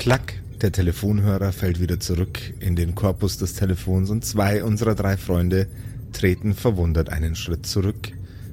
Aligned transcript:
Klack, 0.00 0.32
der 0.62 0.72
Telefonhörer 0.72 1.52
fällt 1.52 1.78
wieder 1.78 2.00
zurück 2.00 2.38
in 2.58 2.74
den 2.74 2.94
Korpus 2.94 3.36
des 3.36 3.52
Telefons 3.52 4.08
und 4.08 4.24
zwei 4.24 4.64
unserer 4.64 4.94
drei 4.94 5.18
Freunde 5.18 5.66
treten 6.14 6.54
verwundert 6.54 7.10
einen 7.10 7.34
Schritt 7.34 7.66
zurück. 7.66 8.10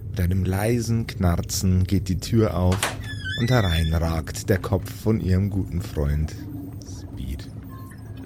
Mit 0.10 0.20
einem 0.20 0.44
leisen 0.44 1.08
Knarzen 1.08 1.86
geht 1.86 2.10
die 2.10 2.20
Tür 2.20 2.58
auf 2.58 2.78
und 3.40 3.50
herein 3.50 3.94
ragt 3.94 4.50
der 4.50 4.58
Kopf 4.58 4.94
von 4.94 5.22
ihrem 5.22 5.50
guten 5.50 5.82
Freund 5.82 6.36
Speed. 6.86 7.48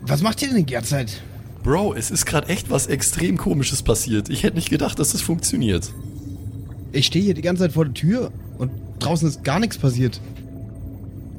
Was 0.02 0.24
macht 0.24 0.42
ihr 0.42 0.48
denn 0.48 0.66
die 0.66 0.74
ganze 0.74 0.90
Zeit? 0.90 1.22
Bro, 1.62 1.94
es 1.94 2.10
ist 2.10 2.26
gerade 2.26 2.48
echt 2.48 2.72
was 2.72 2.88
extrem 2.88 3.38
komisches 3.38 3.84
passiert. 3.84 4.30
Ich 4.30 4.42
hätte 4.42 4.56
nicht 4.56 4.72
gedacht, 4.72 4.98
dass 4.98 5.12
das 5.12 5.22
funktioniert. 5.22 5.94
Ich 6.92 7.06
stehe 7.06 7.24
hier 7.24 7.36
die 7.36 7.44
ganze 7.44 7.62
Zeit 7.62 7.74
vor 7.74 7.86
der 7.86 7.94
Tür 7.94 8.32
und 8.58 8.72
draußen 8.98 9.28
ist 9.30 9.44
gar 9.44 9.60
nichts 9.60 9.78
passiert. 9.78 10.20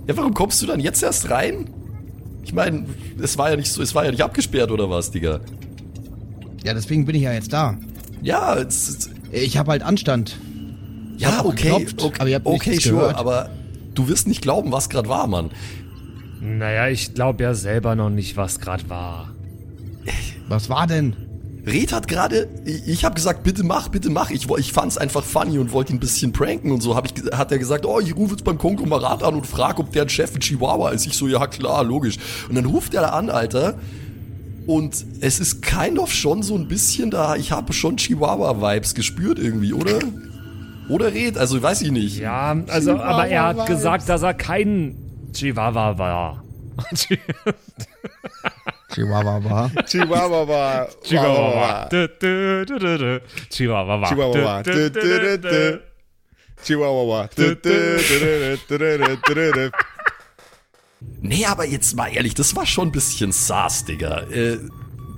Ja, 0.06 0.16
warum 0.16 0.34
kommst 0.34 0.60
du 0.62 0.66
dann 0.66 0.80
jetzt 0.80 1.02
erst 1.02 1.30
rein? 1.30 1.70
Ich 2.44 2.52
meine, 2.52 2.86
es 3.20 3.38
war 3.38 3.50
ja 3.50 3.56
nicht 3.56 3.70
so, 3.70 3.82
es 3.82 3.94
war 3.94 4.04
ja 4.04 4.10
nicht 4.10 4.22
abgesperrt 4.22 4.70
oder 4.70 4.90
was, 4.90 5.10
Digga. 5.10 5.40
Ja, 6.64 6.74
deswegen 6.74 7.04
bin 7.04 7.14
ich 7.16 7.22
ja 7.22 7.32
jetzt 7.32 7.52
da. 7.52 7.76
Ja, 8.20 8.56
es, 8.56 8.88
es, 8.88 9.10
Ich 9.32 9.56
habe 9.56 9.70
halt 9.70 9.82
Anstand. 9.82 10.36
ja, 11.18 11.32
hab 11.38 11.40
auch 11.40 11.50
okay, 11.50 11.70
geklopft, 11.70 12.02
okay, 12.02 12.16
aber 12.18 12.28
ihr 12.28 12.36
habt 12.36 12.46
okay, 12.46 12.78
sure, 12.78 12.96
gehört. 13.00 13.16
aber 13.16 13.50
du 13.94 14.08
wirst 14.08 14.26
nicht 14.28 14.42
glauben, 14.42 14.72
was 14.72 14.88
gerade 14.88 15.08
war, 15.08 15.26
Mann. 15.26 15.50
Naja, 16.40 16.88
ich 16.88 17.14
glaube 17.14 17.44
ja 17.44 17.54
selber 17.54 17.94
noch 17.94 18.10
nicht, 18.10 18.36
was 18.36 18.58
gerade 18.58 18.88
war. 18.90 19.30
Was 20.48 20.68
war 20.68 20.86
denn? 20.88 21.14
Red 21.64 21.92
hat 21.92 22.08
gerade, 22.08 22.48
ich, 22.64 22.88
ich 22.88 23.04
habe 23.04 23.14
gesagt, 23.14 23.44
bitte 23.44 23.62
mach, 23.62 23.88
bitte 23.88 24.10
mach. 24.10 24.30
Ich, 24.30 24.50
ich 24.50 24.72
fand's 24.72 24.98
einfach 24.98 25.22
funny 25.22 25.58
und 25.58 25.72
wollte 25.72 25.92
ihn 25.92 25.96
ein 25.96 26.00
bisschen 26.00 26.32
pranken 26.32 26.72
und 26.72 26.80
so. 26.80 26.96
Hab 26.96 27.06
ich, 27.06 27.12
hat 27.32 27.52
er 27.52 27.58
gesagt, 27.58 27.86
oh, 27.86 28.00
ich 28.00 28.16
rufe 28.16 28.32
jetzt 28.32 28.44
beim 28.44 28.58
Konglomerat 28.58 29.22
an 29.22 29.34
und 29.34 29.46
frag, 29.46 29.78
ob 29.78 29.92
der 29.92 30.02
ein 30.02 30.08
Chef 30.08 30.34
in 30.34 30.40
Chihuahua 30.40 30.90
ist. 30.90 31.06
Ich 31.06 31.16
so, 31.16 31.28
ja 31.28 31.46
klar, 31.46 31.84
logisch. 31.84 32.18
Und 32.48 32.56
dann 32.56 32.66
ruft 32.66 32.94
er 32.94 33.02
da 33.02 33.08
an, 33.10 33.30
Alter. 33.30 33.78
Und 34.66 35.04
es 35.20 35.38
ist 35.38 35.62
kind 35.62 35.98
of 35.98 36.12
schon 36.12 36.42
so 36.42 36.56
ein 36.56 36.66
bisschen 36.66 37.10
da, 37.10 37.36
ich 37.36 37.52
habe 37.52 37.72
schon 37.72 37.96
Chihuahua-Vibes 37.96 38.94
gespürt 38.94 39.38
irgendwie, 39.38 39.72
oder? 39.72 39.98
Oder 40.88 41.12
Red, 41.12 41.38
also 41.38 41.62
weiß 41.62 41.82
ich 41.82 41.92
nicht. 41.92 42.18
Ja, 42.18 42.56
also, 42.68 42.98
aber 42.98 43.28
er 43.28 43.44
hat 43.44 43.66
gesagt, 43.66 44.08
dass 44.08 44.22
er 44.22 44.34
kein 44.34 44.96
Chihuahua 45.32 45.96
war. 45.98 46.44
Chihuahua 48.94 49.44
war. 49.44 49.70
Chihuahua 49.86 50.48
war. 50.48 50.88
Chihuahua. 51.02 51.88
Dü. 51.90 53.20
Chihuahua 53.50 54.00
war. 54.00 54.08
Chihuahua. 54.08 54.62
Dü. 54.62 55.80
Chihuahua. 56.64 57.28
Du, 57.34 57.56
du, 57.56 57.56
du, 57.56 58.58
du, 58.68 58.78
du, 58.78 58.98
du, 58.98 59.34
du, 59.34 59.52
du. 59.52 59.70
Nee, 61.20 61.44
aber 61.46 61.66
jetzt 61.66 61.96
mal 61.96 62.08
ehrlich, 62.08 62.34
das 62.34 62.54
war 62.54 62.66
schon 62.66 62.88
ein 62.88 62.92
bisschen 62.92 63.32
sass, 63.32 63.84
Digga. 63.84 64.20
Äh, 64.30 64.58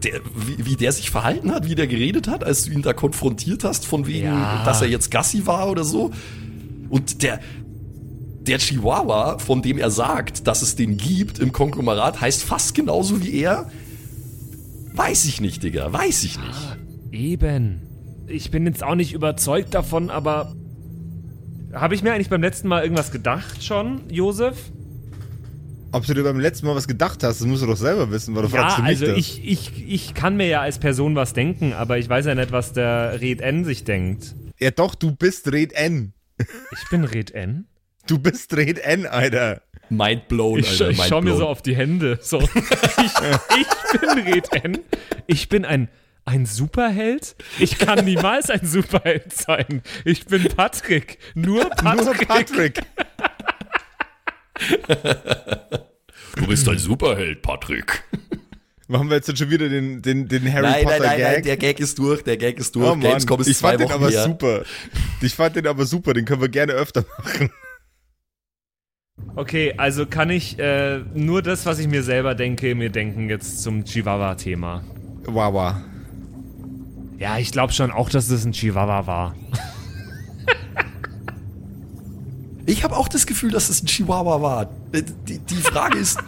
der, 0.03 0.21
wie, 0.35 0.65
wie 0.67 0.77
der 0.77 0.93
sich 0.93 1.11
verhalten 1.11 1.53
hat, 1.53 1.67
wie 1.67 1.75
der 1.75 1.87
geredet 1.87 2.29
hat, 2.29 2.45
als 2.45 2.65
du 2.65 2.73
ihn 2.73 2.83
da 2.83 2.93
konfrontiert 2.93 3.65
hast, 3.65 3.87
von 3.87 4.07
wegen, 4.07 4.27
Ja. 4.27 4.63
dass 4.65 4.81
er 4.83 4.89
jetzt 4.89 5.11
Gassi 5.11 5.47
war 5.47 5.69
oder 5.71 5.85
so. 5.85 6.11
Und 6.91 7.23
der, 7.23 7.41
der 8.47 8.59
Chihuahua, 8.59 9.39
von 9.39 9.63
dem 9.63 9.79
er 9.79 9.91
sagt, 9.91 10.47
dass 10.47 10.63
es 10.63 10.77
den 10.77 10.97
gibt 10.97 11.39
im 11.39 11.53
Konglomerat, 11.53 12.21
heißt 12.21 12.43
fast 12.43 12.75
genauso 12.75 13.23
wie 13.23 13.41
er. 13.41 13.71
Weiß 14.93 15.25
ich 15.25 15.41
nicht, 15.41 15.63
Digga, 15.63 15.93
weiß 15.93 16.25
ich 16.25 16.39
nicht. 16.39 16.79
Eben. 17.13 17.81
Ich 18.27 18.51
bin 18.51 18.67
jetzt 18.67 18.83
auch 18.83 18.95
nicht 18.95 19.13
überzeugt 19.13 19.75
davon, 19.75 20.09
aber 20.11 20.55
habe 21.73 21.95
ich 21.95 22.03
mir 22.03 22.13
eigentlich 22.13 22.31
beim 22.31 22.43
letzten 22.43 22.69
Mal 22.69 22.83
irgendwas 22.83 23.11
gedacht 23.11 23.63
schon, 23.65 24.03
Josef? 24.11 24.57
Ob 25.93 26.05
du 26.07 26.15
dir 26.15 26.23
beim 26.25 26.41
letzten 26.41 26.67
Mal 26.67 26.75
was 26.75 26.89
gedacht 26.89 27.23
hast, 27.23 27.41
das 27.41 27.47
musst 27.47 27.63
du 27.63 27.67
doch 27.67 27.77
selber 27.77 28.11
wissen, 28.11 28.35
weil 28.35 28.43
du 28.43 28.49
Ja, 28.49 28.63
fragst 28.63 28.79
du 28.79 28.83
mich 28.83 28.89
also 28.91 29.07
das. 29.07 29.17
ich, 29.17 29.45
ich, 29.45 29.85
ich 29.89 30.15
kann 30.15 30.37
mir 30.37 30.47
ja 30.47 30.61
als 30.61 30.79
Person 30.79 31.15
was 31.15 31.33
denken, 31.35 31.73
aber 31.73 31.99
ich 31.99 32.09
weiß 32.09 32.27
ja 32.27 32.35
nicht, 32.35 32.51
was 32.53 32.73
der 32.73 33.21
Red 33.21 33.41
N 33.41 33.65
sich 33.65 33.85
denkt. 33.85 34.35
Ja 34.59 34.71
doch, 34.71 34.95
du 34.95 35.15
bist 35.15 35.51
Red 35.53 35.73
N. 35.73 36.13
Ich 36.39 36.89
bin 36.91 37.05
Red 37.05 37.31
N. 37.33 37.67
Du 38.07 38.19
bist 38.19 38.55
Red 38.57 38.79
N, 38.79 39.07
Alter. 39.07 39.63
Mind 39.89 40.29
blown, 40.29 40.59
Ich, 40.61 40.71
Alter, 40.71 40.91
ich 40.91 40.99
mind 40.99 41.09
schaue 41.09 41.23
mir 41.23 41.37
so 41.37 41.47
auf 41.47 41.63
die 41.63 41.77
Hände. 41.77 42.19
So. 42.21 42.39
Ich, 42.99 43.13
ich 43.61 44.01
bin 44.01 44.11
Red 44.11 44.65
N. 44.65 44.79
Ich 45.27 45.49
bin 45.49 45.65
ein, 45.65 45.89
ein 46.25 46.47
Superheld. 46.47 47.37
Ich 47.59 47.79
kann 47.79 48.05
niemals 48.05 48.51
ein 48.51 48.67
Superheld 48.67 49.33
sein. 49.33 49.83
Ich 50.05 50.27
bin 50.27 50.45
Patrick. 50.45 51.19
Nur 51.35 51.69
Patrick. 51.71 52.19
Nur 52.19 52.27
Patrick. 52.37 52.81
Du 56.37 56.47
bist 56.47 56.69
ein 56.69 56.79
Superheld, 56.79 57.43
Patrick. 57.43 58.03
Machen 58.89 59.09
wir 59.09 59.17
jetzt 59.17 59.37
schon 59.39 59.51
wieder 59.51 59.69
den, 59.69 60.03
den, 60.03 60.29
den 60.29 60.53
Harry 60.53 60.63
Nein, 60.67 60.85
Potter 60.85 60.99
nein, 60.99 61.09
nein, 61.09 61.17
Gag? 61.19 61.33
nein, 61.35 61.43
der 61.45 61.57
Gag 61.57 61.81
ist 61.81 61.99
durch, 61.99 62.23
der 62.23 62.37
Gag 62.37 62.59
ist 62.59 62.75
durch. 62.75 62.85
oh 62.87 62.91
Mann, 62.91 63.01
Gamescom 63.01 63.41
ist 63.41 63.47
ich 63.49 63.57
zwei 63.57 63.69
fand 63.71 63.81
den 63.81 63.89
Wochen 63.89 63.95
aber 63.95 64.11
her. 64.11 64.25
super. 64.25 64.63
Ich 65.23 65.35
fand 65.35 65.57
den 65.57 65.67
aber 65.67 65.87
super, 65.87 66.13
den 66.13 66.25
können 66.27 66.43
wir 66.43 66.49
gerne 66.51 66.73
öfter 66.75 67.05
machen. 67.19 67.51
Okay, 69.37 69.75
also 69.77 70.07
kann 70.07 70.31
ich 70.31 70.59
äh, 70.59 71.01
nur 71.15 71.43
das, 71.43 71.67
was 71.67 71.79
ich 71.79 71.89
mir 71.89 72.03
selber 72.03 72.35
denke, 72.35 72.75
mir 72.75 72.91
denken 72.91 73.29
jetzt 73.29 73.63
zum 73.63 73.85
Chihuahua-Thema. 73.85 74.83
Wawa. 75.27 75.83
Ja, 77.19 77.39
ich 77.39 77.51
glaube 77.51 77.73
schon 77.73 77.91
auch, 77.91 78.11
dass 78.11 78.29
das 78.29 78.45
ein 78.45 78.53
Chihuahua 78.53 79.07
war. 79.07 79.35
Ich 82.67 82.83
habe 82.83 82.97
auch 82.97 83.09
das 83.09 83.27
Gefühl, 83.27 83.51
dass 83.51 83.69
es 83.69 83.83
ein 83.83 83.87
Chihuahua 83.87 84.41
war. 84.41 84.63
Äh, 84.93 85.03
Die, 85.29 85.39
die 85.39 85.55
Frage 85.57 85.99
ist, 85.99 86.19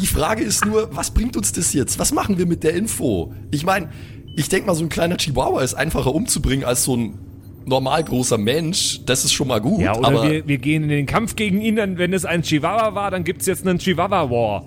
die 0.00 0.06
Frage 0.06 0.42
ist 0.42 0.64
nur, 0.64 0.94
was 0.96 1.10
bringt 1.10 1.36
uns 1.36 1.52
das 1.52 1.72
jetzt? 1.72 1.98
Was 1.98 2.12
machen 2.12 2.38
wir 2.38 2.46
mit 2.46 2.62
der 2.62 2.74
Info? 2.74 3.34
Ich 3.50 3.64
meine, 3.64 3.90
ich 4.36 4.48
denke 4.48 4.66
mal, 4.66 4.74
so 4.74 4.84
ein 4.84 4.88
kleiner 4.88 5.16
Chihuahua 5.16 5.62
ist 5.62 5.74
einfacher 5.74 6.14
umzubringen 6.14 6.64
als 6.64 6.84
so 6.84 6.96
ein 6.96 7.18
normal 7.66 8.04
großer 8.04 8.38
Mensch. 8.38 9.00
Das 9.06 9.24
ist 9.24 9.32
schon 9.32 9.48
mal 9.48 9.60
gut. 9.60 9.80
Ja, 9.80 9.96
oder 9.96 10.08
aber 10.08 10.30
wir, 10.30 10.46
wir 10.46 10.58
gehen 10.58 10.82
in 10.84 10.88
den 10.88 11.06
Kampf 11.06 11.36
gegen 11.36 11.60
ihn, 11.60 11.76
dann, 11.76 11.98
wenn 11.98 12.12
es 12.12 12.24
ein 12.24 12.42
Chihuahua 12.42 12.94
war, 12.94 13.10
dann 13.10 13.24
gibt's 13.24 13.46
jetzt 13.46 13.66
einen 13.66 13.78
Chihuahua-War. 13.78 14.64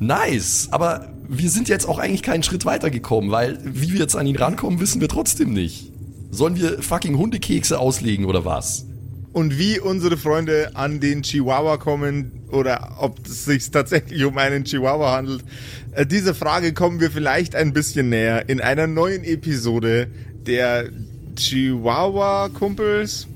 nice. 0.00 0.68
Aber 0.70 1.12
wir 1.28 1.50
sind 1.50 1.68
jetzt 1.68 1.86
auch 1.86 1.98
eigentlich 1.98 2.22
keinen 2.22 2.42
Schritt 2.42 2.64
weiter 2.64 2.90
gekommen, 2.90 3.30
weil 3.30 3.58
wie 3.64 3.92
wir 3.92 4.00
jetzt 4.00 4.16
an 4.16 4.26
ihn 4.26 4.36
rankommen, 4.36 4.80
wissen 4.80 5.00
wir 5.00 5.08
trotzdem 5.08 5.52
nicht. 5.52 5.92
Sollen 6.30 6.56
wir 6.56 6.82
fucking 6.82 7.16
Hundekekse 7.16 7.78
auslegen 7.78 8.24
oder 8.24 8.44
was? 8.44 8.86
Und 9.32 9.58
wie 9.58 9.78
unsere 9.78 10.16
Freunde 10.16 10.72
an 10.74 11.00
den 11.00 11.22
Chihuahua 11.22 11.76
kommen 11.76 12.44
oder 12.50 12.96
ob 12.98 13.26
es 13.26 13.44
sich 13.44 13.70
tatsächlich 13.70 14.24
um 14.24 14.36
einen 14.38 14.64
Chihuahua 14.64 15.12
handelt, 15.12 15.44
äh, 15.92 16.06
dieser 16.06 16.34
Frage 16.34 16.72
kommen 16.72 17.00
wir 17.00 17.10
vielleicht 17.10 17.54
ein 17.54 17.72
bisschen 17.72 18.08
näher 18.08 18.48
in 18.48 18.60
einer 18.60 18.86
neuen 18.86 19.24
Episode 19.24 20.10
der 20.46 20.88
Chihuahua-Kumpels. 21.38 23.28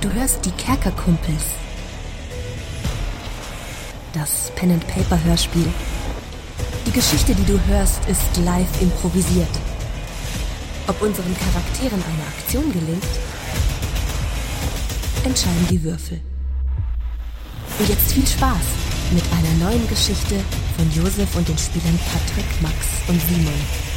Du 0.00 0.12
hörst 0.12 0.44
die 0.44 0.52
Kerkerkumpels. 0.52 1.42
Das 4.12 4.52
Pen 4.54 4.70
and 4.70 4.86
Paper 4.86 5.22
Hörspiel. 5.24 5.66
Die 6.86 6.92
Geschichte, 6.92 7.34
die 7.34 7.44
du 7.44 7.58
hörst, 7.66 8.08
ist 8.08 8.36
live 8.44 8.80
improvisiert. 8.80 9.48
Ob 10.86 11.02
unseren 11.02 11.34
Charakteren 11.36 12.00
eine 12.00 12.22
Aktion 12.28 12.72
gelingt, 12.72 13.02
entscheiden 15.24 15.66
die 15.68 15.82
Würfel. 15.82 16.20
Und 17.80 17.88
jetzt 17.88 18.12
viel 18.12 18.26
Spaß 18.26 18.64
mit 19.10 19.24
einer 19.32 19.70
neuen 19.70 19.88
Geschichte 19.88 20.36
von 20.76 20.88
Josef 20.92 21.34
und 21.34 21.48
den 21.48 21.58
Spielern 21.58 21.98
Patrick, 22.12 22.62
Max 22.62 22.76
und 23.08 23.20
Simon. 23.20 23.93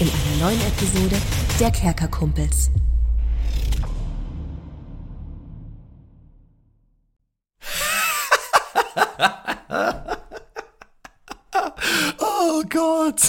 In 0.00 0.08
einer 0.08 0.46
neuen 0.46 0.60
Episode 0.62 1.16
der 1.60 1.70
Kerkerkumpels. 1.70 2.70
Oh 12.18 12.62
Gott. 12.68 13.20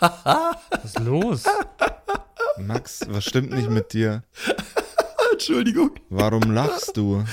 Was 0.00 0.84
ist 0.84 0.98
los? 1.00 1.44
Max, 2.58 3.00
was 3.08 3.24
stimmt 3.24 3.50
nicht 3.52 3.70
mit 3.70 3.94
dir? 3.94 4.22
Entschuldigung. 5.32 5.92
Warum 6.10 6.50
lachst 6.50 6.96
du? 6.96 7.24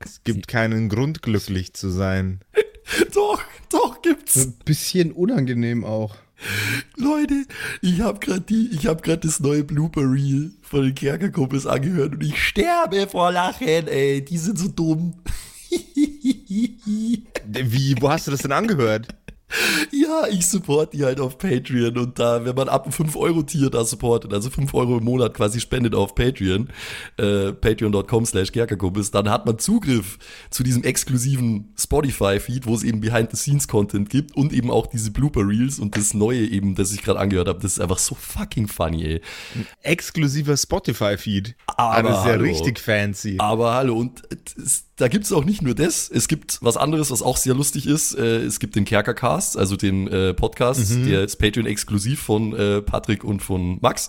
Es 0.00 0.22
gibt 0.24 0.46
keinen 0.46 0.90
Grund, 0.90 1.22
glücklich 1.22 1.72
zu 1.72 1.88
sein. 1.88 2.40
Doch, 3.14 3.42
doch 3.70 4.02
gibt's. 4.02 4.36
Ein 4.36 4.58
bisschen 4.64 5.12
unangenehm 5.12 5.84
auch. 5.84 6.16
Leute, 6.96 7.46
ich 7.80 8.00
habe 8.00 8.20
gerade 8.20 8.40
die, 8.42 8.78
das 8.80 9.40
neue 9.40 9.64
Blooper 9.64 10.02
Reel 10.02 10.52
von 10.62 10.82
den 10.82 10.94
Kerkerkumpels 10.94 11.66
angehört 11.66 12.14
und 12.14 12.22
ich 12.22 12.42
sterbe 12.42 13.06
vor 13.08 13.32
Lachen, 13.32 13.88
ey, 13.88 14.24
die 14.24 14.38
sind 14.38 14.58
so 14.58 14.68
dumm. 14.68 15.14
Wie, 17.44 17.96
wo 18.00 18.10
hast 18.10 18.26
du 18.26 18.30
das 18.30 18.42
denn 18.42 18.52
angehört? 18.52 19.08
Ja, 19.90 20.26
ich 20.30 20.46
support 20.46 20.92
die 20.92 21.04
halt 21.04 21.20
auf 21.20 21.38
Patreon 21.38 21.96
und 21.98 22.18
da, 22.18 22.44
wenn 22.44 22.54
man 22.54 22.68
ab 22.68 22.84
einem 22.84 22.92
5-Euro-Tier 22.92 23.70
da 23.70 23.84
supportet, 23.84 24.32
also 24.32 24.50
5 24.50 24.72
Euro 24.74 24.98
im 24.98 25.04
Monat 25.04 25.34
quasi 25.34 25.60
spendet 25.60 25.94
auf 25.94 26.14
Patreon, 26.14 26.68
äh, 27.18 27.52
patreon.com 27.52 28.26
slash 28.26 28.52
kerkerkumpels, 28.52 29.10
dann 29.10 29.30
hat 29.30 29.46
man 29.46 29.58
Zugriff 29.58 30.18
zu 30.50 30.62
diesem 30.62 30.82
exklusiven 30.84 31.72
Spotify-Feed, 31.78 32.66
wo 32.66 32.74
es 32.74 32.82
eben 32.82 33.00
Behind-the-Scenes-Content 33.00 34.10
gibt 34.10 34.36
und 34.36 34.52
eben 34.52 34.70
auch 34.70 34.86
diese 34.86 35.10
Blooper-Reels 35.10 35.78
und 35.78 35.96
das 35.96 36.14
Neue 36.14 36.46
eben, 36.46 36.74
das 36.74 36.92
ich 36.92 37.02
gerade 37.02 37.20
angehört 37.20 37.48
habe, 37.48 37.60
das 37.60 37.72
ist 37.72 37.80
einfach 37.80 37.98
so 37.98 38.14
fucking 38.14 38.68
funny, 38.68 39.04
ey. 39.04 39.20
Exklusiver 39.82 40.56
Spotify-Feed. 40.56 41.54
Aber 41.66 42.08
das 42.08 42.18
ist 42.18 42.24
ja 42.24 42.32
hallo. 42.32 42.44
richtig 42.44 42.78
fancy. 42.78 43.36
Aber 43.38 43.74
hallo, 43.74 43.96
und 43.96 44.22
es, 44.56 44.84
da 44.96 45.08
gibt's 45.08 45.32
auch 45.32 45.44
nicht 45.44 45.62
nur 45.62 45.74
das, 45.74 46.08
es 46.08 46.28
gibt 46.28 46.58
was 46.62 46.76
anderes, 46.76 47.10
was 47.10 47.22
auch 47.22 47.36
sehr 47.36 47.54
lustig 47.54 47.86
ist. 47.86 48.14
Äh, 48.14 48.42
es 48.42 48.60
gibt 48.60 48.76
den 48.76 48.84
Kerkercast, 48.84 49.41
also 49.56 49.76
den 49.76 50.08
äh, 50.08 50.34
Podcast, 50.34 50.94
der 51.06 51.24
ist 51.24 51.36
Patreon 51.36 51.66
exklusiv 51.66 52.20
von 52.20 52.54
äh, 52.54 52.82
Patrick 52.82 53.24
und 53.24 53.40
von 53.40 53.78
Max. 53.80 54.08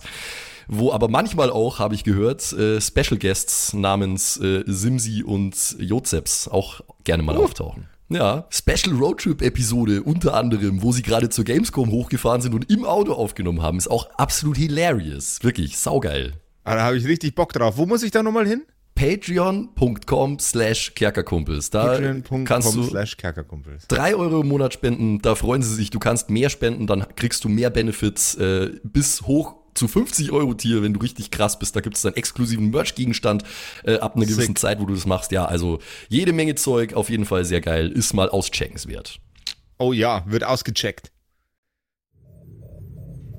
Wo 0.66 0.92
aber 0.92 1.08
manchmal 1.08 1.50
auch, 1.50 1.78
habe 1.78 1.94
ich 1.94 2.04
gehört, 2.04 2.52
äh, 2.52 2.80
Special 2.80 3.18
Guests 3.18 3.74
namens 3.74 4.38
äh, 4.38 4.64
Simsi 4.66 5.22
und 5.22 5.76
Jozeps 5.78 6.48
auch 6.48 6.80
gerne 7.04 7.22
mal 7.22 7.36
auftauchen. 7.36 7.88
Ja, 8.08 8.46
Special 8.50 8.96
Roadtrip 8.96 9.42
Episode 9.42 10.02
unter 10.02 10.34
anderem, 10.34 10.82
wo 10.82 10.92
sie 10.92 11.02
gerade 11.02 11.30
zur 11.30 11.44
Gamescom 11.44 11.90
hochgefahren 11.90 12.42
sind 12.42 12.54
und 12.54 12.70
im 12.70 12.84
Auto 12.84 13.12
aufgenommen 13.12 13.62
haben, 13.62 13.78
ist 13.78 13.90
auch 13.90 14.08
absolut 14.16 14.56
hilarious. 14.56 15.42
Wirklich, 15.42 15.78
saugeil. 15.78 16.34
Ah, 16.64 16.76
da 16.76 16.82
habe 16.82 16.96
ich 16.96 17.06
richtig 17.06 17.34
Bock 17.34 17.52
drauf. 17.52 17.76
Wo 17.76 17.86
muss 17.86 18.02
ich 18.02 18.10
da 18.10 18.22
nochmal 18.22 18.46
hin? 18.46 18.62
patreon.com 18.94 20.38
slash 20.38 20.94
kerkerkumpels. 20.94 21.70
Da 21.70 21.98
kannst 21.98 22.28
Patreon.com 22.28 22.74
du 22.76 22.82
slash 22.84 23.16
Kerkerkumpels. 23.16 23.88
drei 23.88 24.14
Euro 24.14 24.40
im 24.40 24.48
Monat 24.48 24.74
spenden, 24.74 25.20
da 25.20 25.34
freuen 25.34 25.62
sie 25.62 25.74
sich. 25.74 25.90
Du 25.90 25.98
kannst 25.98 26.30
mehr 26.30 26.50
spenden, 26.50 26.86
dann 26.86 27.06
kriegst 27.16 27.44
du 27.44 27.48
mehr 27.48 27.70
Benefits 27.70 28.34
äh, 28.36 28.70
bis 28.84 29.22
hoch 29.22 29.56
zu 29.74 29.88
50 29.88 30.30
Euro 30.30 30.54
Tier, 30.54 30.82
wenn 30.82 30.94
du 30.94 31.00
richtig 31.00 31.30
krass 31.30 31.58
bist. 31.58 31.74
Da 31.74 31.80
gibt 31.80 31.96
es 31.96 32.02
dann 32.02 32.14
exklusiven 32.14 32.70
Merch-Gegenstand 32.70 33.42
äh, 33.84 33.96
ab 33.96 34.14
einer 34.14 34.24
gewissen 34.24 34.48
Sick. 34.48 34.58
Zeit, 34.58 34.80
wo 34.80 34.86
du 34.86 34.94
das 34.94 35.06
machst. 35.06 35.32
Ja, 35.32 35.46
also 35.46 35.80
jede 36.08 36.32
Menge 36.32 36.54
Zeug, 36.54 36.94
auf 36.94 37.10
jeden 37.10 37.24
Fall 37.24 37.44
sehr 37.44 37.60
geil. 37.60 37.90
Ist 37.90 38.14
mal 38.14 38.28
auscheckenswert. 38.28 39.18
Oh 39.78 39.92
ja, 39.92 40.24
wird 40.26 40.44
ausgecheckt. 40.44 41.10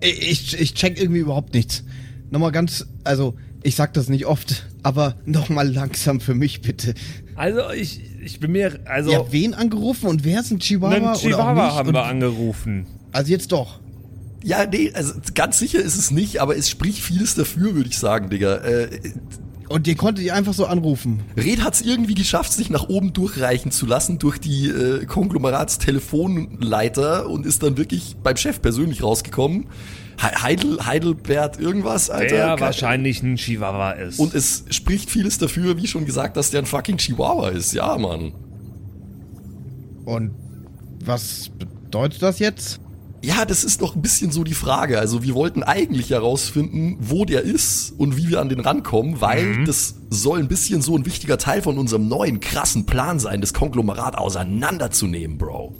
Ich, 0.02 0.60
ich 0.60 0.74
check 0.74 1.00
irgendwie 1.00 1.22
überhaupt 1.22 1.54
nichts. 1.54 1.84
Nochmal 2.30 2.52
ganz, 2.52 2.86
also 3.06 3.36
ich 3.63 3.75
sag 3.75 3.94
das 3.94 4.10
nicht 4.10 4.25
oft, 4.25 4.66
aber 4.85 5.15
nochmal 5.25 5.69
langsam 5.73 6.19
für 6.21 6.35
mich 6.35 6.61
bitte. 6.61 6.93
Also 7.35 7.59
ich, 7.75 7.99
ich 8.23 8.39
bin 8.39 8.51
mir, 8.53 8.79
also 8.85 9.11
ja, 9.11 9.25
wen 9.31 9.53
angerufen 9.53 10.07
und 10.07 10.23
wer 10.23 10.39
ist 10.41 10.51
ein 10.51 10.59
Chihuahua? 10.59 10.95
einen 10.95 11.03
oder 11.05 11.13
auch 11.15 11.19
Chihuahua 11.21 11.53
nicht? 11.65 11.75
haben 11.75 11.87
Und- 11.89 11.95
wir 11.95 12.05
angerufen. 12.05 12.85
Also 13.11 13.31
jetzt 13.31 13.51
doch. 13.51 13.79
Ja, 14.43 14.65
nee, 14.67 14.91
also 14.93 15.13
ganz 15.33 15.57
sicher 15.57 15.79
ist 15.79 15.97
es 15.97 16.11
nicht, 16.11 16.39
aber 16.39 16.55
es 16.55 16.69
spricht 16.69 16.99
vieles 16.99 17.33
dafür, 17.33 17.73
würde 17.73 17.89
ich 17.89 17.97
sagen, 17.97 18.29
Digga. 18.29 18.57
Äh, 18.57 18.89
Und 19.69 19.87
ihr 19.87 19.95
konntet 19.95 20.23
ihr 20.23 20.35
einfach 20.35 20.53
so 20.53 20.67
anrufen. 20.67 21.21
Red 21.35 21.63
hat 21.63 21.73
es 21.73 21.81
irgendwie 21.81 22.13
geschafft, 22.13 22.53
sich 22.53 22.69
nach 22.69 22.87
oben 22.87 23.11
durchreichen 23.11 23.71
zu 23.71 23.87
lassen 23.87 24.19
durch 24.19 24.37
die 24.37 24.67
äh, 24.67 25.05
Konglomerats-Telefonleiter 25.05 27.27
und 27.29 27.45
ist 27.45 27.63
dann 27.63 27.77
wirklich 27.77 28.15
beim 28.21 28.37
Chef 28.37 28.61
persönlich 28.61 29.03
rausgekommen. 29.03 29.65
He- 30.19 30.41
Heidel, 30.41 30.85
Heidelbert, 30.85 31.59
irgendwas, 31.59 32.09
Alter. 32.09 32.35
Der 32.35 32.59
wahrscheinlich 32.59 33.21
ein 33.23 33.35
Chihuahua 33.35 33.91
ist. 33.91 34.19
Und 34.19 34.33
es 34.33 34.63
spricht 34.69 35.09
vieles 35.09 35.38
dafür, 35.38 35.77
wie 35.77 35.88
schon 35.88 36.06
gesagt, 36.06 36.38
dass 36.38 36.51
der 36.51 36.62
ein 36.62 36.65
fucking 36.65 36.97
Chihuahua 36.97 37.50
ist. 37.50 37.73
Ja, 37.73 37.97
Mann. 37.97 38.31
Und 40.06 40.31
was 41.03 41.50
bedeutet 41.57 42.21
das 42.21 42.39
jetzt? 42.39 42.79
Ja, 43.23 43.44
das 43.44 43.63
ist 43.63 43.81
doch 43.81 43.95
ein 43.95 44.03
bisschen 44.03 44.31
so 44.31 44.44
die 44.44 44.53
Frage. 44.53 45.00
Also 45.00 45.23
wir 45.23 45.33
wollten 45.33 45.63
eigentlich 45.63 46.12
herausfinden, 46.12 46.97
wo 47.00 47.25
der 47.25 47.41
ist 47.41 47.91
und 47.97 48.18
wie 48.18 48.29
wir 48.29 48.39
an 48.39 48.50
den 48.50 48.59
rankommen, 48.59 49.19
weil 49.19 49.65
das 49.65 49.95
soll 50.11 50.39
ein 50.39 50.47
bisschen 50.47 50.83
so 50.83 50.95
ein 50.95 51.07
wichtiger 51.07 51.39
Teil 51.39 51.63
von 51.63 51.79
unserem 51.79 52.07
neuen 52.07 52.39
krassen 52.39 52.85
Plan 52.85 53.19
sein, 53.19 53.41
das 53.41 53.53
Konglomerat 53.56 54.15
auseinanderzunehmen, 54.15 55.39
Bro. 55.39 55.73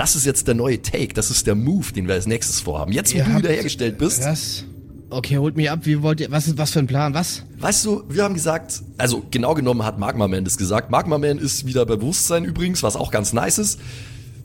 Das 0.00 0.16
ist 0.16 0.24
jetzt 0.24 0.48
der 0.48 0.54
neue 0.54 0.80
Take, 0.80 1.12
das 1.12 1.30
ist 1.30 1.46
der 1.46 1.54
Move, 1.54 1.92
den 1.92 2.08
wir 2.08 2.14
als 2.14 2.26
nächstes 2.26 2.58
vorhaben. 2.58 2.90
Jetzt, 2.90 3.12
wo 3.12 3.18
Ihr 3.18 3.24
du 3.24 3.36
wiederhergestellt 3.36 3.98
bist, 3.98 4.24
Was? 4.24 4.64
Okay, 5.10 5.36
holt 5.36 5.56
mich 5.58 5.70
ab. 5.70 5.80
Wie 5.82 6.00
wollt 6.00 6.20
ihr, 6.20 6.30
was 6.30 6.46
ist, 6.46 6.56
was 6.56 6.70
für 6.70 6.78
ein 6.78 6.86
Plan? 6.86 7.12
Was? 7.12 7.42
weißt 7.58 7.84
du, 7.84 8.02
wir 8.08 8.22
haben 8.24 8.32
gesagt, 8.32 8.80
also 8.96 9.22
genau 9.30 9.52
genommen 9.52 9.84
hat 9.84 9.98
Magma 9.98 10.26
Man 10.26 10.44
das 10.44 10.56
gesagt. 10.56 10.90
Magma 10.90 11.18
Man 11.18 11.36
ist 11.36 11.66
wieder 11.66 11.84
bei 11.84 11.96
Bewusstsein 11.96 12.46
übrigens, 12.46 12.82
was 12.82 12.96
auch 12.96 13.10
ganz 13.10 13.34
nice 13.34 13.58
ist. 13.58 13.78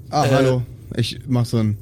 Ah, 0.09 0.25
Äh, 0.25 0.29
hallo. 0.31 0.63
Ich 0.97 1.19
mach 1.25 1.45
so 1.45 1.55
ein. 1.59 1.77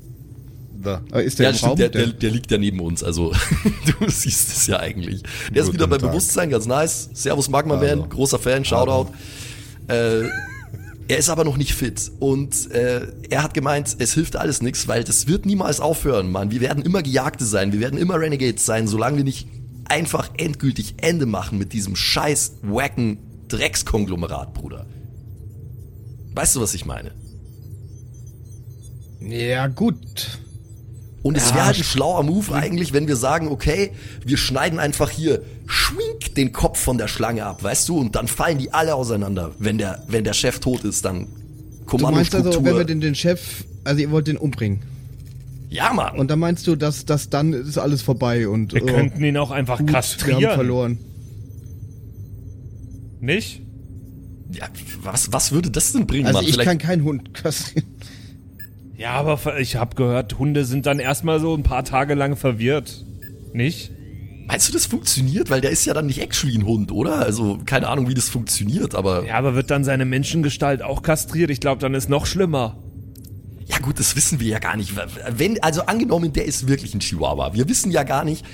Da. 0.84 1.02
Ist 1.20 1.40
der 1.40 1.46
Ja, 1.46 1.50
im 1.50 1.56
stimmt, 1.56 1.70
Raum? 1.72 1.78
der, 1.78 1.90
der, 1.90 2.08
der 2.10 2.30
liegt 2.30 2.52
ja 2.52 2.60
neben 2.60 2.80
uns, 2.80 3.04
also 3.04 3.32
du 4.00 4.08
siehst 4.08 4.50
es 4.56 4.68
ja 4.68 4.80
eigentlich. 4.82 5.24
Der 5.50 5.62
ist 5.64 5.68
Guten 5.72 5.74
wieder 5.80 5.88
bei 5.88 5.98
Tag. 5.98 6.12
Bewusstsein, 6.12 6.52
ganz 6.52 6.68
nice. 6.68 7.10
Servus 7.14 7.50
Magma. 7.50 7.78
Man, 7.78 8.08
großer 8.08 8.38
Fan, 8.38 8.64
Shoutout. 8.64 9.12
Äh, 9.88 10.26
er 11.08 11.18
ist 11.18 11.30
aber 11.30 11.44
noch 11.44 11.58
nicht 11.58 11.74
fit 11.74 12.12
und 12.20 12.72
äh, 12.72 13.08
er 13.30 13.44
hat 13.44 13.54
gemeint, 13.54 13.96
es 14.00 14.14
hilft 14.14 14.36
alles 14.36 14.62
nichts, 14.62 14.88
weil 14.88 15.04
das 15.04 15.28
wird 15.28 15.46
niemals 15.46 15.80
aufhören, 15.80 16.32
Mann. 16.32 16.52
Wir 16.52 16.62
werden 16.62 16.84
immer 16.84 17.02
Gejagte 17.02 17.46
sein, 17.46 17.74
wir 17.74 17.80
werden 17.80 18.00
immer 18.00 18.20
Renegades 18.20 18.66
sein, 18.66 18.88
solange 18.88 19.18
wir 19.18 19.24
nicht 19.24 19.48
einfach 19.86 20.30
endgültig 20.38 20.96
Ende 20.98 21.26
machen 21.26 21.58
mit 21.58 21.74
diesem 21.74 21.96
scheiß 21.96 22.60
wacken 22.62 23.18
Dreckskonglomerat, 23.50 24.54
Bruder. 24.54 24.86
Weißt 26.34 26.56
du, 26.56 26.62
was 26.62 26.74
ich 26.74 26.86
meine? 26.86 27.12
ja, 29.20 29.68
gut. 29.68 30.40
Und 31.24 31.38
es 31.38 31.50
Ja, 31.50 31.56
wäre 31.56 31.66
halt 31.68 31.78
ein 31.78 31.82
sch- 31.84 31.86
schlauer 31.86 32.22
Move 32.24 32.54
eigentlich, 32.54 32.92
wenn 32.94 33.08
wir 33.08 33.16
sagen, 33.16 33.48
okay, 33.48 33.92
wir 34.26 34.36
schneiden 34.38 34.78
einfach 34.78 35.10
hier 35.10 35.42
schwink 35.66 36.36
den 36.36 36.52
Kopf 36.52 36.78
von 36.80 36.98
der 36.98 37.08
Schlange 37.08 37.46
ab, 37.46 37.64
weißt 37.64 37.88
du, 37.90 37.98
und 37.98 38.16
dann 38.16 38.28
fallen 38.28 38.58
die 38.58 38.74
alle 38.74 38.94
auseinander. 38.96 39.52
Wenn 39.58 39.78
der, 39.78 40.04
wenn 40.10 40.26
der 40.26 40.34
Chef 40.34 40.60
tot 40.60 40.84
ist, 40.84 41.06
dann 41.06 41.28
Du 41.90 41.98
meinst 41.98 42.34
also, 42.36 42.64
wenn 42.66 42.76
wir 42.76 42.84
den, 42.86 43.00
den 43.02 43.16
Chef, 43.16 43.64
also 43.84 44.02
ihr 44.02 44.12
wollt 44.12 44.28
den 44.28 44.38
umbringen. 44.38 44.82
ja, 45.70 45.94
Mann. 45.94 46.18
Und 46.18 46.30
dann 46.30 46.40
meinst 46.40 46.66
du, 46.68 46.76
dass, 46.76 47.06
dass 47.06 47.30
dann 47.30 47.54
ist 47.54 47.78
alles 47.78 48.02
vorbei 48.02 48.48
und 48.48 48.74
wir 48.74 48.84
oh, 48.84 48.86
könnten 48.88 49.24
ihn 49.24 49.38
auch 49.38 49.52
einfach 49.52 49.78
gut, 49.80 49.88
wir 49.90 49.94
haben 49.94 50.02
kastrieren. 50.02 50.54
verloren. 50.56 50.98
Nicht? 53.22 53.62
ja, 54.52 54.68
was, 55.02 55.32
was 55.32 55.52
würde 55.52 55.72
das 55.72 55.94
denn 55.94 56.06
bringen, 56.06 56.28
Also 56.28 56.38
Mann? 56.40 56.46
ich 56.46 56.54
Vielleicht- 56.54 56.68
kann 56.70 56.78
keinen 56.78 57.04
Hund 57.04 57.34
kastrieren. 57.34 57.88
Ja, 58.96 59.12
aber 59.12 59.60
ich 59.60 59.76
habe 59.76 59.96
gehört, 59.96 60.38
Hunde 60.38 60.66
sind 60.66 60.86
dann 60.86 61.00
erstmal 61.00 61.40
so 61.40 61.56
ein 61.56 61.64
paar 61.64 61.84
Tage 61.84 62.14
lang 62.14 62.36
verwirrt. 62.36 63.06
Nicht? 63.54 63.92
meinst 64.46 64.70
du, 64.70 64.74
das 64.74 64.86
funktioniert? 64.86 65.50
Weil 65.50 65.62
der 65.62 65.72
ist 65.72 65.86
ja 65.86 65.94
dann 65.94 66.06
nicht 66.06 66.22
actually 66.22 66.56
ein 66.56 66.66
Hund, 66.66 66.92
oder? 66.92 67.20
Also, 67.20 67.60
keine 67.66 67.88
Ahnung, 67.88 68.08
wie 68.08 68.14
das 68.14 68.30
funktioniert, 68.30 68.96
aber. 68.96 69.26
Ja, 69.26 69.36
aber 69.36 69.56
wird 69.56 69.72
dann 69.72 69.84
seine 69.84 70.06
Menschengestalt 70.06 70.82
auch 70.82 71.02
kastriert? 71.02 71.50
Ich 71.50 71.60
glaube, 71.60 71.82
dann 71.82 71.94
ist 71.94 72.10
noch 72.10 72.26
schlimmer. 72.26 72.78
Ja 73.66 73.80
gut, 73.80 74.00
das 74.00 74.16
wissen 74.16 74.40
wir 74.40 74.48
ja 74.48 74.60
gar 74.60 74.76
nicht. 74.76 74.94
Wenn, 75.30 75.62
also 75.64 75.84
angenommen, 75.84 76.34
der 76.34 76.46
ist 76.46 76.68
wirklich 76.68 76.94
ein 76.94 77.00
Chihuahua. 77.00 77.54
Wir 77.54 77.68
wissen 77.70 77.92
ja 77.92 78.04
gar 78.04 78.26
nicht, 78.26 78.46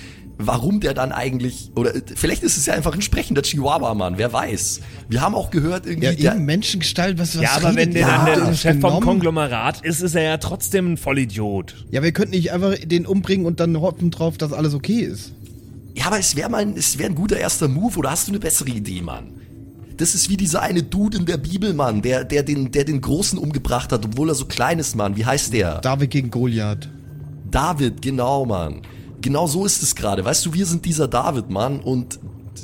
warum 0.42 0.80
der 0.80 0.94
dann 0.94 1.12
eigentlich, 1.12 1.70
oder 1.76 1.94
äh, 1.96 2.02
vielleicht 2.16 2.44
ist 2.44 2.56
es 2.58 2.66
ja 2.66 2.74
einfach 2.74 2.94
ein 2.94 3.02
sprechender 3.02 3.42
Chihuahua, 3.42 3.94
Mann, 3.94 4.18
wer 4.18 4.32
weiß. 4.34 4.80
Wir 5.10 5.22
haben 5.22 5.36
auch 5.36 5.52
gehört, 5.52 5.86
irgendwie, 5.86 6.08
Ja, 6.08 6.14
der, 6.14 6.36
eben 6.36 6.46
Menschengestalt, 6.46 7.20
was, 7.20 7.36
was 7.36 7.44
ja, 7.44 7.52
aber 7.58 7.76
wenn 7.76 7.92
der 7.92 8.02
ihr? 8.08 8.08
dann 8.36 8.46
der 8.48 8.54
Chef 8.56 8.72
vom 8.74 8.82
genommen? 8.82 9.02
Konglomerat 9.06 9.82
ist, 9.82 10.02
ist 10.02 10.16
er 10.16 10.24
ja 10.24 10.38
trotzdem 10.38 10.94
ein 10.94 10.98
Vollidiot. 10.98 11.86
Ja, 11.92 12.02
wir 12.02 12.12
könnten 12.14 12.32
nicht 12.36 12.52
einfach 12.54 12.74
den 12.84 13.06
umbringen 13.06 13.46
und 13.46 13.60
dann 13.60 13.80
hoffen 13.82 14.10
drauf, 14.12 14.38
dass 14.38 14.54
alles 14.54 14.74
okay 14.74 15.02
ist. 15.02 15.34
ja, 15.96 16.06
aber 16.08 16.18
es 16.20 16.36
wäre 16.38 16.50
mal, 16.50 16.62
ein- 16.62 16.78
es 16.78 16.98
wäre 16.98 17.10
ein 17.10 17.16
guter 17.16 17.38
erster 17.38 17.68
Move, 17.68 17.98
oder 18.00 18.12
hast 18.12 18.28
du 18.28 18.32
eine 18.32 18.40
bessere 18.40 18.70
Idee, 18.70 19.02
Mann? 19.02 19.32
Das 19.98 20.16
ist 20.16 20.30
wie 20.30 20.38
dieser 20.38 20.62
eine 20.62 20.82
Dude 20.84 21.18
in 21.18 21.26
der 21.26 21.36
Bibel, 21.36 21.74
Mann, 21.74 22.02
der, 22.02 22.24
der 22.24 22.44
den, 22.44 22.72
der 22.72 22.86
den 22.86 23.02
Großen 23.02 23.38
umgebracht 23.38 23.92
hat, 23.92 24.06
obwohl 24.06 24.30
er 24.30 24.36
so 24.36 24.46
klein 24.46 24.80
ist, 24.80 24.96
Mann. 24.96 25.18
Wie 25.18 25.26
heißt 25.26 25.52
der? 25.52 25.80
David 25.80 26.10
gegen 26.12 26.32
Goliath. 26.32 26.88
David, 27.52 28.02
genau, 28.02 28.46
Mann. 28.46 28.82
Genau 29.22 29.48
so 29.48 29.66
ist 29.66 29.84
es 29.84 29.96
gerade. 29.96 30.24
Weißt 30.24 30.46
du, 30.46 30.54
wir 30.54 30.66
sind 30.66 30.86
dieser 30.86 31.08
David, 31.08 31.50
Mann, 31.50 31.80
und 31.80 32.20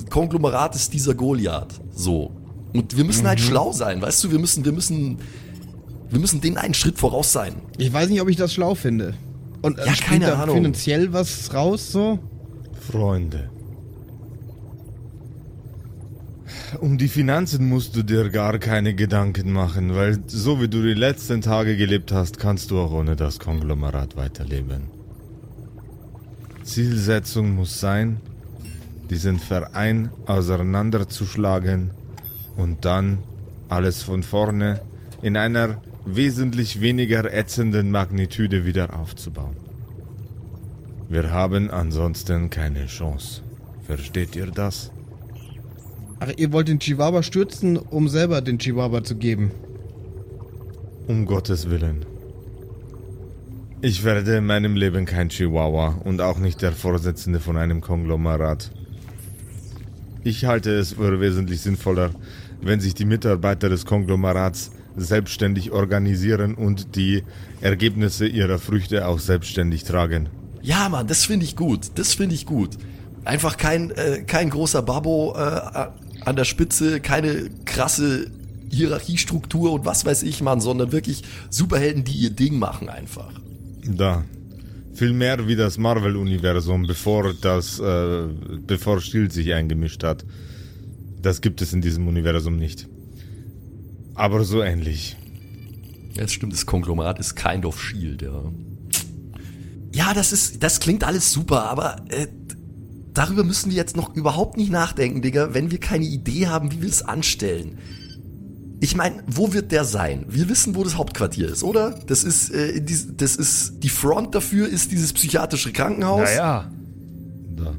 Konglomerat 0.09 0.75
ist 0.75 0.93
dieser 0.93 1.13
Goliath. 1.13 1.73
So. 1.93 2.31
Und 2.73 2.97
wir 2.97 3.03
müssen 3.05 3.27
halt 3.27 3.39
schlau 3.39 3.71
sein, 3.71 4.01
weißt 4.01 4.23
du, 4.23 4.31
wir 4.31 4.39
müssen, 4.39 4.65
wir 4.65 4.71
müssen, 4.73 5.17
wir 6.09 6.19
müssen 6.19 6.41
denen 6.41 6.57
einen 6.57 6.73
Schritt 6.73 6.97
voraus 6.97 7.31
sein. 7.31 7.55
Ich 7.77 7.91
weiß 7.91 8.09
nicht, 8.09 8.21
ob 8.21 8.29
ich 8.29 8.35
das 8.35 8.53
schlau 8.53 8.75
finde. 8.75 9.13
Und 9.61 9.79
äh, 9.79 9.85
Ja, 9.85 9.93
keine 9.93 10.25
da 10.27 10.43
Ahnung. 10.43 10.57
finanziell 10.57 11.13
was 11.13 11.53
raus 11.53 11.91
so? 11.91 12.19
Freunde. 12.91 13.49
Um 16.81 16.97
die 16.97 17.07
Finanzen 17.07 17.69
musst 17.69 17.95
du 17.95 18.03
dir 18.03 18.29
gar 18.29 18.59
keine 18.59 18.93
Gedanken 18.93 19.51
machen, 19.53 19.95
weil 19.95 20.19
so 20.27 20.61
wie 20.61 20.67
du 20.67 20.81
die 20.81 20.93
letzten 20.93 21.41
Tage 21.41 21.77
gelebt 21.77 22.11
hast, 22.11 22.37
kannst 22.37 22.71
du 22.71 22.79
auch 22.79 22.91
ohne 22.91 23.15
das 23.15 23.39
Konglomerat 23.39 24.17
weiterleben. 24.17 24.94
Zielsetzung 26.65 27.55
muss 27.55 27.79
sein, 27.79 28.17
diesen 29.09 29.39
Verein 29.39 30.09
auseinanderzuschlagen 30.25 31.91
und 32.57 32.83
dann 32.85 33.19
alles 33.69 34.01
von 34.01 34.23
vorne 34.23 34.81
in 35.21 35.37
einer 35.37 35.81
wesentlich 36.05 36.81
weniger 36.81 37.31
ätzenden 37.31 37.91
Magnitude 37.91 38.65
wieder 38.65 38.99
aufzubauen. 38.99 39.55
Wir 41.07 41.31
haben 41.31 41.69
ansonsten 41.69 42.49
keine 42.49 42.87
Chance. 42.87 43.41
Versteht 43.85 44.35
ihr 44.35 44.47
das? 44.47 44.91
Ach, 46.19 46.31
ihr 46.35 46.51
wollt 46.51 46.67
den 46.67 46.79
Chihuahua 46.79 47.21
stürzen, 47.21 47.77
um 47.77 48.07
selber 48.07 48.41
den 48.41 48.57
Chihuahua 48.57 49.03
zu 49.03 49.15
geben. 49.15 49.51
Um 51.07 51.25
Gottes 51.25 51.69
Willen. 51.69 52.05
Ich 53.87 54.03
werde 54.03 54.37
in 54.37 54.47
meinem 54.47 54.75
Leben 54.75 55.05
kein 55.05 55.29
Chihuahua 55.29 56.01
und 56.03 56.19
auch 56.19 56.39
nicht 56.39 56.63
der 56.63 56.71
Vorsitzende 56.71 57.39
von 57.39 57.55
einem 57.55 57.81
Konglomerat. 57.81 58.71
Ich 60.23 60.45
halte 60.45 60.71
es 60.71 60.93
für 60.93 61.19
wesentlich 61.19 61.61
sinnvoller, 61.61 62.09
wenn 62.63 62.79
sich 62.79 62.95
die 62.95 63.05
Mitarbeiter 63.05 63.69
des 63.69 63.85
Konglomerats 63.85 64.71
selbstständig 64.97 65.69
organisieren 65.69 66.55
und 66.55 66.95
die 66.95 67.21
Ergebnisse 67.61 68.25
ihrer 68.25 68.57
Früchte 68.57 69.07
auch 69.07 69.19
selbstständig 69.19 69.83
tragen. 69.83 70.29
Ja, 70.63 70.89
Mann, 70.89 71.05
das 71.05 71.23
finde 71.25 71.45
ich 71.45 71.55
gut. 71.55 71.91
Das 71.93 72.15
finde 72.15 72.33
ich 72.33 72.47
gut. 72.47 72.79
Einfach 73.23 73.55
kein, 73.55 73.91
äh, 73.91 74.23
kein 74.25 74.49
großer 74.49 74.81
Babbo 74.81 75.35
äh, 75.37 75.89
an 76.21 76.35
der 76.35 76.45
Spitze, 76.45 77.01
keine 77.01 77.51
krasse 77.65 78.31
Hierarchiestruktur 78.71 79.73
und 79.73 79.85
was 79.85 80.05
weiß 80.05 80.23
ich, 80.23 80.41
Mann, 80.41 80.59
sondern 80.59 80.91
wirklich 80.91 81.21
Superhelden, 81.51 82.03
die 82.03 82.13
ihr 82.13 82.31
Ding 82.31 82.57
machen 82.57 82.89
einfach. 82.89 83.44
Da. 83.87 84.23
Viel 84.93 85.13
mehr 85.13 85.47
wie 85.47 85.55
das 85.55 85.77
Marvel-Universum, 85.77 86.87
bevor 86.87 87.33
das, 87.33 87.79
äh, 87.79 88.27
bevor 88.65 89.01
Shield 89.01 89.33
sich 89.33 89.53
eingemischt 89.53 90.03
hat. 90.03 90.25
Das 91.21 91.41
gibt 91.41 91.61
es 91.61 91.73
in 91.73 91.81
diesem 91.81 92.07
Universum 92.07 92.55
nicht. 92.55 92.87
Aber 94.13 94.43
so 94.43 94.61
ähnlich. 94.61 95.17
Das 96.15 96.31
stimmt, 96.31 96.53
das 96.53 96.65
Konglomerat 96.65 97.19
ist 97.19 97.35
kind 97.35 97.65
of 97.65 97.81
Shield, 97.81 98.21
ja. 98.21 98.43
Ja, 99.93 100.13
das 100.13 100.31
ist, 100.31 100.63
das 100.63 100.79
klingt 100.79 101.03
alles 101.03 101.31
super, 101.31 101.69
aber 101.69 101.97
äh, 102.09 102.27
darüber 103.13 103.43
müssen 103.43 103.69
wir 103.69 103.77
jetzt 103.77 103.97
noch 103.97 104.15
überhaupt 104.15 104.55
nicht 104.57 104.71
nachdenken, 104.71 105.21
Digga, 105.21 105.53
wenn 105.53 105.71
wir 105.71 105.79
keine 105.79 106.05
Idee 106.05 106.47
haben, 106.47 106.71
wie 106.71 106.81
wir 106.81 106.89
es 106.89 107.01
anstellen. 107.01 107.77
Ich 108.81 108.95
meine, 108.95 109.23
wo 109.27 109.53
wird 109.53 109.71
der 109.71 109.85
sein? 109.85 110.25
Wir 110.27 110.49
wissen, 110.49 110.75
wo 110.75 110.83
das 110.83 110.97
Hauptquartier 110.97 111.49
ist, 111.49 111.63
oder? 111.63 111.99
Das 112.07 112.23
ist, 112.23 112.49
äh, 112.49 112.81
die, 112.81 112.97
das 113.15 113.35
ist 113.35 113.75
die 113.83 113.89
Front 113.89 114.35
dafür 114.35 114.67
ist 114.67 114.91
dieses 114.91 115.13
psychiatrische 115.13 115.71
Krankenhaus. 115.71 116.29
Naja. 116.29 116.69
Da. 117.55 117.73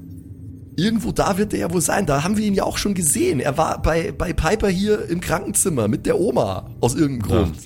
Irgendwo 0.77 1.13
da 1.13 1.37
wird 1.39 1.53
der 1.53 1.61
ja 1.61 1.73
wohl 1.73 1.81
sein. 1.83 2.07
Da 2.07 2.25
haben 2.25 2.37
wir 2.37 2.45
ihn 2.45 2.55
ja 2.55 2.65
auch 2.65 2.79
schon 2.79 2.95
gesehen. 2.95 3.41
Er 3.41 3.57
war 3.59 3.81
bei, 3.83 4.13
bei 4.13 4.33
Piper 4.33 4.69
hier 4.69 5.09
im 5.09 5.21
Krankenzimmer 5.21 5.87
mit 5.89 6.07
der 6.07 6.19
Oma 6.19 6.71
aus 6.81 6.95
irgendeinem 6.95 7.31
Ja. 7.31 7.43
Grund. 7.45 7.57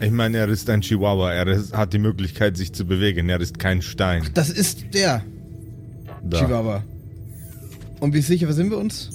Ich 0.00 0.10
meine, 0.10 0.38
er 0.38 0.48
ist 0.48 0.68
ein 0.68 0.82
Chihuahua. 0.82 1.32
Er 1.32 1.46
ist, 1.46 1.72
hat 1.74 1.92
die 1.94 1.98
Möglichkeit, 1.98 2.56
sich 2.56 2.72
zu 2.74 2.84
bewegen. 2.84 3.28
Er 3.28 3.40
ist 3.40 3.58
kein 3.58 3.80
Stein. 3.80 4.28
Das 4.34 4.50
ist 4.50 4.92
der 4.92 5.24
Da. 6.22 6.38
Chihuahua. 6.40 6.84
Und 8.00 8.12
wie 8.12 8.20
sicher 8.20 8.52
sind 8.52 8.70
wir 8.70 8.78
uns? 8.78 9.08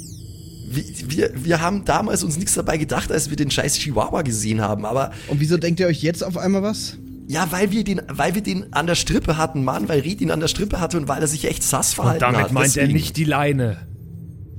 Wir, 0.72 1.32
wir, 1.36 1.62
haben 1.62 1.84
damals 1.86 2.24
uns 2.24 2.38
nichts 2.38 2.54
dabei 2.54 2.78
gedacht, 2.78 3.12
als 3.12 3.30
wir 3.30 3.36
den 3.38 3.50
scheiß 3.52 3.76
Chihuahua 3.76 4.22
gesehen 4.22 4.62
haben. 4.62 4.86
Aber 4.86 5.12
Und 5.28 5.40
wieso 5.40 5.58
denkt 5.58 5.80
ihr 5.80 5.88
euch 5.88 6.02
jetzt 6.04 6.24
auf 6.24 6.38
einmal 6.38 6.62
was? 6.64 6.98
ja, 7.28 7.48
weil 7.52 7.70
wir 7.72 7.84
den, 7.84 8.02
weil 8.08 8.34
wir 8.34 8.42
den 8.42 8.74
an 8.74 8.88
der 8.88 8.96
Strippe 8.96 9.38
hatten, 9.38 9.64
Mann, 9.64 9.88
weil 9.88 10.00
Reed 10.02 10.20
ihn 10.22 10.32
an 10.32 10.40
der 10.40 10.48
Strippe 10.48 10.80
hatte 10.80 10.98
und 10.98 11.08
weil 11.08 11.22
er 11.22 11.28
sich 11.28 11.46
echt 11.46 11.62
sass 11.62 11.90
Und 11.90 11.96
verhalten 11.96 12.20
damit 12.22 12.42
hat. 12.42 12.52
meint 12.52 12.76
er 12.76 12.84
Deswegen- 12.84 12.94
nicht 12.94 13.18
die 13.18 13.24
Leine. 13.24 13.78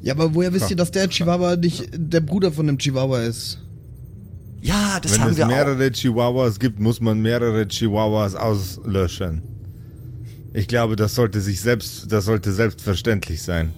Ja, 0.02 0.14
aber 0.14 0.34
woher 0.34 0.52
wisst 0.52 0.70
ihr, 0.70 0.76
dass 0.76 0.92
der 0.92 1.08
Chihuahua 1.08 1.56
nicht 1.56 1.88
der 1.92 2.20
Bruder 2.20 2.52
von 2.52 2.66
dem 2.68 2.78
Chihuahua 2.78 3.22
ist? 3.22 3.58
Ja, 4.62 4.98
das 5.02 5.14
Wenn 5.14 5.20
haben 5.22 5.30
es 5.32 5.36
wir 5.36 5.44
auch. 5.46 5.48
mehrere 5.48 5.90
Chihuahuas 5.90 6.58
gibt, 6.60 6.78
muss 6.80 7.00
man 7.00 7.20
mehrere 7.20 7.66
Chihuahuas 7.66 8.34
auslöschen. 8.36 9.42
Ich 10.54 10.68
glaube, 10.68 10.96
das 10.96 11.14
sollte 11.14 11.40
sich 11.40 11.60
selbst, 11.60 12.10
das 12.12 12.24
sollte 12.24 12.52
selbstverständlich 12.52 13.42
sein. 13.42 13.72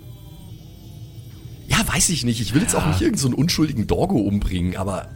Ja, 1.73 1.79
weiß 1.89 2.11
ich 2.11 2.25
nicht. 2.25 2.41
Ich 2.41 2.53
will 2.53 2.61
jetzt 2.61 2.75
auch 2.77 2.87
nicht 2.87 3.01
irgendeinen 3.01 3.19
so 3.19 3.29
einen 3.29 3.35
unschuldigen 3.35 3.87
Doggo 3.87 4.19
umbringen, 4.19 4.77
aber 4.77 5.09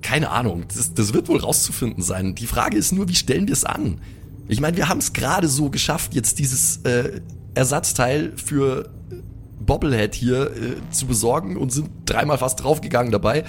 keine 0.00 0.30
Ahnung. 0.30 0.64
Das, 0.74 0.94
das 0.94 1.12
wird 1.12 1.28
wohl 1.28 1.38
rauszufinden 1.38 2.02
sein. 2.02 2.34
Die 2.34 2.46
Frage 2.46 2.78
ist 2.78 2.92
nur, 2.92 3.08
wie 3.08 3.14
stellen 3.14 3.46
wir 3.48 3.52
es 3.52 3.64
an? 3.64 4.00
Ich 4.48 4.62
meine, 4.62 4.78
wir 4.78 4.88
haben 4.88 4.98
es 4.98 5.12
gerade 5.12 5.46
so 5.46 5.68
geschafft, 5.68 6.14
jetzt 6.14 6.38
dieses 6.38 6.78
äh, 6.84 7.20
Ersatzteil 7.54 8.32
für 8.36 8.88
Bobblehead 9.60 10.14
hier 10.14 10.50
äh, 10.50 10.90
zu 10.90 11.06
besorgen 11.06 11.58
und 11.58 11.70
sind 11.70 11.90
dreimal 12.06 12.38
fast 12.38 12.62
draufgegangen 12.62 13.12
dabei. 13.12 13.44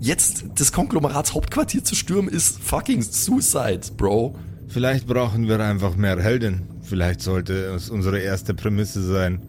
Jetzt 0.00 0.44
das 0.56 0.72
Konglomerats 0.72 1.32
Hauptquartier 1.32 1.82
zu 1.82 1.94
stürmen 1.94 2.28
ist 2.28 2.58
fucking 2.62 3.00
Suicide, 3.00 3.92
Bro. 3.96 4.36
Vielleicht 4.68 5.06
brauchen 5.06 5.48
wir 5.48 5.58
einfach 5.60 5.96
mehr 5.96 6.20
Helden. 6.20 6.68
Vielleicht 6.82 7.22
sollte 7.22 7.54
es 7.74 7.88
unsere 7.88 8.18
erste 8.18 8.52
Prämisse 8.52 9.02
sein, 9.02 9.40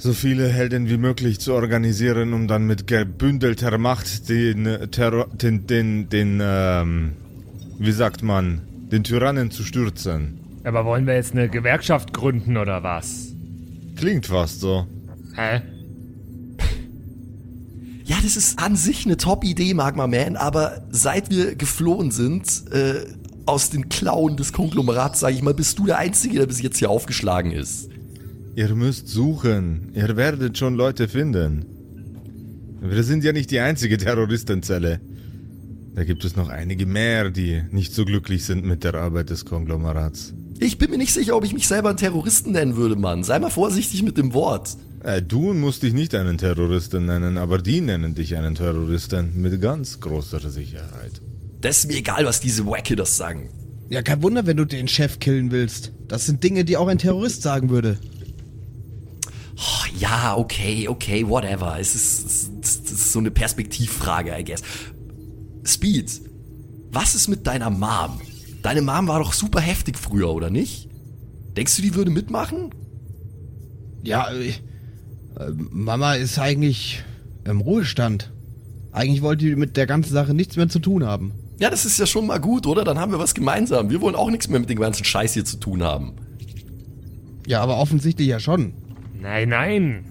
so 0.00 0.14
viele 0.14 0.48
Helden 0.48 0.88
wie 0.88 0.96
möglich 0.96 1.40
zu 1.40 1.52
organisieren, 1.52 2.32
um 2.32 2.48
dann 2.48 2.66
mit 2.66 2.86
gebündelter 2.86 3.76
Macht 3.76 4.30
den 4.30 4.90
Terror, 4.90 5.28
den, 5.28 5.66
den, 5.66 6.08
den, 6.08 6.40
ähm, 6.42 7.12
wie 7.78 7.92
sagt 7.92 8.22
man, 8.22 8.62
den 8.90 9.04
Tyrannen 9.04 9.50
zu 9.50 9.62
stürzen. 9.62 10.40
Aber 10.64 10.86
wollen 10.86 11.06
wir 11.06 11.14
jetzt 11.14 11.32
eine 11.32 11.50
Gewerkschaft 11.50 12.14
gründen 12.14 12.56
oder 12.56 12.82
was? 12.82 13.34
Klingt 13.96 14.26
fast 14.26 14.60
so. 14.60 14.86
Hä? 15.36 15.60
Ja, 18.04 18.16
das 18.22 18.36
ist 18.36 18.58
an 18.58 18.76
sich 18.76 19.04
eine 19.04 19.18
Top-Idee, 19.18 19.74
Magma 19.74 20.06
Man, 20.06 20.36
aber 20.36 20.82
seit 20.90 21.30
wir 21.30 21.54
geflohen 21.54 22.10
sind, 22.10 22.64
äh, 22.72 23.04
aus 23.44 23.68
den 23.68 23.90
Klauen 23.90 24.36
des 24.36 24.52
Konglomerats, 24.52 25.20
sage 25.20 25.34
ich 25.34 25.42
mal, 25.42 25.54
bist 25.54 25.78
du 25.78 25.86
der 25.86 25.98
Einzige, 25.98 26.38
der 26.38 26.46
bis 26.46 26.62
jetzt 26.62 26.78
hier 26.78 26.90
aufgeschlagen 26.90 27.52
ist. 27.52 27.89
Ihr 28.60 28.74
müsst 28.74 29.08
suchen. 29.08 29.90
Ihr 29.94 30.18
werdet 30.18 30.58
schon 30.58 30.74
Leute 30.74 31.08
finden. 31.08 31.64
Wir 32.82 33.02
sind 33.04 33.24
ja 33.24 33.32
nicht 33.32 33.50
die 33.50 33.60
einzige 33.60 33.96
Terroristenzelle. 33.96 35.00
Da 35.94 36.04
gibt 36.04 36.26
es 36.26 36.36
noch 36.36 36.50
einige 36.50 36.84
mehr, 36.84 37.30
die 37.30 37.62
nicht 37.70 37.94
so 37.94 38.04
glücklich 38.04 38.44
sind 38.44 38.66
mit 38.66 38.84
der 38.84 38.96
Arbeit 38.96 39.30
des 39.30 39.46
Konglomerats. 39.46 40.34
Ich 40.58 40.76
bin 40.76 40.90
mir 40.90 40.98
nicht 40.98 41.14
sicher, 41.14 41.36
ob 41.36 41.44
ich 41.46 41.54
mich 41.54 41.66
selber 41.66 41.88
einen 41.88 41.96
Terroristen 41.96 42.52
nennen 42.52 42.76
würde, 42.76 42.96
Mann. 42.96 43.24
Sei 43.24 43.38
mal 43.38 43.48
vorsichtig 43.48 44.02
mit 44.02 44.18
dem 44.18 44.34
Wort. 44.34 44.76
Äh, 45.04 45.22
du 45.22 45.54
musst 45.54 45.82
dich 45.82 45.94
nicht 45.94 46.14
einen 46.14 46.36
Terroristen 46.36 47.06
nennen, 47.06 47.38
aber 47.38 47.56
die 47.56 47.80
nennen 47.80 48.14
dich 48.14 48.36
einen 48.36 48.56
Terroristen 48.56 49.40
mit 49.40 49.58
ganz 49.62 50.00
großer 50.00 50.50
Sicherheit. 50.50 51.22
Das 51.62 51.78
ist 51.78 51.88
mir 51.88 51.96
egal, 51.96 52.26
was 52.26 52.40
diese 52.40 52.66
Wacke 52.66 52.94
das 52.94 53.16
sagen. 53.16 53.48
Ja, 53.88 54.02
kein 54.02 54.22
Wunder, 54.22 54.44
wenn 54.44 54.58
du 54.58 54.66
den 54.66 54.86
Chef 54.86 55.18
killen 55.18 55.50
willst. 55.50 55.92
Das 56.08 56.26
sind 56.26 56.44
Dinge, 56.44 56.66
die 56.66 56.76
auch 56.76 56.88
ein 56.88 56.98
Terrorist 56.98 57.40
sagen 57.40 57.70
würde. 57.70 57.96
Oh, 59.60 59.98
ja, 59.98 60.36
okay, 60.38 60.88
okay, 60.88 61.28
whatever. 61.28 61.78
Es 61.78 61.94
ist, 61.94 62.50
es 62.62 62.76
ist, 62.76 63.12
so 63.12 63.18
eine 63.18 63.30
Perspektivfrage, 63.30 64.34
I 64.38 64.42
guess. 64.42 64.62
Speed, 65.64 66.22
was 66.90 67.14
ist 67.14 67.28
mit 67.28 67.46
deiner 67.46 67.68
Mom? 67.68 68.20
Deine 68.62 68.80
Mom 68.80 69.06
war 69.06 69.18
doch 69.18 69.34
super 69.34 69.60
heftig 69.60 69.98
früher, 69.98 70.30
oder 70.30 70.48
nicht? 70.48 70.88
Denkst 71.56 71.76
du, 71.76 71.82
die 71.82 71.94
würde 71.94 72.10
mitmachen? 72.10 72.70
Ja, 74.02 74.30
äh, 74.30 74.48
äh, 74.48 74.54
Mama 75.52 76.14
ist 76.14 76.38
eigentlich 76.38 77.04
im 77.44 77.60
Ruhestand. 77.60 78.32
Eigentlich 78.92 79.20
wollte 79.20 79.44
die 79.44 79.56
mit 79.56 79.76
der 79.76 79.86
ganzen 79.86 80.12
Sache 80.14 80.32
nichts 80.32 80.56
mehr 80.56 80.70
zu 80.70 80.78
tun 80.78 81.04
haben. 81.04 81.32
Ja, 81.58 81.68
das 81.68 81.84
ist 81.84 81.98
ja 81.98 82.06
schon 82.06 82.26
mal 82.26 82.40
gut, 82.40 82.66
oder? 82.66 82.82
Dann 82.82 82.98
haben 82.98 83.12
wir 83.12 83.18
was 83.18 83.34
gemeinsam. 83.34 83.90
Wir 83.90 84.00
wollen 84.00 84.14
auch 84.14 84.30
nichts 84.30 84.48
mehr 84.48 84.58
mit 84.58 84.70
dem 84.70 84.78
ganzen 84.78 85.04
Scheiß 85.04 85.34
hier 85.34 85.44
zu 85.44 85.58
tun 85.58 85.82
haben. 85.82 86.14
Ja, 87.46 87.60
aber 87.60 87.76
offensichtlich 87.76 88.28
ja 88.28 88.40
schon. 88.40 88.72
Nein, 89.20 89.48
nein. 89.50 90.04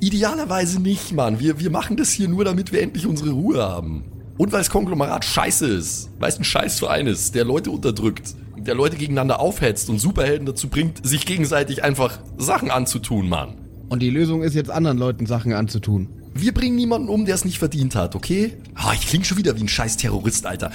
Idealerweise 0.00 0.80
nicht, 0.80 1.12
Mann. 1.12 1.38
Wir, 1.38 1.60
wir 1.60 1.70
machen 1.70 1.96
das 1.96 2.10
hier 2.10 2.28
nur, 2.28 2.44
damit 2.44 2.72
wir 2.72 2.82
endlich 2.82 3.06
unsere 3.06 3.30
Ruhe 3.30 3.62
haben. 3.62 4.04
Und 4.36 4.50
weil 4.50 4.60
das 4.60 4.70
Konglomerat 4.70 5.24
scheiße 5.24 5.66
ist. 5.66 6.10
Weil 6.18 6.30
es 6.30 6.38
ein 6.38 6.44
Scheißverein 6.44 7.06
ist, 7.06 7.34
der 7.34 7.44
Leute 7.44 7.70
unterdrückt, 7.70 8.34
der 8.58 8.74
Leute 8.74 8.96
gegeneinander 8.96 9.38
aufhetzt 9.38 9.88
und 9.88 10.00
Superhelden 10.00 10.46
dazu 10.46 10.68
bringt, 10.68 11.06
sich 11.06 11.26
gegenseitig 11.26 11.84
einfach 11.84 12.18
Sachen 12.38 12.70
anzutun, 12.70 13.28
Mann. 13.28 13.54
Und 13.88 14.00
die 14.00 14.10
Lösung 14.10 14.42
ist 14.42 14.54
jetzt 14.54 14.70
anderen 14.70 14.98
Leuten 14.98 15.26
Sachen 15.26 15.52
anzutun. 15.52 16.08
Wir 16.34 16.52
bringen 16.54 16.76
niemanden 16.76 17.08
um, 17.08 17.26
der 17.26 17.34
es 17.34 17.44
nicht 17.44 17.58
verdient 17.58 17.94
hat, 17.94 18.16
okay? 18.16 18.54
Ah, 18.74 18.92
ich 18.94 19.06
klinge 19.06 19.24
schon 19.24 19.38
wieder 19.38 19.56
wie 19.56 19.60
ein 19.60 19.68
scheiß 19.68 19.98
Terrorist, 19.98 20.46
Alter. 20.46 20.72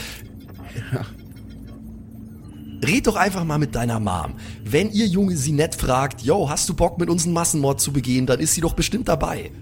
Red 2.86 3.08
doch 3.08 3.16
einfach 3.16 3.44
mal 3.44 3.58
mit 3.58 3.76
deiner 3.76 4.00
Mom. 4.00 4.36
Wenn 4.64 4.92
ihr 4.92 5.08
Junge 5.08 5.36
sie 5.36 5.52
nett 5.52 5.76
fragt, 5.76 6.22
yo, 6.22 6.50
hast 6.50 6.70
du 6.70 6.74
Bock 6.74 7.00
mit 7.00 7.10
uns 7.10 7.26
einen 7.26 7.34
Massenmord 7.34 7.82
zu 7.82 7.92
begehen, 7.92 8.26
dann 8.26 8.40
ist 8.40 8.54
sie 8.54 8.62
doch 8.62 8.74
bestimmt 8.74 9.08
dabei. 9.08 9.52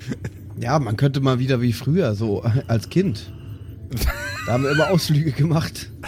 Ja, 0.57 0.79
man 0.79 0.95
könnte 0.95 1.19
mal 1.19 1.37
wieder 1.37 1.59
wie 1.59 1.73
früher, 1.73 2.15
so 2.15 2.41
als 2.69 2.87
Kind. 2.87 3.29
Da 4.45 4.53
haben 4.53 4.63
wir 4.63 4.71
immer 4.71 4.89
Ausflüge 4.89 5.33
gemacht. 5.33 5.91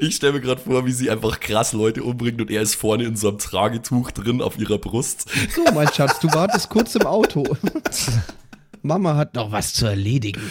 Ich 0.00 0.16
stelle 0.16 0.32
mir 0.32 0.40
gerade 0.40 0.60
vor, 0.60 0.84
wie 0.84 0.92
sie 0.92 1.10
einfach 1.10 1.38
krass 1.38 1.72
Leute 1.72 2.02
umbringt 2.02 2.40
und 2.40 2.50
er 2.50 2.60
ist 2.62 2.74
vorne 2.74 3.04
in 3.04 3.14
so 3.14 3.28
einem 3.28 3.38
Tragetuch 3.38 4.10
drin 4.10 4.42
auf 4.42 4.58
ihrer 4.58 4.78
Brust. 4.78 5.26
So, 5.54 5.62
mein 5.72 5.88
Schatz, 5.92 6.18
du 6.18 6.28
wartest 6.32 6.70
kurz 6.70 6.96
im 6.96 7.06
Auto. 7.06 7.44
Mama 8.82 9.14
hat 9.16 9.34
noch 9.34 9.52
was 9.52 9.74
zu 9.74 9.86
erledigen. 9.86 10.42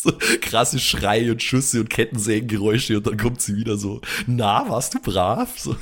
so, 0.02 0.12
krasse 0.40 0.78
Schreie 0.78 1.30
und 1.32 1.42
Schüsse 1.42 1.80
und 1.80 1.90
Kettensägengeräusche 1.90 2.96
und 2.98 3.06
dann 3.06 3.16
kommt 3.16 3.40
sie 3.40 3.56
wieder 3.56 3.76
so, 3.76 4.00
na, 4.26 4.68
warst 4.68 4.94
du 4.94 5.00
brav? 5.00 5.58
So. 5.58 5.76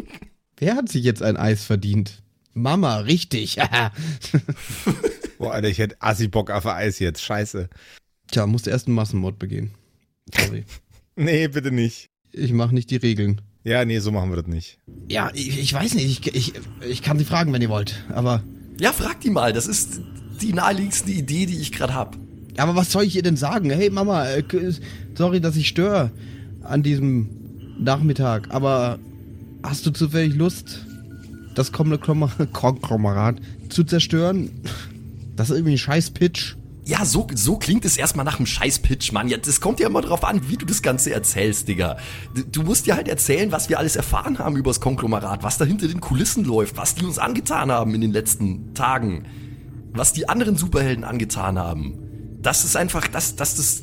Wer 0.58 0.76
hat 0.76 0.88
sich 0.88 1.04
jetzt 1.04 1.22
ein 1.22 1.36
Eis 1.36 1.64
verdient? 1.64 2.22
Mama, 2.52 2.98
richtig. 2.98 3.56
Boah, 5.38 5.52
Alter, 5.52 5.68
ich 5.68 5.78
hätte 5.78 5.96
Assi-Bock 5.98 6.50
auf 6.50 6.66
ein 6.66 6.76
Eis 6.76 7.00
jetzt. 7.00 7.22
Scheiße. 7.22 7.68
Tja, 8.30 8.46
musste 8.46 8.70
erst 8.70 8.86
einen 8.86 8.94
Massenmord 8.94 9.38
begehen. 9.38 9.72
Sorry. 10.34 10.64
Nee, 11.16 11.48
bitte 11.48 11.72
nicht. 11.72 12.10
Ich 12.32 12.52
mache 12.52 12.74
nicht 12.74 12.90
die 12.90 12.96
Regeln. 12.96 13.40
Ja, 13.64 13.84
nee, 13.84 13.98
so 13.98 14.12
machen 14.12 14.30
wir 14.30 14.36
das 14.36 14.46
nicht. 14.46 14.78
Ja, 15.08 15.30
ich, 15.34 15.58
ich 15.58 15.72
weiß 15.72 15.94
nicht. 15.94 16.26
Ich, 16.26 16.34
ich, 16.34 16.52
ich 16.88 17.02
kann 17.02 17.18
sie 17.18 17.24
fragen, 17.24 17.52
wenn 17.52 17.62
ihr 17.62 17.68
wollt. 17.70 18.04
Aber, 18.10 18.42
Ja, 18.78 18.92
frag 18.92 19.20
die 19.20 19.30
mal, 19.30 19.52
das 19.52 19.66
ist 19.66 20.00
die 20.40 20.52
naheliegendste 20.52 21.10
Idee, 21.10 21.46
die 21.46 21.58
ich 21.58 21.72
gerade 21.72 21.94
hab. 21.94 22.16
Aber 22.56 22.76
was 22.76 22.92
soll 22.92 23.04
ich 23.04 23.16
ihr 23.16 23.22
denn 23.22 23.36
sagen? 23.36 23.70
Hey 23.70 23.90
Mama, 23.90 24.26
äh, 24.28 24.42
sorry, 25.14 25.40
dass 25.40 25.56
ich 25.56 25.68
störe 25.68 26.10
an 26.62 26.82
diesem 26.82 27.28
Nachmittag. 27.78 28.48
Aber 28.50 28.98
hast 29.62 29.86
du 29.86 29.90
zufällig 29.90 30.34
Lust, 30.34 30.84
das 31.54 31.72
kommende 31.72 31.98
Konglomerat 32.52 33.36
zu 33.68 33.84
zerstören? 33.84 34.50
Das 35.36 35.50
ist 35.50 35.56
irgendwie 35.56 35.74
ein 35.74 35.78
scheiß 35.78 36.10
Pitch. 36.10 36.54
Ja, 36.86 37.06
so, 37.06 37.26
so 37.34 37.56
klingt 37.56 37.86
es 37.86 37.96
erstmal 37.96 38.26
nach 38.26 38.36
einem 38.36 38.44
Scheiß-Pitch, 38.44 39.10
Mann. 39.12 39.28
Ja, 39.28 39.38
das 39.38 39.62
kommt 39.62 39.80
ja 39.80 39.86
immer 39.86 40.02
drauf 40.02 40.22
an, 40.22 40.50
wie 40.50 40.58
du 40.58 40.66
das 40.66 40.82
Ganze 40.82 41.14
erzählst, 41.14 41.66
Digga. 41.66 41.96
Du, 42.34 42.42
du 42.42 42.62
musst 42.62 42.84
dir 42.84 42.94
halt 42.94 43.08
erzählen, 43.08 43.50
was 43.52 43.70
wir 43.70 43.78
alles 43.78 43.96
erfahren 43.96 44.38
haben 44.38 44.56
über 44.56 44.68
das 44.68 44.80
Konglomerat, 44.82 45.42
was 45.42 45.56
da 45.56 45.64
hinter 45.64 45.88
den 45.88 46.02
Kulissen 46.02 46.44
läuft, 46.44 46.76
was 46.76 46.94
die 46.94 47.06
uns 47.06 47.18
angetan 47.18 47.72
haben 47.72 47.94
in 47.94 48.02
den 48.02 48.12
letzten 48.12 48.74
Tagen, 48.74 49.24
was 49.94 50.12
die 50.12 50.28
anderen 50.28 50.58
Superhelden 50.58 51.04
angetan 51.04 51.58
haben. 51.58 52.03
Das 52.44 52.64
ist 52.64 52.76
einfach, 52.76 53.08
dass, 53.08 53.34
dass 53.34 53.56
das 53.56 53.82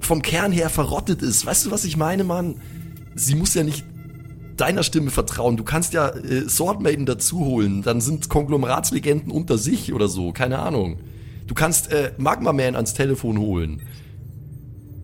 vom 0.00 0.22
Kern 0.22 0.52
her 0.52 0.70
verrottet 0.70 1.22
ist. 1.22 1.44
Weißt 1.44 1.66
du, 1.66 1.70
was 1.72 1.84
ich 1.84 1.96
meine, 1.96 2.22
Mann? 2.22 2.60
Sie 3.16 3.34
muss 3.34 3.54
ja 3.54 3.64
nicht 3.64 3.84
deiner 4.56 4.82
Stimme 4.82 5.10
vertrauen. 5.10 5.56
Du 5.56 5.64
kannst 5.64 5.92
ja 5.94 6.10
äh, 6.10 6.48
Swordmaiden 6.48 7.06
dazu 7.06 7.40
holen. 7.44 7.82
Dann 7.82 8.00
sind 8.00 8.28
Konglomeratslegenden 8.28 9.32
unter 9.32 9.58
sich 9.58 9.92
oder 9.92 10.08
so. 10.08 10.32
Keine 10.32 10.58
Ahnung. 10.60 10.98
Du 11.46 11.54
kannst 11.54 11.90
äh, 11.90 12.12
Magma 12.18 12.52
Man 12.52 12.76
ans 12.76 12.94
Telefon 12.94 13.38
holen. 13.38 13.82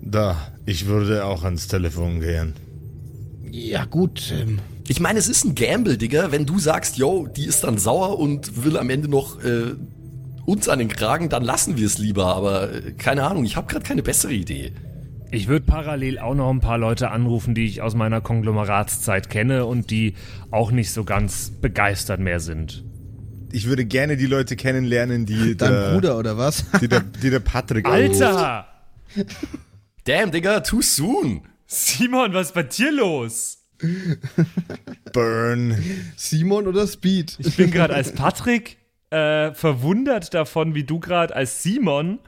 Da, 0.02 0.37
ich 0.66 0.87
würde 0.87 1.25
auch 1.25 1.44
ans 1.44 1.68
Telefon 1.68 2.20
gehen. 2.20 2.54
Ja, 3.50 3.84
gut. 3.87 4.32
Ähm, 4.38 4.58
Ich 4.88 5.00
meine, 5.00 5.18
es 5.18 5.28
ist 5.28 5.44
ein 5.44 5.54
Gamble, 5.54 5.96
Digga. 5.96 6.32
Wenn 6.32 6.44
du 6.44 6.58
sagst, 6.58 6.96
yo, 6.96 7.26
die 7.26 7.46
ist 7.46 7.64
dann 7.64 7.78
sauer 7.78 8.18
und 8.18 8.64
will 8.64 8.76
am 8.76 8.90
Ende 8.90 9.08
noch 9.08 9.42
äh, 9.42 9.75
uns 10.44 10.68
an 10.68 10.78
den 10.78 10.88
Kragen, 10.88 11.28
dann 11.28 11.44
lassen 11.44 11.76
wir 11.76 11.87
es 11.87 11.99
lieber. 11.99 12.34
Aber 12.37 12.72
äh, 12.72 12.92
keine 12.92 13.25
Ahnung, 13.25 13.44
ich 13.44 13.56
habe 13.56 13.66
gerade 13.66 13.84
keine 13.84 14.02
bessere 14.02 14.32
Idee. 14.32 14.72
Ich 15.30 15.49
würde 15.49 15.64
parallel 15.64 16.18
auch 16.18 16.34
noch 16.34 16.50
ein 16.50 16.61
paar 16.61 16.76
Leute 16.76 17.11
anrufen, 17.11 17.54
die 17.54 17.64
ich 17.64 17.80
aus 17.80 17.94
meiner 17.94 18.20
Konglomeratszeit 18.20 19.30
kenne 19.30 19.64
und 19.64 19.90
die 19.90 20.14
auch 20.50 20.70
nicht 20.70 20.90
so 20.90 21.04
ganz 21.04 21.50
begeistert 21.50 22.20
mehr 22.20 22.38
sind. 22.38 22.84
Ich 23.50 23.66
würde 23.66 23.84
gerne 23.84 24.16
die 24.16 24.26
Leute 24.26 24.56
kennenlernen, 24.56 25.25
die 25.25 25.56
dein 25.56 25.72
der, 25.72 25.92
Bruder 25.92 26.18
oder 26.18 26.37
was? 26.37 26.64
die 26.80 26.88
der, 26.88 27.00
die 27.00 27.30
der 27.30 27.40
Patrick 27.40 27.87
anruft. 27.87 28.22
Alter! 28.22 28.66
Damn, 30.04 30.32
Digga, 30.32 30.61
too 30.61 30.82
soon. 30.82 31.42
Simon, 31.66 32.34
was 32.34 32.49
ist 32.49 32.54
bei 32.54 32.64
dir 32.64 32.92
los? 32.92 33.58
Burn. 35.12 35.76
Simon 36.16 36.66
oder 36.66 36.87
Speed? 36.87 37.37
Ich 37.38 37.56
bin 37.56 37.70
gerade 37.70 37.94
als 37.94 38.12
Patrick 38.12 38.76
äh, 39.12 39.54
verwundert 39.54 40.33
davon, 40.35 40.75
wie 40.75 40.85
du 40.85 40.99
gerade 40.99 41.35
als 41.37 41.62
Simon. 41.62 42.19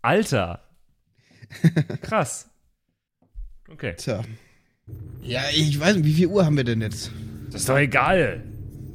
Alter. 0.00 0.60
Krass. 2.02 2.48
Okay. 3.70 3.94
Tja. 3.96 4.22
Ja, 5.22 5.42
ich 5.54 5.78
weiß 5.78 5.96
nicht, 5.96 6.06
wie 6.06 6.14
viel 6.14 6.26
Uhr 6.26 6.44
haben 6.44 6.56
wir 6.56 6.64
denn 6.64 6.80
jetzt? 6.80 7.10
Das 7.50 7.62
ist 7.62 7.68
doch 7.68 7.78
egal. 7.78 8.42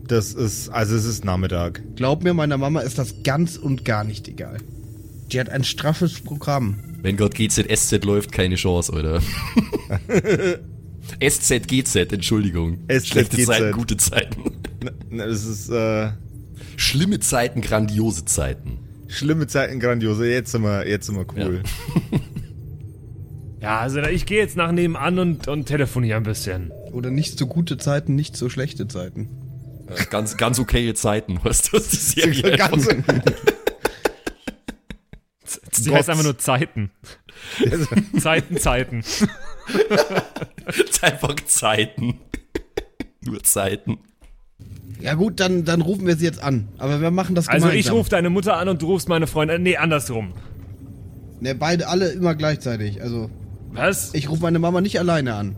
Das 0.08 0.34
ist, 0.34 0.70
also 0.70 0.96
es 0.96 1.06
ist 1.06 1.24
Nachmittag. 1.26 1.82
Glaub 1.96 2.24
mir, 2.24 2.34
meiner 2.34 2.58
Mama 2.58 2.82
ist 2.82 2.98
das 2.98 3.24
ganz 3.24 3.58
und 3.58 3.86
gar 3.86 4.04
nicht 4.04 4.28
egal. 4.28 4.58
Die 5.32 5.40
hat 5.40 5.50
ein 5.50 5.64
straffes 5.64 6.22
Programm. 6.22 6.80
Wenn 7.02 7.18
Gott 7.18 7.36
GZSZ 7.36 8.04
läuft, 8.06 8.32
keine 8.32 8.56
Chance, 8.56 8.92
oder? 8.92 9.22
SZGZ, 11.22 11.96
Entschuldigung. 12.12 12.80
SZGZ. 12.88 13.08
Schlechte 13.08 13.38
Zeiten, 13.44 13.72
gute 13.74 13.98
Zeiten. 13.98 14.44
Na, 15.10 15.26
Es 15.26 15.46
ist 15.46 15.70
äh, 15.70 16.10
Schlimme 16.78 17.20
Zeiten, 17.20 17.60
grandiose 17.62 18.24
Zeiten. 18.24 18.80
schlimme 19.08 19.48
Zeiten, 19.48 19.80
grandiose. 19.80 20.30
Jetzt 20.30 20.52
sind 20.52 20.62
wir, 20.62 20.88
jetzt 20.88 21.08
sind 21.08 21.18
wir 21.18 21.26
cool. 21.36 21.64
Ja, 23.60 23.80
also 23.80 24.00
ich 24.04 24.28
gehe 24.28 24.38
jetzt 24.38 24.56
nach 24.56 24.72
nebenan 24.72 25.18
und, 25.18 25.48
und 25.48 25.66
telefoniere 25.66 26.18
ein 26.18 26.24
bisschen. 26.24 26.72
Oder 26.92 27.10
nicht 27.10 27.40
so 27.40 27.48
gute 27.48 27.78
Zeiten, 27.78 28.16
nicht 28.16 28.38
so 28.38 28.50
schlechte 28.50 28.88
Zeiten. 28.88 29.30
Ganz, 30.12 30.38
ganz 30.38 30.60
okaye 30.60 30.94
Zeiten, 30.94 31.40
was 31.44 31.64
das 31.64 31.90
die 31.90 31.96
Serie 31.96 32.56
Ganz, 32.56 32.88
Sie 35.72 35.94
heißt 35.94 36.10
einfach 36.10 36.24
nur 36.24 36.38
Zeiten. 36.38 36.92
Zeiten, 38.20 38.58
Zeiten. 38.58 39.04
einfach 41.02 41.36
Zeiten. 41.46 42.20
Nur 43.22 43.42
Zeiten. 43.44 43.98
Ja 45.00 45.14
gut, 45.14 45.40
dann, 45.40 45.64
dann 45.66 45.82
rufen 45.82 46.08
wir 46.08 46.16
sie 46.16 46.26
jetzt 46.26 46.42
an. 46.42 46.68
Aber 46.78 47.02
wir 47.02 47.12
machen 47.12 47.36
das 47.36 47.48
Also 47.48 47.68
gemeinsam. 47.68 47.80
ich 47.80 47.92
rufe 48.00 48.10
deine 48.10 48.30
Mutter 48.30 48.58
an 48.58 48.68
und 48.70 48.82
du 48.82 48.88
rufst 48.88 49.10
meine 49.10 49.28
Freundin. 49.28 49.62
Nee, 49.64 49.78
andersrum. 49.78 50.34
Ne, 51.40 51.54
beide, 51.54 51.88
alle 51.88 52.10
immer 52.10 52.34
gleichzeitig. 52.36 53.02
Also 53.02 53.30
Was? 53.72 54.14
ich 54.14 54.30
rufe 54.30 54.42
meine 54.42 54.60
Mama 54.60 54.82
nicht 54.82 55.00
alleine 55.00 55.36
an. 55.36 55.56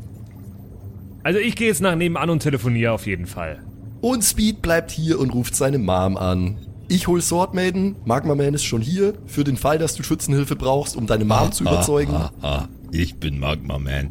Also 1.23 1.39
ich 1.39 1.55
gehe 1.55 1.67
jetzt 1.67 1.81
nach 1.81 1.95
nebenan 1.95 2.29
und 2.29 2.39
telefoniere 2.41 2.91
auf 2.91 3.05
jeden 3.05 3.27
Fall. 3.27 3.59
Und 4.01 4.23
Speed 4.23 4.61
bleibt 4.61 4.91
hier 4.91 5.19
und 5.19 5.31
ruft 5.33 5.55
seine 5.55 5.77
Mom 5.77 6.17
an. 6.17 6.57
Ich 6.87 7.07
hol 7.07 7.21
Swordmaiden, 7.21 7.97
Magma 8.05 8.33
Man 8.35 8.53
ist 8.55 8.63
schon 8.63 8.81
hier, 8.81 9.13
für 9.27 9.43
den 9.43 9.57
Fall, 9.57 9.77
dass 9.77 9.95
du 9.95 10.03
Schützenhilfe 10.03 10.55
brauchst, 10.55 10.95
um 10.95 11.05
deine 11.05 11.23
Mom 11.25 11.51
zu 11.51 11.63
überzeugen. 11.63 12.13
Ah, 12.13 12.31
ah, 12.41 12.67
ich 12.91 13.17
bin 13.17 13.39
Magma 13.39 13.77
Man. 13.77 14.09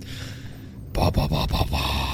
Ba, 0.93 1.11
ba, 1.11 1.27
ba, 1.27 1.47
ba, 1.47 1.65
ba. 1.71 2.08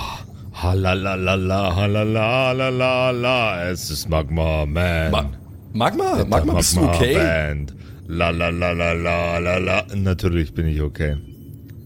Halalala, 0.65 1.77
halala, 1.77 2.25
halala, 2.49 3.71
es 3.71 3.91
ist 3.91 4.09
Magma 4.09 4.65
Man. 4.65 5.11
Ma 5.11 5.31
Magma? 5.75 6.25
Magma, 6.25 6.55
bist 6.55 6.77
du 6.77 6.81
okay? 6.89 7.15
Band. 7.17 7.75
La 8.09 8.31
la 8.31 8.49
la 8.49 8.73
la 8.73 8.93
la 8.95 9.39
la 9.39 9.59
la. 9.59 9.85
Natürlich 9.95 10.55
bin 10.55 10.67
ich 10.67 10.81
okay. 10.81 11.17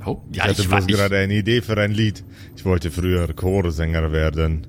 Oh, 0.07 0.23
Ich 0.31 0.37
ja, 0.37 0.45
hatte 0.45 0.63
ich 0.63 0.69
bloß 0.69 0.87
weiß. 0.87 0.87
gerade 0.87 1.17
eine 1.19 1.35
Idee 1.35 1.61
für 1.61 1.77
ein 1.77 1.91
Lied. 1.91 2.23
Ich 2.57 2.65
wollte 2.65 2.93
früher 2.93 3.27
Chorsänger 3.35 4.13
werden. 4.13 4.69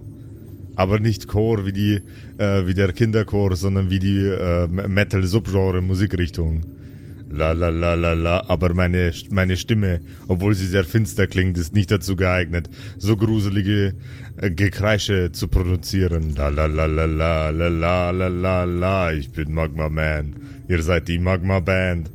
Aber 0.75 0.99
nicht 0.99 1.27
Chor 1.27 1.67
wie 1.67 1.73
die, 1.73 2.01
äh, 2.39 2.65
wie 2.65 2.73
der 2.73 2.93
Kinderchor, 2.93 3.55
sondern 3.55 3.91
wie 3.91 3.99
die 3.99 4.25
äh, 4.25 4.67
Metal-Subgenre 4.67 5.81
Musikrichtung. 5.83 6.63
La 7.31 7.51
la 7.51 7.69
la 7.69 7.93
la 7.93 8.13
la. 8.13 8.43
Aber 8.47 8.73
meine, 8.73 9.11
meine 9.29 9.55
Stimme, 9.55 10.01
obwohl 10.27 10.55
sie 10.55 10.65
sehr 10.65 10.83
finster 10.83 11.27
klingt, 11.27 11.57
ist 11.57 11.73
nicht 11.73 11.91
dazu 11.91 12.15
geeignet, 12.15 12.69
so 12.97 13.15
gruselige 13.15 13.93
äh, 14.37 14.49
Gekreische 14.49 15.31
zu 15.31 15.47
produzieren. 15.47 16.33
La 16.35 16.49
la 16.49 16.65
la 16.65 16.85
la 16.85 17.05
la 17.05 17.49
la 17.49 17.69
la 17.69 18.09
la 18.09 18.27
la 18.27 18.63
la. 18.63 19.11
Ich 19.13 19.31
bin 19.31 19.53
Magma 19.53 19.89
Man. 19.89 20.35
Ihr 20.67 20.81
seid 20.81 21.07
die 21.07 21.19
Magma 21.19 21.59
Band. 21.59 22.09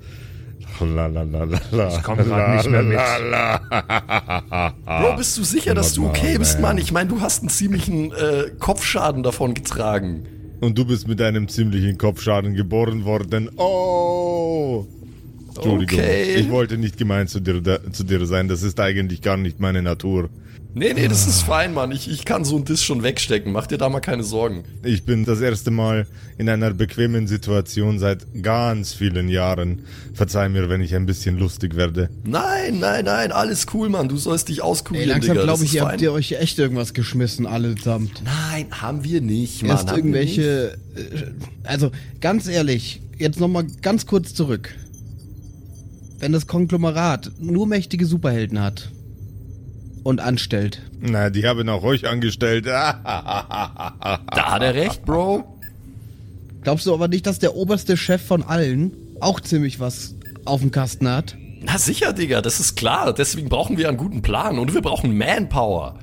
La 0.81 1.07
la 1.07 1.22
la 1.22 1.44
la 1.44 1.61
la. 1.70 1.88
Ich 1.88 2.03
komm 2.03 2.18
grad 2.18 2.57
nicht 2.57 2.70
mehr 2.70 2.83
mit. 2.83 2.96
La, 2.96 3.18
la. 3.18 4.74
Bro, 4.85 5.16
bist 5.16 5.38
du 5.38 5.44
sicher, 5.44 5.74
dass 5.74 5.94
du 5.94 6.07
okay 6.07 6.37
bist, 6.38 6.55
Man. 6.55 6.62
Mann? 6.62 6.79
Ich 6.79 6.90
meine, 6.90 7.09
du 7.09 7.20
hast 7.20 7.42
einen 7.42 7.48
ziemlichen 7.48 8.11
äh, 8.12 8.50
Kopfschaden 8.59 9.22
davon 9.22 9.55
getragen. 9.55 10.24
Und 10.61 10.77
du 10.77 10.85
bist 10.85 11.07
mit 11.07 11.20
einem 11.22 11.46
ziemlichen 11.48 11.98
Kopfschaden 11.98 12.55
geboren 12.55 13.05
worden. 13.05 13.50
Oh! 13.57 14.87
Entschuldigung. 15.57 15.99
Okay. 15.99 16.35
Ich 16.37 16.51
wollte 16.51 16.77
nicht 16.79 16.97
gemein 16.97 17.29
zu 17.29 17.40
dir, 17.40 17.61
da, 17.61 17.79
zu 17.93 18.05
dir 18.05 18.25
sein. 18.27 18.49
Das 18.49 18.62
ist 18.62 18.79
eigentlich 18.81 19.23
gar 19.23 19.37
nicht 19.37 19.61
meine 19.61 19.83
Natur. 19.83 20.31
Nee, 20.77 20.93
nee, 20.93 21.07
das 21.07 21.29
ist 21.29 21.43
fein, 21.43 21.73
Mann. 21.73 21.93
Ich, 21.93 22.11
ich 22.11 22.25
kann 22.25 22.45
so 22.45 22.57
ein 22.57 22.64
Diss 22.64 22.83
schon 22.83 23.05
wegstecken. 23.05 23.53
Mach 23.53 23.69
dir 23.69 23.79
da 23.79 23.88
mal 23.88 24.01
keine 24.01 24.25
Sorgen. 24.25 24.64
Ich 24.83 25.05
bin 25.05 25.25
das 25.25 25.40
erste 25.40 25.71
Mal 25.71 26.09
in 26.37 26.49
einer 26.49 26.73
bequemen 26.75 27.29
Situation 27.29 28.01
seit 28.01 28.27
ganz 28.43 28.93
vielen 28.93 29.29
Jahren. 29.29 29.85
Verzeih 30.14 30.49
mir, 30.49 30.69
wenn 30.69 30.81
ich 30.81 30.97
ein 30.97 31.07
bisschen 31.07 31.38
lustig 31.38 31.77
werde. 31.77 32.09
Nein, 32.25 32.81
nein, 32.81 33.05
nein, 33.05 33.31
alles 33.31 33.67
cool, 33.73 33.88
Mann. 33.88 34.09
Du 34.09 34.17
sollst 34.17 34.49
dich 34.49 34.57
Ey, 34.59 34.62
auskurieren, 34.64 35.11
langsam 35.11 35.35
Digga. 35.37 35.47
Das 35.47 35.61
glaube 35.61 35.64
ich, 35.64 35.75
ihr 35.77 35.83
habt 35.87 36.01
ihr 36.03 36.12
euch 36.12 36.33
echt 36.33 36.59
irgendwas 36.59 36.93
geschmissen, 36.93 37.47
allesamt. 37.47 38.25
Nein, 38.25 38.67
haben 38.73 39.05
wir 39.05 39.21
nicht, 39.21 39.62
Mann. 39.62 39.71
Erst 39.77 39.87
wir 39.95 40.03
nicht. 40.03 40.37
irgendwelche. 40.38 40.77
äh, 40.97 41.33
Also, 41.62 41.93
ganz 42.21 42.49
ehrlich, 42.49 43.01
jetzt 43.17 43.38
nochmal 43.38 43.64
ganz 43.81 44.07
kurz 44.07 44.35
zurück. 44.35 44.75
Wenn 46.18 46.33
das 46.33 46.46
Konglomerat 46.46 47.33
nur 47.38 47.66
mächtige 47.66 48.07
Superhelden 48.07 48.61
hat 48.61 48.90
und 50.03 50.20
anstellt, 50.20 50.83
Na, 51.00 51.31
die 51.31 51.46
haben 51.46 51.68
auch 51.68 51.83
euch 51.83 52.07
angestellt. 52.07 52.66
Da 52.66 53.03
hat 54.37 54.62
er 54.62 54.74
recht, 54.74 55.05
Bro. 55.05 55.44
Glaubst 56.62 56.87
du 56.87 56.94
aber 56.94 57.09
nicht, 57.09 57.27
dass 57.27 57.38
der 57.38 57.55
oberste 57.57 57.96
Chef 57.96 58.22
von 58.22 58.42
allen 58.42 58.92
auch 59.20 59.40
ziemlich 59.40 59.81
was 59.81 60.14
auf 60.44 60.61
dem 60.61 60.70
Kasten 60.70 61.09
hat? 61.09 61.37
Na 61.62 61.79
sicher, 61.79 62.12
Digga, 62.12 62.42
das 62.42 62.61
ist 62.61 62.77
klar. 62.77 63.12
Deswegen 63.12 63.48
brauchen 63.48 63.77
wir 63.79 63.88
einen 63.88 63.96
guten 63.96 64.22
Plan 64.22 64.59
und 64.59 64.74
wir 64.74 64.83
brauchen 64.83 65.16
Manpower. 65.16 65.98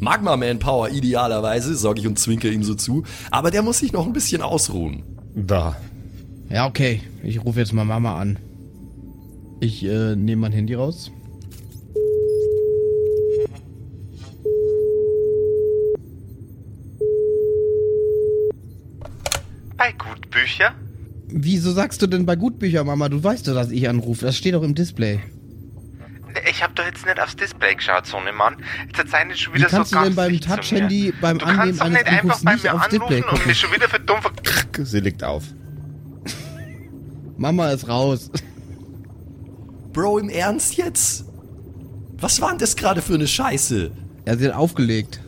Magma-Manpower 0.00 0.90
idealerweise, 0.90 1.74
sage 1.74 2.00
ich 2.00 2.06
und 2.06 2.18
zwinker 2.18 2.48
ihm 2.48 2.62
so 2.62 2.74
zu. 2.74 3.04
Aber 3.30 3.50
der 3.50 3.62
muss 3.62 3.78
sich 3.78 3.92
noch 3.92 4.06
ein 4.06 4.12
bisschen 4.12 4.42
ausruhen. 4.42 5.02
Da. 5.34 5.76
Ja, 6.50 6.66
okay. 6.66 7.00
Ich 7.22 7.42
rufe 7.44 7.60
jetzt 7.60 7.72
mal 7.72 7.84
Mama 7.84 8.18
an. 8.20 8.38
Ich 9.60 9.84
äh, 9.84 10.14
nehme 10.16 10.42
mein 10.42 10.52
Handy 10.52 10.74
raus. 10.74 11.10
Bei 19.76 19.92
Gutbücher? 19.92 20.74
Wieso 21.28 21.72
sagst 21.72 22.00
du 22.02 22.06
denn 22.06 22.26
bei 22.26 22.36
Gutbücher, 22.36 22.84
Mama? 22.84 23.08
Du 23.08 23.22
weißt 23.22 23.48
doch, 23.48 23.54
dass 23.54 23.70
ich 23.70 23.88
anrufe. 23.88 24.24
Das 24.26 24.36
steht 24.36 24.54
doch 24.54 24.62
im 24.62 24.74
Display. 24.74 25.20
Ich 26.50 26.62
hab 26.62 26.74
doch 26.74 26.84
jetzt 26.84 27.06
nicht 27.06 27.20
aufs 27.20 27.36
Display 27.36 27.74
geschaut, 27.74 28.06
Sohnemann. 28.06 28.56
Jetzt 28.96 29.10
seid 29.10 29.28
ihr 29.28 29.36
schon 29.36 29.54
Wie 29.54 29.58
wieder 29.58 29.68
kannst 29.68 29.92
so 29.92 29.98
du 29.98 30.04
denn 30.04 30.14
beim. 30.14 30.40
Touch-Handy 30.40 31.12
beim 31.20 31.38
Du 31.38 31.46
Annehmen 31.46 31.80
eines 31.80 31.98
nicht 31.98 32.06
einfach 32.06 32.42
bei 32.42 32.52
nicht 32.54 32.64
mir 32.64 32.74
aufs 32.74 32.88
Display 32.88 33.06
anrufen 33.06 33.22
und 33.22 33.30
gucken? 33.30 33.46
mich 33.46 33.58
schon 33.58 33.72
wieder 33.72 33.88
für 33.88 34.00
dumm 34.00 34.18
ver... 34.20 34.84
Sie 34.84 35.00
legt 35.00 35.22
auf. 35.22 35.44
Mama 37.36 37.70
ist 37.70 37.88
raus. 37.88 38.30
Bro, 39.94 40.18
im 40.18 40.28
Ernst 40.28 40.76
jetzt? 40.76 41.24
Was 42.18 42.40
war 42.40 42.50
denn 42.50 42.58
das 42.58 42.76
gerade 42.76 43.00
für 43.00 43.14
eine 43.14 43.26
Scheiße? 43.26 43.90
Er 44.26 44.36
sie 44.36 44.48
hat 44.48 44.54
aufgelegt. 44.54 45.20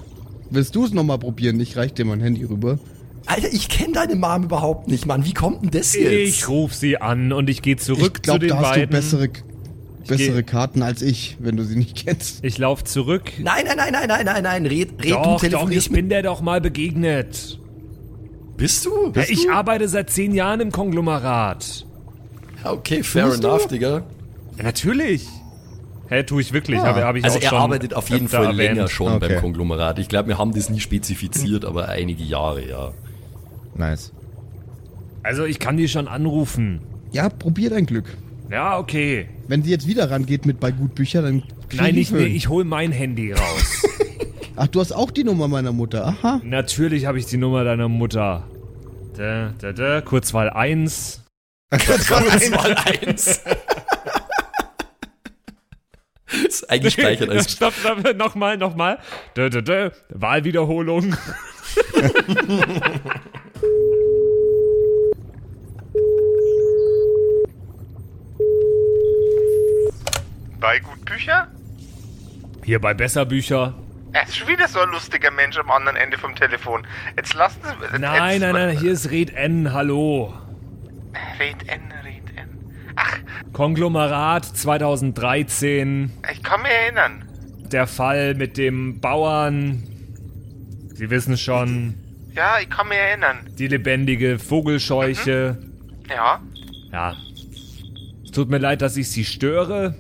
Willst 0.51 0.75
du 0.75 0.85
es 0.85 0.93
nochmal 0.93 1.19
probieren? 1.19 1.59
Ich 1.61 1.77
reich 1.77 1.95
dir 1.95 2.05
mein 2.05 2.21
Handy 2.21 2.45
rüber. 2.45 2.79
Alter, 3.27 3.53
ich 3.53 3.69
kenne 3.69 3.95
deine 3.95 4.15
Mom 4.17 4.45
überhaupt 4.45 4.89
nicht, 4.89 5.07
Mann. 5.07 5.25
Wie 5.25 5.33
kommt 5.35 5.63
denn 5.63 5.71
das 5.71 5.95
jetzt? 5.95 6.13
Ich 6.13 6.49
ruf 6.49 6.75
sie 6.75 6.99
an 7.01 7.33
und 7.33 7.49
ich 7.51 7.63
gehe 7.63 7.77
zurück 7.77 8.13
ich 8.17 8.23
glaube, 8.23 8.41
zu 8.41 8.47
den 8.47 8.49
da 8.51 8.57
hast 8.59 8.75
beiden. 8.75 8.91
du 8.91 8.97
bessere, 8.97 9.29
bessere 10.07 10.43
Karten 10.45 10.83
als 10.83 11.03
ich, 11.03 11.37
wenn 11.41 11.57
du 11.57 11.65
sie 11.65 11.77
nicht 11.77 12.05
kennst. 12.05 12.45
ich 12.45 12.59
lauf 12.59 12.85
zurück. 12.85 13.33
Nein, 13.39 13.65
nein, 13.67 13.77
nein, 13.77 13.93
nein, 13.93 14.07
nein, 14.09 14.25
nein, 14.25 14.43
nein. 14.43 14.67
Red, 14.67 14.93
red 14.99 15.05
du 15.05 15.09
Doch, 15.11 15.25
doch, 15.25 15.41
telefonierst 15.41 15.87
ich 15.89 15.93
bin 15.93 16.09
der 16.09 16.23
doch 16.23 16.41
mal 16.41 16.61
begegnet. 16.61 17.59
Bist 18.57 18.87
du? 18.87 19.13
Ja, 19.15 19.25
ich 19.29 19.51
arbeite 19.51 19.89
seit 19.89 20.11
zehn 20.11 20.33
Jahren 20.35 20.61
im 20.61 20.73
Konglomerat. 20.73 21.87
Okay, 22.65 23.03
fair 23.03 23.29
du? 23.29 23.35
enough, 23.35 23.67
Digga. 23.69 24.05
Ja, 24.57 24.65
natürlich. 24.65 25.27
Hä, 26.09 26.23
tue 26.23 26.41
ich 26.41 26.53
wirklich. 26.53 26.79
Ah. 26.79 26.87
Habe 26.87 27.05
hab 27.05 27.17
ich 27.17 27.25
Also 27.25 27.39
auch 27.39 27.43
er 27.43 27.49
schon 27.49 27.59
arbeitet 27.59 27.95
auf 27.95 28.09
jeden 28.11 28.29
Fall 28.29 28.45
erwähnt. 28.45 28.59
länger 28.77 28.89
schon 28.89 29.13
Okay. 29.15 29.29
beim 29.29 29.41
Konglomerat. 29.41 29.99
Ich 29.99 30.09
glaube, 30.09 30.29
wir 30.29 30.39
haben 30.39 30.53
das 30.55 30.71
nie 30.71 30.81
spezifiziert, 30.81 31.65
aber 31.65 31.89
einige 31.89 32.23
Jahre, 32.23 32.67
ja. 32.69 32.93
Nice. 33.75 34.13
Also 35.23 35.45
ich 35.45 35.59
kann 35.59 35.77
die 35.77 35.89
schon 35.89 36.07
anrufen. 36.07 36.81
Ja, 37.11 37.29
probier 37.29 37.71
dein 37.71 37.87
Glück. 37.87 38.17
Ja, 38.51 38.79
okay. 38.79 39.29
Wenn 39.49 39.63
sie 39.65 39.71
jetzt 39.71 39.89
wieder 39.89 40.09
rangeht 40.11 40.47
mit 40.47 40.61
bei 40.61 40.71
Gutbücher, 40.71 41.23
dann 41.23 41.43
krieg 41.69 41.81
Nein, 41.81 41.97
ich 41.97 42.13
nee, 42.13 42.27
ich 42.27 42.49
hol 42.49 42.65
mein 42.65 42.93
Handy 42.93 43.33
raus. 43.33 43.83
Ach, 44.57 44.69
du 44.69 44.81
hast 44.81 44.93
auch 44.93 45.11
die 45.11 45.25
Nummer 45.25 45.49
meiner 45.49 45.73
Mutter. 45.73 46.07
Aha. 46.07 46.41
Natürlich 46.45 47.07
habe 47.07 47.19
ich 47.19 47.27
die 47.27 47.37
Nummer 47.37 47.65
deiner 47.65 47.89
Mutter. 47.89 48.45
Da, 49.17 49.53
da, 49.61 49.73
da, 49.73 50.01
Kurzwahl 50.01 50.49
1. 50.51 51.23
Kurzwahl 51.71 52.77
1. 53.05 53.41
ist 56.47 56.69
eingespeichert 56.71 57.31
als 57.31 57.53
stopp, 57.57 57.75
stopp, 57.75 58.17
nochmal, 58.17 58.57
nochmal. 58.57 58.99
Wahlwiederholung. 60.09 61.17
Bei 70.61 70.79
Gutbücher? 70.81 71.49
Hier 72.65 72.81
bei 72.81 72.95
Besserbücher. 72.95 73.75
Er 74.13 74.23
ist 74.25 74.37
schon 74.37 74.49
wieder 74.49 74.67
so 74.67 74.81
ein 74.81 74.89
lustiger 74.91 75.31
Mensch 75.31 75.59
am 75.59 75.71
anderen 75.71 75.97
Ende 75.97 76.17
vom 76.19 76.35
Telefon. 76.35 76.87
Jetzt 77.17 77.35
lassen 77.35 77.61
Sie... 77.63 77.85
jetzt- 77.85 77.99
Nein, 78.01 78.33
jetzt- 78.33 78.41
nein, 78.41 78.53
nein, 78.67 78.79
hier 78.79 78.93
ist 78.93 79.11
Red 79.11 79.35
N, 79.35 79.73
hallo. 79.73 80.33
Red 81.39 81.69
N. 81.69 81.81
Konglomerat 83.57 84.45
2013. 84.45 86.11
ich 86.31 86.43
kann 86.43 86.61
mich 86.61 86.71
erinnern. 86.71 87.25
Der 87.73 87.87
Fall 87.87 88.35
mit 88.35 88.59
dem 88.59 89.01
Bauern. 89.01 89.83
Sie 90.93 91.09
wissen 91.09 91.39
schon, 91.39 91.95
Ja, 92.35 92.59
ich 92.61 92.69
kann 92.69 92.87
mich 92.89 92.99
erinnern. 92.99 93.39
die 93.59 93.67
lebendige 93.69 94.39
Vogelscheuche. 94.39 95.57
Ja. 96.07 96.43
Ja. 96.93 97.17
Es 98.27 98.31
tut 98.33 98.51
mir 98.51 98.59
leid, 98.59 98.83
dass 98.83 98.95
ich 98.99 99.09
Sie 99.11 99.25
störe. 99.25 99.95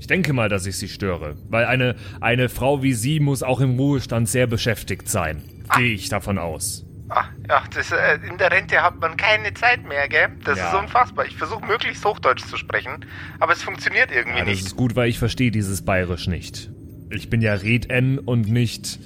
Ich 0.00 0.08
denke 0.08 0.32
mal, 0.32 0.48
dass 0.48 0.66
ich 0.66 0.76
Sie 0.76 0.88
störe. 0.88 1.36
Weil 1.50 1.66
eine, 1.66 1.94
eine 2.20 2.48
Frau 2.48 2.82
wie 2.82 2.94
Sie 2.94 3.20
muss 3.20 3.44
auch 3.44 3.60
im 3.60 3.78
Ruhestand 3.78 4.28
sehr 4.28 4.48
beschäftigt 4.48 5.08
sein. 5.08 5.44
Gehe 5.76 5.94
ich 5.94 6.08
davon 6.08 6.36
aus. 6.36 6.84
Ah, 7.14 7.26
ja, 7.48 7.62
das, 7.74 7.92
äh, 7.92 8.18
in 8.28 8.38
der 8.38 8.50
Rente 8.50 8.80
hat 8.82 8.98
man 9.00 9.16
keine 9.18 9.52
Zeit 9.54 9.86
mehr, 9.86 10.08
gell? 10.08 10.28
Das 10.44 10.58
Ja. 10.58 10.68
ist 10.68 10.74
unfassbar. 10.82 11.26
Ich 11.26 11.36
versuche 11.36 11.64
möglichst 11.66 12.02
Hochdeutsch 12.04 12.44
zu 12.46 12.56
sprechen, 12.56 13.04
aber 13.38 13.52
es 13.52 13.62
funktioniert 13.62 14.10
irgendwie 14.10 14.38
Ja, 14.38 14.44
das 14.44 14.54
nicht. 14.54 14.66
ist 14.66 14.76
gut, 14.76 14.96
weil 14.96 15.08
ich 15.10 15.18
verstehe 15.18 15.50
dieses 15.50 15.84
Bayerisch 15.84 16.26
nicht. 16.26 16.70
Ich 17.10 17.28
bin 17.28 17.42
ja 17.42 17.52
Red 17.54 17.90
N 17.90 18.18
und 18.18 18.48
nicht. 18.48 18.98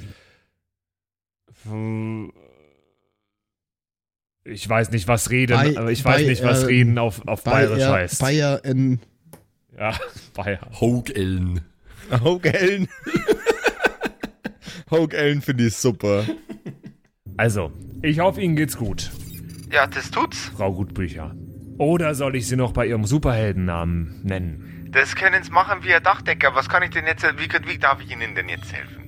Ich 4.45 4.69
weiß 4.69 4.91
nicht, 4.93 5.09
was 5.09 5.31
reden, 5.31 5.57
Bei- 5.57 5.77
aber 5.77 5.91
ich 5.91 6.05
weiß 6.05 6.23
bei, 6.23 6.29
nicht, 6.29 6.45
was 6.45 6.61
ähm, 6.63 6.67
reden 6.69 6.99
auf, 6.99 7.27
auf 7.27 7.43
Bayerisch 7.43 7.79
Bayer, 7.81 7.93
heißt. 7.93 8.21
Bayer 8.21 8.65
in. 8.65 9.01
Ja, 9.77 9.99
Bayer. 10.35 10.61
Ellen. 10.81 11.61
Hogue 12.23 12.47
Ellen 15.19 15.43
finde 15.43 15.67
ich 15.67 15.77
super. 15.77 16.25
Also, 17.37 17.73
ich 18.03 18.21
hoffe, 18.21 18.41
Ihnen 18.41 18.57
geht's 18.57 18.77
gut, 18.77 19.11
Ja, 19.71 19.87
das 19.87 20.11
tut's. 20.11 20.51
Frau 20.57 20.73
Gutbücher. 20.73 21.35
Oder 21.79 22.15
soll 22.15 22.37
ich 22.37 22.47
Sie 22.49 22.57
noch 22.57 22.73
bei 22.73 22.87
Ihrem 22.87 23.05
Superheldennamen 23.05 24.21
nennen? 24.23 24.89
Das 24.93 25.15
können 25.15 25.43
Sie 25.43 25.51
machen 25.51 25.81
wie 25.83 25.93
ein 25.93 26.03
Dachdecker. 26.03 26.55
Was 26.55 26.69
kann 26.69 26.83
ich 26.83 26.91
denn 26.91 27.05
jetzt, 27.07 27.23
wie, 27.25 27.49
wie 27.73 27.79
darf 27.79 28.01
ich 28.03 28.11
Ihnen 28.11 28.35
denn 28.35 28.49
jetzt 28.49 28.73
helfen? 28.73 29.03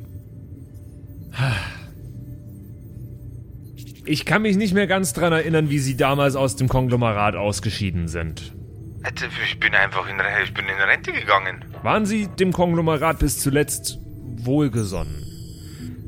Ich 4.05 4.25
kann 4.25 4.43
mich 4.43 4.57
nicht 4.57 4.75
mehr 4.75 4.87
ganz 4.87 5.13
dran 5.13 5.33
erinnern, 5.33 5.71
wie 5.71 5.79
Sie 5.79 5.97
damals 5.97 6.35
aus 6.37 6.57
dem 6.57 6.69
Konglomerat 6.69 7.37
ausgeschieden 7.37 8.09
sind. 8.09 8.55
Also, 9.03 9.27
Ich 9.45 9.61
bin 9.61 9.75
einfach 9.75 10.09
in, 10.09 10.17
ich 10.45 10.53
bin 10.53 10.65
in 10.67 10.75
Rente 10.83 11.13
gegangen. 11.13 11.65
Waren 11.83 12.05
Sie 12.07 12.27
dem 12.27 12.53
Konglomerat 12.53 13.19
bis 13.21 13.39
zuletzt 13.39 13.99
wohlgesonnen? 14.37 15.25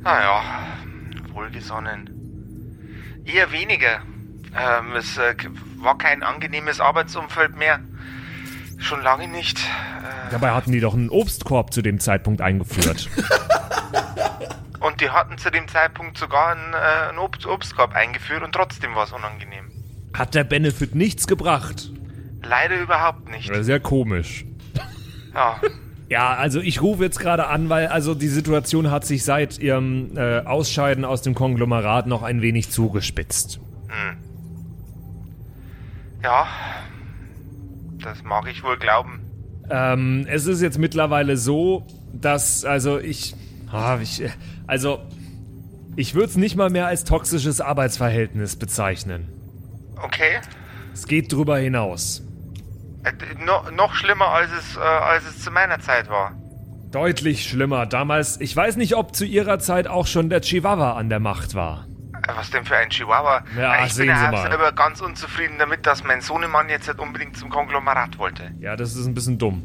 Naja, 0.03 0.43
wohlgesonnen. 1.41 3.23
Eher 3.25 3.51
weniger. 3.53 4.03
Ähm, 4.57 4.97
es 4.97 5.17
äh, 5.17 5.35
war 5.77 5.97
kein 5.97 6.23
angenehmes 6.23 6.81
Arbeitsumfeld 6.81 7.57
mehr. 7.57 7.81
Schon 8.79 9.03
lange 9.03 9.29
nicht. 9.29 9.59
Äh, 9.59 10.31
Dabei 10.31 10.51
hatten 10.51 10.73
die 10.73 10.81
doch 10.81 10.95
einen 10.95 11.11
Obstkorb 11.11 11.73
zu 11.73 11.83
dem 11.83 12.01
Zeitpunkt 12.01 12.41
eingeführt. 12.41 13.09
und 14.81 15.01
die 15.01 15.11
hatten 15.11 15.39
zu 15.39 15.51
dem 15.51 15.69
Zeitpunkt 15.69 16.19
sogar 16.19 16.53
einen, 16.53 16.73
äh, 16.73 17.09
einen 17.09 17.19
Obst 17.19 17.47
Obstkorb 17.47 17.95
eingeführt 17.95 18.43
und 18.43 18.53
trotzdem 18.53 18.95
war 18.95 19.05
es 19.05 19.13
unangenehm. 19.13 19.71
Hat 20.15 20.35
der 20.35 20.45
Benefit 20.45 20.95
nichts 20.95 21.27
gebracht? 21.27 21.91
Leider 22.43 22.81
überhaupt 22.81 23.29
nicht. 23.31 23.53
Sehr 23.61 23.81
komisch. 23.81 24.45
Ja, 25.35 25.61
Ja, 26.11 26.35
also 26.35 26.61
ich 26.61 26.83
rufe 26.83 27.05
jetzt 27.05 27.21
gerade 27.21 27.47
an, 27.47 27.69
weil 27.69 27.87
also 27.87 28.17
die 28.17 28.27
Situation 28.27 28.91
hat 28.91 29.07
sich 29.07 29.25
seit 29.25 29.59
ihrem 29.59 30.17
äh, 30.17 30.41
Ausscheiden 30.41 31.05
aus 31.05 31.23
dem 31.23 31.37
Konglomerat 31.37 32.09
noch 32.09 32.25
ein 32.25 32.43
wenig 32.43 32.69
zugespitzt. 32.71 33.61
ja. 36.23 36.47
Das 38.03 38.25
mag 38.25 38.49
ich 38.51 38.65
wohl 38.65 38.77
glauben. 38.77 39.21
Ähm, 39.71 40.27
es 40.29 40.47
ist 40.47 40.61
jetzt 40.61 40.79
mittlerweile 40.79 41.37
so, 41.37 41.87
dass 42.13 42.65
also 42.65 42.99
ich, 42.99 43.37
ah, 43.71 43.99
ich 44.03 44.23
äh, 44.23 44.31
also 44.67 44.99
ich 45.95 46.15
würde 46.15 46.27
es 46.27 46.37
nicht 46.37 46.57
mal 46.57 46.71
mehr 46.71 46.89
als 46.89 47.05
toxisches 47.05 47.61
Arbeitsverhältnis 47.61 48.57
bezeichnen. 48.57 49.29
Okay. 49.97 50.41
Es 50.93 51.07
geht 51.07 51.33
drüber 51.33 51.59
hinaus. 51.59 52.25
Äh, 53.05 53.13
no, 53.45 53.71
noch 53.71 53.95
schlimmer, 53.95 54.29
als 54.29 54.51
es, 54.53 54.77
äh, 54.77 54.81
als 54.81 55.25
es 55.29 55.43
zu 55.43 55.51
meiner 55.51 55.81
Zeit 55.81 56.09
war. 56.11 56.33
Deutlich 56.93 57.49
schlimmer. 57.49 57.87
Damals, 57.87 58.41
ich 58.41 58.55
weiß 58.55 58.77
nicht, 58.77 58.97
ob 58.97 59.15
zu 59.15 59.25
ihrer 59.25 59.59
Zeit 59.59 59.87
auch 59.87 60.07
schon 60.07 60.29
der 60.29 60.41
Chihuahua 60.41 60.95
an 60.95 61.09
der 61.09 61.21
Macht 61.21 61.55
war. 61.55 61.87
Äh, 62.27 62.33
Was 62.37 62.51
denn 62.51 62.65
für 62.65 62.77
ein 62.77 62.91
Chihuahua? 62.91 63.43
Ja, 63.57 63.77
Äh, 63.77 63.87
ich 63.87 63.95
sehen 63.95 64.09
bin 64.09 64.17
Sie 64.17 64.23
ja 64.25 64.31
mal. 64.59 64.73
ganz 64.73 65.01
unzufrieden 65.01 65.55
damit, 65.59 65.87
dass 65.87 66.05
mein 66.05 66.21
Sohnemann 66.21 66.69
jetzt 66.69 66.89
nicht 66.89 66.99
unbedingt 66.99 67.37
zum 67.37 67.49
Konglomerat 67.49 68.19
wollte. 68.19 68.51
Ja, 68.61 68.77
das 68.77 68.95
ist 68.97 69.07
ein 69.07 69.15
bisschen 69.15 69.39
dumm. 69.39 69.63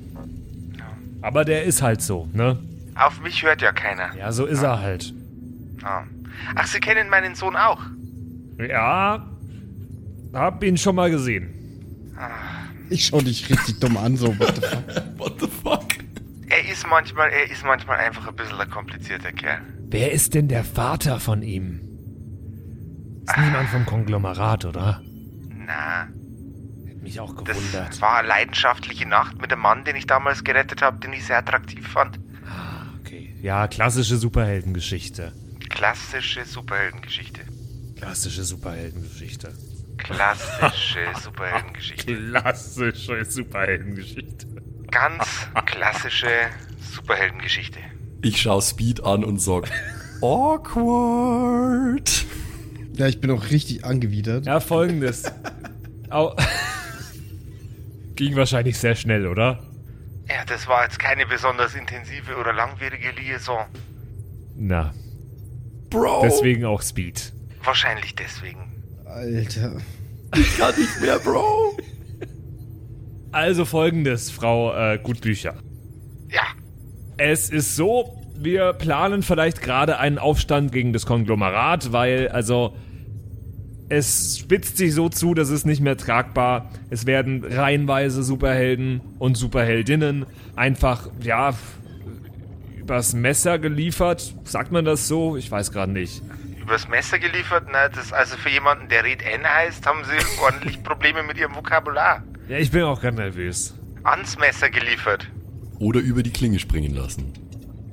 Aber 1.22 1.44
der 1.44 1.64
ist 1.64 1.82
halt 1.82 2.02
so, 2.02 2.30
ne? 2.34 2.60
Auf 2.96 3.20
mich 3.22 3.42
hört 3.44 3.62
ja 3.62 3.72
keiner. 3.72 4.16
Ja, 4.16 4.32
so 4.32 4.46
ist 4.46 4.62
er 4.62 4.80
halt. 4.80 5.12
Ah. 5.84 6.04
Ach, 6.56 6.68
Sie 6.68 6.80
kennen 6.80 7.10
meinen 7.10 7.34
Sohn 7.36 7.56
auch. 7.56 7.80
Ja, 8.60 9.26
hab 10.34 10.64
ihn 10.64 10.78
schon 10.78 10.96
mal 10.96 11.10
gesehen. 11.10 11.50
Ich 12.90 13.08
schau 13.08 13.20
dich 13.22 13.50
richtig 13.50 13.80
dumm 13.80 13.98
an, 13.98 14.16
so. 14.18 14.38
What 14.40 14.56
the 14.56 14.62
fuck? 14.62 14.84
What 15.18 15.40
the 15.42 15.48
fuck? 15.48 15.86
Er 16.48 16.72
ist 16.72 16.86
manchmal, 16.88 17.30
er 17.32 17.50
ist 17.52 17.64
manchmal 17.66 17.98
einfach 17.98 18.28
ein 18.28 18.36
bisschen 18.36 18.60
ein 18.60 18.70
komplizierter 18.70 19.32
Kerl. 19.32 19.62
Wer 19.90 20.12
ist 20.12 20.34
denn 20.34 20.48
der 20.48 20.64
Vater 20.64 21.20
von 21.20 21.42
ihm? 21.42 21.82
Ist 23.28 23.38
niemand 23.38 23.70
vom 23.70 23.86
Konglomerat, 23.86 24.66
oder? 24.66 25.02
Na, 25.66 26.08
Hätte 26.86 27.02
mich 27.02 27.20
auch 27.20 27.34
das 27.44 27.58
gewundert. 27.58 28.02
war 28.02 28.18
eine 28.20 28.28
leidenschaftliche 28.28 29.08
Nacht 29.08 29.42
mit 29.42 29.50
dem 29.52 29.60
Mann, 29.60 29.84
den 29.84 29.96
ich 29.96 30.06
damals 30.06 30.44
gerettet 30.44 30.82
habe, 30.84 31.00
den 31.00 31.14
ich 31.14 31.26
sehr 31.26 31.40
attraktiv 31.40 31.88
fand. 31.88 32.20
Okay. 33.02 33.36
Ja, 33.42 33.68
klassische 33.68 34.18
Superheldengeschichte. 34.18 35.34
Klassische 35.70 36.46
Superheldengeschichte. 36.46 37.42
Klassische 37.98 38.44
Superheldengeschichte. 38.44 39.54
Klassische 39.98 41.00
Superheldengeschichte. 41.22 42.16
Klassische 42.16 43.26
Superheldengeschichte. 43.26 44.48
Ganz 44.92 45.48
klassische 45.66 46.28
Superheldengeschichte. 46.94 47.80
Ich 48.22 48.42
schau 48.42 48.62
Speed 48.62 49.04
an 49.04 49.24
und 49.24 49.40
sag, 49.40 49.70
awkward. 50.22 52.26
Ja, 52.94 53.08
ich 53.08 53.20
bin 53.20 53.32
auch 53.32 53.50
richtig 53.50 53.84
angewidert. 53.84 54.46
Ja, 54.46 54.60
folgendes. 54.60 55.24
Au 56.10 56.36
Ging 58.16 58.36
wahrscheinlich 58.38 58.78
sehr 58.78 58.96
schnell, 58.96 59.28
oder? 59.28 59.62
Ja, 60.30 60.46
das 60.46 60.68
war 60.68 60.84
jetzt 60.84 61.00
keine 61.00 61.26
besonders 61.26 61.76
intensive 61.76 62.36
oder 62.38 62.54
langwierige 62.54 63.12
Liaison. 63.12 63.66
Na, 64.56 64.94
Bro, 65.90 66.22
deswegen 66.24 66.66
auch 66.66 66.82
Speed. 66.82 67.34
Wahrscheinlich 67.64 68.16
deswegen. 68.16 68.75
Alter. 69.06 69.78
kann 70.58 70.76
nicht 70.78 71.02
mehr, 71.02 71.20
Bro. 71.20 71.78
Also 73.32 73.66
folgendes, 73.66 74.32
Frau 74.32 74.74
äh, 74.74 74.98
Gutbücher. 75.02 75.56
Ja, 76.32 76.44
Es 77.18 77.50
ist 77.50 77.76
so, 77.76 78.18
wir 78.38 78.74
planen 78.74 79.24
vielleicht 79.24 79.62
gerade 79.62 80.00
einen 80.00 80.18
Aufstand 80.18 80.72
gegen 80.72 80.94
das 80.94 81.06
Konglomerat, 81.06 81.92
weil 81.92 82.30
also 82.30 82.76
es 83.90 84.40
spitzt 84.40 84.78
sich 84.78 84.94
so 84.94 85.10
zu, 85.10 85.34
dass 85.34 85.50
es 85.50 85.66
nicht 85.66 85.82
mehr 85.82 85.98
tragbar. 85.98 86.70
Es 86.90 87.06
werden 87.06 87.44
reihenweise 87.44 88.24
Superhelden 88.24 89.02
und 89.20 89.36
Superheldinnen 89.38 90.26
einfach, 90.56 91.10
ja, 91.22 91.54
übers 92.80 93.14
Messer 93.14 93.60
geliefert. 93.60 94.34
Sagt 94.44 94.72
man 94.72 94.86
das 94.86 95.08
so? 95.08 95.38
Ich 95.38 95.52
weiß 95.52 95.72
gerade 95.72 95.92
nicht. 95.92 96.22
Übers 96.66 96.88
Messer 96.88 97.20
geliefert. 97.20 97.68
Na, 97.72 97.90
das 97.90 98.12
also 98.12 98.38
für 98.38 98.50
jemanden, 98.50 98.90
der 98.90 99.04
Red 99.04 99.22
N 99.22 99.48
heißt, 99.48 99.86
haben 99.86 100.04
sie 100.04 100.42
ordentlich 100.42 100.84
Probleme 100.84 101.24
mit 101.24 101.38
ihrem 101.38 101.56
Vokabular. 101.56 102.24
Ja, 102.48 102.58
ich 102.58 102.72
bin 102.72 102.84
auch 102.84 103.02
ganz 103.02 103.18
nervös. 103.18 103.76
Ans 104.04 104.38
Messer 104.38 104.70
geliefert. 104.70 105.30
Oder 105.80 106.00
über 106.00 106.24
die 106.24 106.32
Klinge 106.32 106.60
springen 106.60 106.94
lassen. 106.94 107.34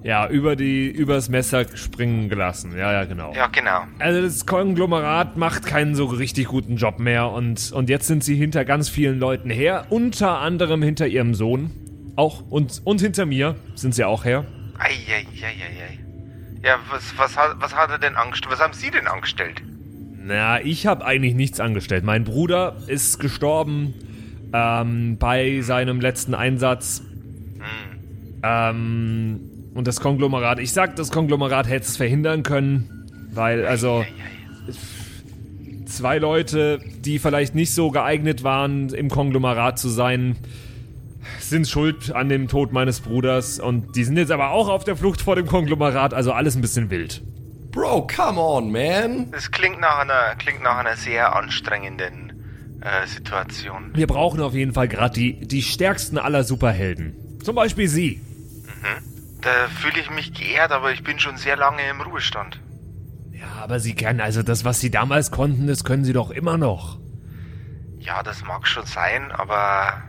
Ja, 0.02 0.28
über 0.28 0.56
die, 0.56 0.88
übers 0.88 1.28
Messer 1.28 1.64
springen 1.76 2.28
gelassen. 2.28 2.76
Ja, 2.76 2.92
ja, 2.92 3.04
genau. 3.04 3.32
Ja, 3.34 3.46
genau. 3.46 3.84
Also 4.00 4.20
das 4.20 4.46
Konglomerat 4.46 5.36
macht 5.36 5.64
keinen 5.64 5.94
so 5.94 6.06
richtig 6.06 6.48
guten 6.48 6.76
Job 6.76 6.98
mehr 6.98 7.30
und, 7.30 7.70
und 7.72 7.88
jetzt 7.88 8.08
sind 8.08 8.24
sie 8.24 8.34
hinter 8.34 8.64
ganz 8.64 8.88
vielen 8.88 9.20
Leuten 9.20 9.48
her, 9.48 9.86
unter 9.90 10.40
anderem 10.40 10.82
hinter 10.82 11.06
ihrem 11.06 11.34
Sohn. 11.34 11.70
Auch 12.16 12.42
und, 12.50 12.82
und 12.84 13.00
hinter 13.00 13.26
mir 13.26 13.54
sind 13.74 13.94
sie 13.94 14.04
auch 14.04 14.24
her. 14.24 14.44
Eieieiei. 14.78 16.01
Ja, 16.64 16.78
was, 16.90 17.16
was, 17.18 17.36
hat, 17.36 17.56
was 17.58 17.74
hat 17.74 17.90
er 17.90 17.98
denn 17.98 18.16
angestellt? 18.16 18.52
Was 18.52 18.60
haben 18.60 18.72
Sie 18.72 18.90
denn 18.90 19.06
angestellt? 19.06 19.62
Na, 20.24 20.60
ich 20.60 20.86
habe 20.86 21.04
eigentlich 21.04 21.34
nichts 21.34 21.58
angestellt. 21.58 22.04
Mein 22.04 22.24
Bruder 22.24 22.76
ist 22.86 23.18
gestorben 23.18 23.94
ähm, 24.52 25.16
bei 25.18 25.60
seinem 25.62 26.00
letzten 26.00 26.34
Einsatz. 26.34 27.02
Ähm, 28.42 29.40
und 29.74 29.86
das 29.86 30.00
Konglomerat, 30.00 30.58
ich 30.58 30.72
sag, 30.72 30.96
das 30.96 31.10
Konglomerat 31.10 31.68
hätte 31.68 31.86
es 31.86 31.96
verhindern 31.96 32.42
können, 32.42 33.06
weil 33.32 33.64
also 33.66 34.04
zwei 35.86 36.18
Leute, 36.18 36.80
die 37.04 37.18
vielleicht 37.18 37.54
nicht 37.54 37.74
so 37.74 37.90
geeignet 37.90 38.42
waren, 38.44 38.90
im 38.90 39.08
Konglomerat 39.08 39.78
zu 39.78 39.88
sein, 39.88 40.36
sind 41.38 41.68
schuld 41.68 42.14
an 42.14 42.28
dem 42.28 42.48
Tod 42.48 42.72
meines 42.72 43.00
Bruders 43.00 43.58
und 43.58 43.96
die 43.96 44.04
sind 44.04 44.16
jetzt 44.16 44.30
aber 44.30 44.50
auch 44.50 44.68
auf 44.68 44.84
der 44.84 44.96
Flucht 44.96 45.22
vor 45.22 45.36
dem 45.36 45.46
Konglomerat, 45.46 46.14
also 46.14 46.32
alles 46.32 46.54
ein 46.54 46.60
bisschen 46.60 46.90
wild. 46.90 47.22
Bro, 47.70 48.06
come 48.14 48.40
on, 48.40 48.70
man. 48.70 49.30
Das 49.30 49.50
klingt 49.50 49.80
nach 49.80 50.00
einer, 50.00 50.34
klingt 50.36 50.62
nach 50.62 50.76
einer 50.76 50.96
sehr 50.96 51.34
anstrengenden 51.34 52.32
äh, 52.82 53.06
Situation. 53.06 53.90
Wir 53.94 54.06
brauchen 54.06 54.40
auf 54.40 54.54
jeden 54.54 54.74
Fall 54.74 54.88
gerade 54.88 55.14
die, 55.14 55.40
die 55.40 55.62
stärksten 55.62 56.18
aller 56.18 56.44
Superhelden. 56.44 57.38
Zum 57.42 57.54
Beispiel 57.54 57.88
Sie. 57.88 58.20
Da 59.40 59.68
fühle 59.68 60.00
ich 60.00 60.10
mich 60.10 60.32
geehrt, 60.32 60.70
aber 60.70 60.92
ich 60.92 61.02
bin 61.02 61.18
schon 61.18 61.36
sehr 61.36 61.56
lange 61.56 61.82
im 61.88 62.00
Ruhestand. 62.00 62.60
Ja, 63.32 63.62
aber 63.62 63.80
Sie 63.80 63.94
können, 63.94 64.20
also 64.20 64.42
das, 64.42 64.64
was 64.64 64.78
Sie 64.80 64.90
damals 64.90 65.30
konnten, 65.30 65.66
das 65.66 65.82
können 65.82 66.04
Sie 66.04 66.12
doch 66.12 66.30
immer 66.30 66.58
noch. 66.58 66.98
Ja, 67.98 68.22
das 68.22 68.44
mag 68.44 68.66
schon 68.66 68.86
sein, 68.86 69.32
aber 69.32 70.02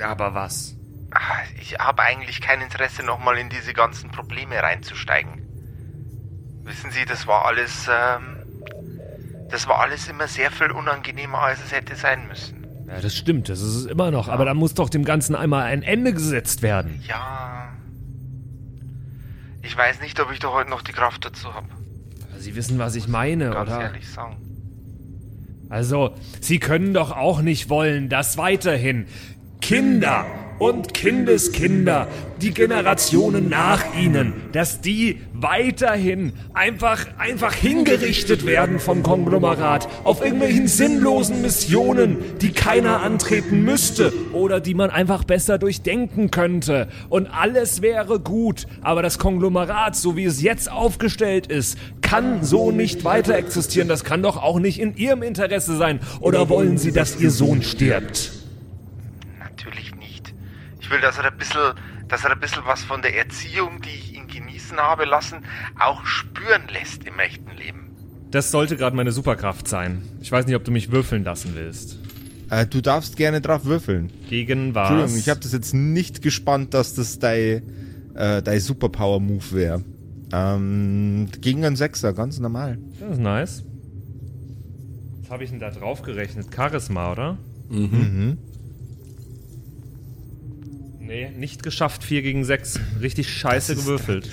Aber 0.00 0.34
was? 0.34 0.76
ah, 1.14 1.38
ich 1.60 1.78
habe 1.78 2.02
eigentlich 2.02 2.40
kein 2.40 2.60
Interesse, 2.60 3.02
nochmal 3.02 3.38
in 3.38 3.48
diese 3.48 3.72
ganzen 3.72 4.10
Probleme 4.10 4.56
reinzusteigen. 4.56 5.42
Wissen 6.64 6.90
Sie, 6.90 7.04
das 7.04 7.26
war 7.26 7.44
alles, 7.44 7.88
ähm, 7.88 8.38
das 9.50 9.66
war 9.68 9.80
alles 9.80 10.08
immer 10.08 10.28
sehr 10.28 10.50
viel 10.50 10.70
unangenehmer, 10.70 11.38
als 11.38 11.62
es 11.64 11.72
hätte 11.72 11.96
sein 11.96 12.28
müssen. 12.28 12.66
Ja, 12.86 13.00
das 13.00 13.16
stimmt, 13.16 13.48
das 13.48 13.60
ist 13.60 13.74
es 13.74 13.86
immer 13.86 14.10
noch. 14.10 14.28
Aber 14.28 14.44
da 14.44 14.54
muss 14.54 14.74
doch 14.74 14.88
dem 14.90 15.04
Ganzen 15.04 15.34
einmal 15.34 15.64
ein 15.64 15.82
Ende 15.82 16.12
gesetzt 16.12 16.62
werden. 16.62 17.02
Ja. 17.06 17.72
Ich 19.62 19.76
weiß 19.76 20.00
nicht, 20.00 20.18
ob 20.20 20.30
ich 20.32 20.38
da 20.38 20.52
heute 20.52 20.70
noch 20.70 20.82
die 20.82 20.92
Kraft 20.92 21.24
dazu 21.24 21.54
habe. 21.54 21.68
Sie 22.38 22.54
wissen, 22.56 22.78
was 22.78 22.94
ich 22.96 23.08
meine, 23.08 23.50
Ganz 23.50 23.70
oder? 23.70 23.82
ehrlich 23.82 24.08
sagen. 24.08 24.36
Also, 25.68 26.14
Sie 26.40 26.58
können 26.58 26.92
doch 26.92 27.12
auch 27.12 27.40
nicht 27.40 27.70
wollen, 27.70 28.10
dass 28.10 28.36
weiterhin 28.36 29.06
Kinder 29.62 30.26
und 30.58 30.92
Kindeskinder, 30.92 32.06
die 32.40 32.52
Generationen 32.52 33.48
nach 33.48 33.96
Ihnen, 33.96 34.34
dass 34.52 34.80
die 34.80 35.20
weiterhin 35.32 36.32
einfach, 36.52 37.06
einfach 37.18 37.54
hingerichtet 37.54 38.44
werden 38.44 38.78
vom 38.78 39.02
Konglomerat 39.02 39.88
auf 40.04 40.22
irgendwelchen 40.22 40.68
sinnlosen 40.68 41.42
Missionen, 41.42 42.18
die 42.40 42.52
keiner 42.52 43.02
antreten 43.02 43.64
müsste 43.64 44.12
oder 44.32 44.60
die 44.60 44.74
man 44.74 44.90
einfach 44.90 45.24
besser 45.24 45.58
durchdenken 45.58 46.30
könnte. 46.30 46.88
Und 47.08 47.28
alles 47.28 47.82
wäre 47.82 48.20
gut, 48.20 48.66
aber 48.82 49.02
das 49.02 49.18
Konglomerat, 49.18 49.96
so 49.96 50.16
wie 50.16 50.24
es 50.24 50.42
jetzt 50.42 50.70
aufgestellt 50.70 51.46
ist, 51.46 51.78
kann 52.02 52.44
so 52.44 52.70
nicht 52.70 53.04
weiter 53.04 53.36
existieren. 53.36 53.88
Das 53.88 54.04
kann 54.04 54.22
doch 54.22 54.36
auch 54.40 54.58
nicht 54.58 54.80
in 54.80 54.96
Ihrem 54.96 55.22
Interesse 55.22 55.76
sein. 55.76 56.00
Oder 56.20 56.48
wollen 56.48 56.78
Sie, 56.78 56.92
dass 56.92 57.18
Ihr 57.18 57.30
Sohn 57.30 57.62
stirbt? 57.62 58.41
Will, 60.92 61.00
dass 61.00 61.16
er 61.16 61.24
ein 61.24 61.38
bisschen, 61.38 61.72
dass 62.08 62.24
er 62.24 62.32
ein 62.32 62.40
bisschen 62.40 62.62
was 62.66 62.84
von 62.84 63.00
der 63.00 63.16
Erziehung, 63.16 63.80
die 63.80 63.88
ich 63.88 64.14
ihn 64.14 64.28
genießen 64.28 64.76
habe 64.76 65.06
lassen, 65.06 65.38
auch 65.80 66.04
spüren 66.04 66.68
lässt 66.70 67.04
im 67.04 67.18
echten 67.18 67.50
Leben. 67.56 67.90
Das 68.30 68.50
sollte 68.50 68.76
gerade 68.76 68.94
meine 68.94 69.10
Superkraft 69.10 69.66
sein. 69.66 70.02
Ich 70.20 70.30
weiß 70.30 70.46
nicht, 70.46 70.54
ob 70.54 70.64
du 70.64 70.70
mich 70.70 70.92
würfeln 70.92 71.24
lassen 71.24 71.52
willst. 71.54 71.98
Äh, 72.50 72.66
du 72.66 72.82
darfst 72.82 73.16
gerne 73.16 73.40
drauf 73.40 73.64
würfeln. 73.64 74.10
Gegen 74.28 74.74
was? 74.74 74.90
Entschuldigung, 74.90 75.18
ich 75.18 75.28
habe 75.30 75.40
das 75.40 75.52
jetzt 75.52 75.72
nicht 75.72 76.20
gespannt, 76.20 76.74
dass 76.74 76.94
das 76.94 77.18
dein, 77.18 77.62
äh, 78.14 78.42
dein 78.42 78.60
Superpower-Move 78.60 79.52
wäre. 79.52 79.84
Ähm, 80.30 81.28
gegen 81.40 81.64
einen 81.64 81.76
Sechser, 81.76 82.12
ganz 82.12 82.38
normal. 82.38 82.78
Das 83.00 83.12
ist 83.12 83.20
nice. 83.20 83.64
Was 85.22 85.30
habe 85.30 85.44
ich 85.44 85.50
denn 85.50 85.58
da 85.60 85.70
drauf 85.70 86.02
gerechnet? 86.02 86.48
Charisma, 86.54 87.12
oder? 87.12 87.38
Mhm. 87.70 88.36
Nee, 91.12 91.28
nicht 91.28 91.62
geschafft. 91.62 92.04
4 92.04 92.22
gegen 92.22 92.42
6. 92.42 92.80
Richtig 93.02 93.28
scheiße 93.28 93.76
gewürfelt. 93.76 94.30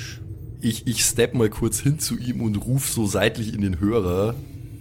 Ich, 0.62 0.88
ich 0.88 1.04
step 1.04 1.34
mal 1.34 1.50
kurz 1.50 1.82
hin 1.82 2.00
zu 2.00 2.18
ihm 2.18 2.42
und 2.42 2.56
ruf 2.56 2.89
so 2.89 3.06
seitlich 3.06 3.54
in 3.54 3.60
den 3.60 3.82
Hörer. 3.82 4.34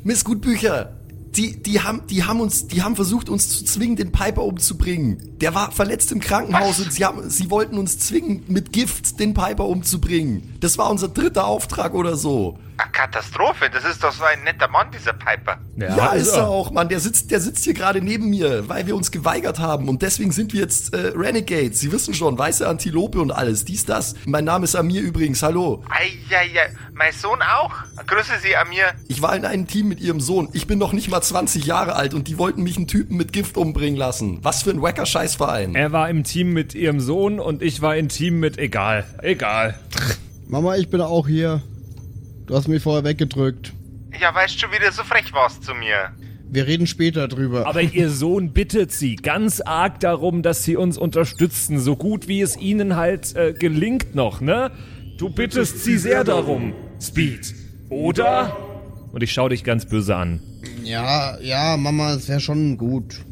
Miss 0.05 0.25
Gutbücher, 0.25 0.93
die, 1.35 1.61
die, 1.61 1.81
haben, 1.81 2.03
die, 2.09 2.23
haben 2.23 2.41
uns, 2.41 2.69
die 2.69 2.83
haben 2.83 2.95
versucht, 2.95 3.29
uns 3.29 3.49
zu 3.49 3.65
zwingen, 3.65 3.97
den 3.97 4.13
Piper 4.13 4.45
umzubringen. 4.45 5.37
Der 5.41 5.57
war 5.57 5.73
verletzt 5.73 6.13
im 6.13 6.21
Krankenhaus 6.21 6.79
und 6.79 6.93
sie, 6.93 7.05
haben, 7.05 7.29
sie 7.31 7.51
wollten 7.51 7.77
uns 7.77 7.99
zwingen, 7.99 8.45
mit 8.47 8.73
Gift 8.73 9.19
den 9.19 9.35
Piper 9.35 9.67
umzubringen. 9.67 10.55
Das 10.61 10.79
war 10.79 10.93
unser 10.93 11.09
dritter 11.09 11.49
Auftrag 11.49 11.95
oder 11.95 12.17
so. 12.17 12.61
Eine 12.81 12.93
Katastrophe, 12.93 13.69
das 13.73 13.85
ist 13.85 14.05
doch 14.05 14.13
so 14.13 14.23
ein 14.23 14.45
netter 14.45 14.69
Mann, 14.69 14.87
dieser 14.93 15.13
Piper. 15.13 15.59
Ja, 15.77 16.13
ist 16.13 16.33
er 16.33 16.47
auch, 16.49 16.71
Mann. 16.71 16.89
Der 16.89 17.01
sitzt, 17.01 17.33
der 17.33 17.41
sitzt 17.41 17.65
hier 17.65 17.75
gerade 17.75 18.01
neben 18.01 18.31
mir, 18.31 18.69
weil 18.69 18.87
wir 18.87 18.95
uns 18.95 19.11
geweigert 19.11 19.59
haben. 19.59 19.89
Und 19.89 20.03
deswegen 20.03 20.31
sind 20.31 20.53
wir 20.53 20.61
jetzt 20.61 20.95
äh, 20.95 21.13
Renegades. 21.17 21.81
Sie 21.81 21.91
wissen 21.91 22.15
schon, 22.15 22.39
weiße 22.39 22.69
Antilope 22.69 23.21
und 23.21 23.33
alles. 23.33 23.65
Dies, 23.65 23.85
das. 23.85 24.15
Mein 24.27 24.45
Name 24.45 24.63
ist 24.65 24.77
Amir 24.77 25.03
übrigens. 25.03 25.43
Hallo. 25.43 25.83
Eieiei, 25.91 26.71
mein 26.93 27.13
Sohn 27.13 27.41
auch. 27.43 27.73
Grüße 28.07 28.35
Sie, 28.43 28.57
Amir. 28.57 28.95
Ich 29.09 29.23
war 29.23 29.35
in 29.35 29.45
einem 29.45 29.67
Team 29.67 29.89
mit 29.89 30.01
ihrem 30.01 30.21
Sohn. 30.21 30.49
Ich 30.53 30.69
bin 30.69 30.79
noch 30.79 30.93
nicht 30.93 31.11
mal 31.11 31.21
20 31.21 31.65
Jahre 31.67 31.97
alt 31.97 32.15
und 32.15 32.29
die 32.29 32.39
wollten 32.39 32.63
mich 32.63 32.77
einen 32.77 32.87
Typen 32.87 33.17
mit 33.17 33.33
Gift 33.33 33.57
umbringen 33.57 33.99
lassen. 33.99 34.39
Was 34.43 34.63
für 34.63 34.71
ein 34.71 34.83
wacker 34.83 35.05
Scheißverein. 35.05 35.75
Er 35.75 35.91
war 35.91 36.09
im 36.09 36.23
Team 36.23 36.53
mit 36.53 36.77
ihrem 36.77 37.01
Sohn 37.01 37.41
und 37.41 37.61
ich 37.61 37.83
war 37.83 37.97
im 37.97 38.09
Team 38.09 38.39
mit 38.39 38.57
egal. 38.57 39.05
Egal. 39.21 39.77
Mama, 40.47 40.77
ich 40.77 40.89
bin 40.91 41.01
auch 41.01 41.27
hier. 41.27 41.61
Du 42.49 42.57
hast 42.57 42.67
mich 42.67 42.83
vorher 42.83 43.05
weggedrückt. 43.05 43.75
Ja, 44.19 44.35
weißt 44.35 44.55
du, 44.55 44.59
schon 44.61 44.73
wieder 44.73 44.91
so 44.91 45.05
frech 45.05 45.35
warst 45.35 45.65
zu 45.65 45.75
mir. 45.75 46.13
Wir 46.51 46.67
reden 46.67 46.87
später 46.87 47.29
drüber. 47.29 47.67
Aber 47.67 47.83
ihr 47.83 48.09
Sohn 48.09 48.55
bittet 48.55 48.91
sie 48.91 49.17
ganz 49.17 49.61
arg 49.61 50.01
darum, 50.01 50.43
dass 50.43 50.65
sie 50.65 50.75
uns 50.77 50.97
unterstützen, 50.97 51.79
so 51.79 51.95
gut 51.95 52.27
wie 52.27 52.41
es 52.41 52.57
ihnen 52.57 52.97
halt 52.97 53.37
äh, 53.37 53.53
gelingt 53.53 54.15
noch, 54.15 54.41
ne? 54.41 54.71
Du 55.19 55.29
bittest 55.29 55.85
sie 55.85 55.99
sehr 55.99 56.25
darum, 56.25 56.73
Speed. 57.03 57.55
Oder? 57.91 58.57
Und 59.13 59.23
ich 59.23 59.33
schau 59.33 59.51
dich 59.51 59.63
ganz 59.63 59.85
böse 59.85 60.17
an. 60.17 60.41
ja, 60.83 61.39
ja, 61.41 61.77
Mama, 61.77 62.15
es 62.15 62.31
wäre 62.31 62.41
schon 62.41 62.79
gut. 62.79 63.27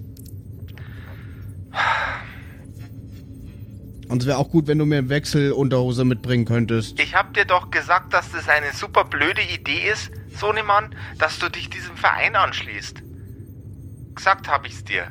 Und 4.09 4.23
es 4.23 4.27
wäre 4.27 4.39
auch 4.39 4.51
gut, 4.51 4.67
wenn 4.67 4.79
du 4.79 4.87
mir 4.87 4.99
eine 4.99 5.09
Wechselunterhose 5.09 6.05
mitbringen 6.05 6.45
könntest. 6.45 7.01
Ich 7.01 7.15
hab 7.15 7.35
dir 7.35 7.45
doch 7.45 7.71
gesagt, 7.71 8.13
dass 8.13 8.31
das 8.31 8.49
eine 8.49 8.73
super 8.73 9.05
blöde 9.05 9.43
Idee 9.43 9.91
ist, 9.93 10.11
Sohnemann, 10.39 10.95
dass 11.19 11.39
du 11.39 11.49
dich 11.49 11.71
diesem 11.71 11.97
Verein 11.97 12.37
anschließt. 12.37 13.03
Gesagt 14.15 14.49
hab 14.49 14.67
ich's 14.67 14.85
dir. 14.85 15.09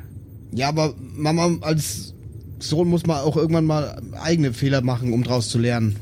Ja, 0.52 0.68
aber 0.68 0.94
Mama, 0.98 1.58
als 1.60 2.14
Sohn 2.58 2.88
muss 2.88 3.06
man 3.06 3.18
auch 3.18 3.36
irgendwann 3.36 3.66
mal 3.66 4.00
eigene 4.20 4.52
Fehler 4.52 4.80
machen, 4.80 5.12
um 5.12 5.22
draus 5.22 5.50
zu 5.50 5.58
lernen. 5.58 5.96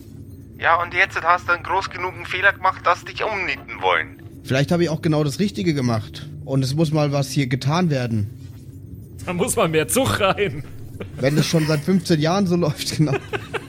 Ja, 0.59 0.81
und 0.81 0.95
jetzt 0.95 1.21
hast 1.21 1.49
du 1.49 1.53
einen 1.53 1.65
groß 1.65 1.91
genugen 1.91 2.25
Fehler 2.27 2.53
gemacht, 2.53 2.87
dass 2.87 3.05
dich 3.05 3.25
umnieten 3.25 3.83
wollen. 3.83 4.23
Vielleicht 4.45 4.71
habe 4.71 4.85
ich 4.85 4.89
auch 4.89 5.03
genau 5.03 5.25
das 5.25 5.41
Richtige 5.41 5.75
gemacht. 5.75 6.29
Und 6.45 6.63
es 6.63 6.75
muss 6.75 6.93
mal 6.93 7.13
was 7.13 7.31
hier 7.31 7.47
getan 7.49 7.91
werden. 7.91 8.31
Da 9.27 9.33
muss 9.33 9.57
man 9.57 9.71
mehr 9.71 9.89
Zug 9.89 10.21
rein. 10.21 10.65
Wenn 11.17 11.37
es 11.39 11.47
schon 11.47 11.67
seit 11.67 11.81
15 11.81 12.21
Jahren 12.21 12.47
so 12.47 12.57
läuft, 12.57 12.97
genau. 12.97 13.15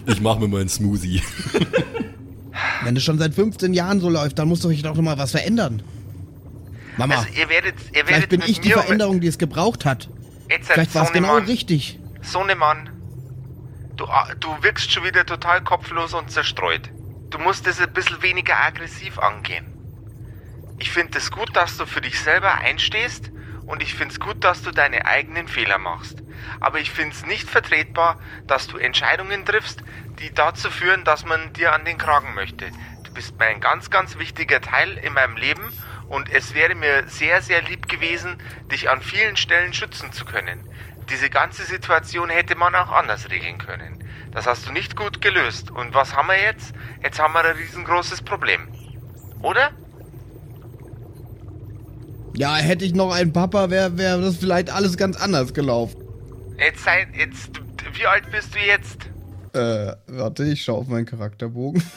Ich 0.06 0.22
mach 0.22 0.38
mir 0.40 0.48
mal 0.48 0.62
einen 0.62 0.70
Smoothie. 0.70 1.22
Wenn 2.84 2.96
es 2.96 3.04
schon 3.04 3.18
seit 3.18 3.34
15 3.34 3.74
Jahren 3.74 4.00
so 4.00 4.10
läuft, 4.10 4.38
dann 4.40 4.48
muss 4.48 4.62
doch 4.62 4.70
ich 4.70 4.84
doch 4.84 4.96
noch 4.96 5.02
mal 5.02 5.18
was 5.18 5.32
verändern. 5.32 5.82
Mama, 6.98 7.16
Also 7.16 7.28
ihr 7.30 7.50
werdet, 7.50 7.76
ihr 7.90 7.94
werdet 7.94 8.08
vielleicht 8.08 8.30
bin 8.30 8.44
ich 8.46 8.62
die 8.62 8.72
Veränderung, 8.72 9.20
die 9.20 9.28
es 9.28 9.38
gebraucht 9.38 9.86
hat. 9.86 10.10
Jetzt, 10.50 10.72
Vielleicht 10.72 10.94
war 10.96 11.04
es 11.04 11.12
genau 11.12 11.38
richtig. 11.38 12.00
Sohnemann, 12.22 12.90
du, 13.98 14.06
ah, 14.06 14.28
du 14.40 14.48
wirkst 14.62 14.92
schon 14.92 15.04
wieder 15.04 15.26
total 15.26 15.64
kopflos 15.64 16.14
und 16.14 16.30
zerstreut. 16.32 16.90
Du 17.32 17.40
musst 17.40 17.68
es 17.68 17.80
ein 17.80 17.92
bisschen 17.92 18.22
weniger 18.22 18.56
aggressiv 18.56 19.18
angehen. 19.20 19.66
Ich 20.78 20.92
finde 20.92 21.18
es 21.18 21.32
gut, 21.32 21.56
dass 21.56 21.78
du 21.78 21.86
für 21.86 22.02
dich 22.02 22.20
selber 22.20 22.54
einstehst 22.54 23.32
und 23.66 23.82
ich 23.82 23.94
finde 23.94 24.14
es 24.14 24.20
gut, 24.20 24.44
dass 24.44 24.62
du 24.62 24.72
deine 24.72 25.06
eigenen 25.06 25.48
Fehler 25.48 25.78
machst. 25.78 26.22
Aber 26.60 26.80
ich 26.80 26.92
finde 26.92 27.16
es 27.16 27.26
nicht 27.26 27.50
vertretbar, 27.50 28.20
dass 28.48 28.68
du 28.68 28.78
Entscheidungen 28.78 29.46
triffst, 29.46 29.84
die 30.20 30.34
dazu 30.34 30.70
führen, 30.70 31.04
dass 31.04 31.26
man 31.26 31.54
dir 31.54 31.74
an 31.74 31.86
den 31.86 31.98
Kragen 31.98 32.34
möchte. 32.34 32.66
Du 33.04 33.14
bist 33.14 33.36
ein 33.40 33.60
ganz, 33.60 33.90
ganz 33.90 34.18
wichtiger 34.18 34.62
Teil 34.62 34.98
in 34.98 35.14
meinem 35.14 35.38
Leben 35.38 35.72
und 36.08 36.30
es 36.32 36.54
wäre 36.54 36.76
mir 36.76 37.08
sehr, 37.08 37.42
sehr 37.42 37.62
lieb 37.62 37.88
gewesen, 37.88 38.38
dich 38.72 38.90
an 38.90 39.02
vielen 39.02 39.38
Stellen 39.38 39.74
schützen 39.74 40.12
zu 40.12 40.26
können. 40.26 40.60
Diese 41.10 41.30
ganze 41.30 41.64
Situation 41.64 42.30
hätte 42.30 42.56
man 42.56 42.74
auch 42.76 42.92
anders 42.92 43.30
regeln 43.30 43.58
können. 43.58 44.04
Das 44.32 44.48
hast 44.48 44.68
du 44.68 44.72
nicht 44.72 44.96
gut 44.96 45.22
gelöst. 45.22 45.72
Und 45.72 45.94
was 45.94 46.16
haben 46.16 46.28
wir 46.28 46.42
jetzt? 46.42 46.74
Jetzt 47.02 47.20
haben 47.20 47.34
wir 47.34 47.44
ein 47.44 47.56
riesengroßes 47.56 48.22
Problem. 48.24 48.68
Oder? 49.42 49.72
Ja, 52.36 52.56
hätte 52.56 52.84
ich 52.84 52.94
noch 52.94 53.14
einen 53.14 53.32
Papa, 53.32 53.70
wäre 53.70 53.98
wär 53.98 54.18
das 54.18 54.38
vielleicht 54.38 54.70
alles 54.70 54.98
ganz 54.98 55.16
anders 55.16 55.54
gelaufen. 55.54 56.05
Jetzt 56.58 56.84
sei, 56.84 57.08
jetzt, 57.18 57.52
wie 57.94 58.06
alt 58.06 58.30
bist 58.32 58.56
du 58.56 58.60
jetzt? 58.60 59.10
Äh, 59.54 59.96
warte, 60.08 60.46
ich 60.46 60.64
schaue 60.64 60.80
auf 60.80 60.88
meinen 60.88 61.06
Charakterbogen. 61.06 61.84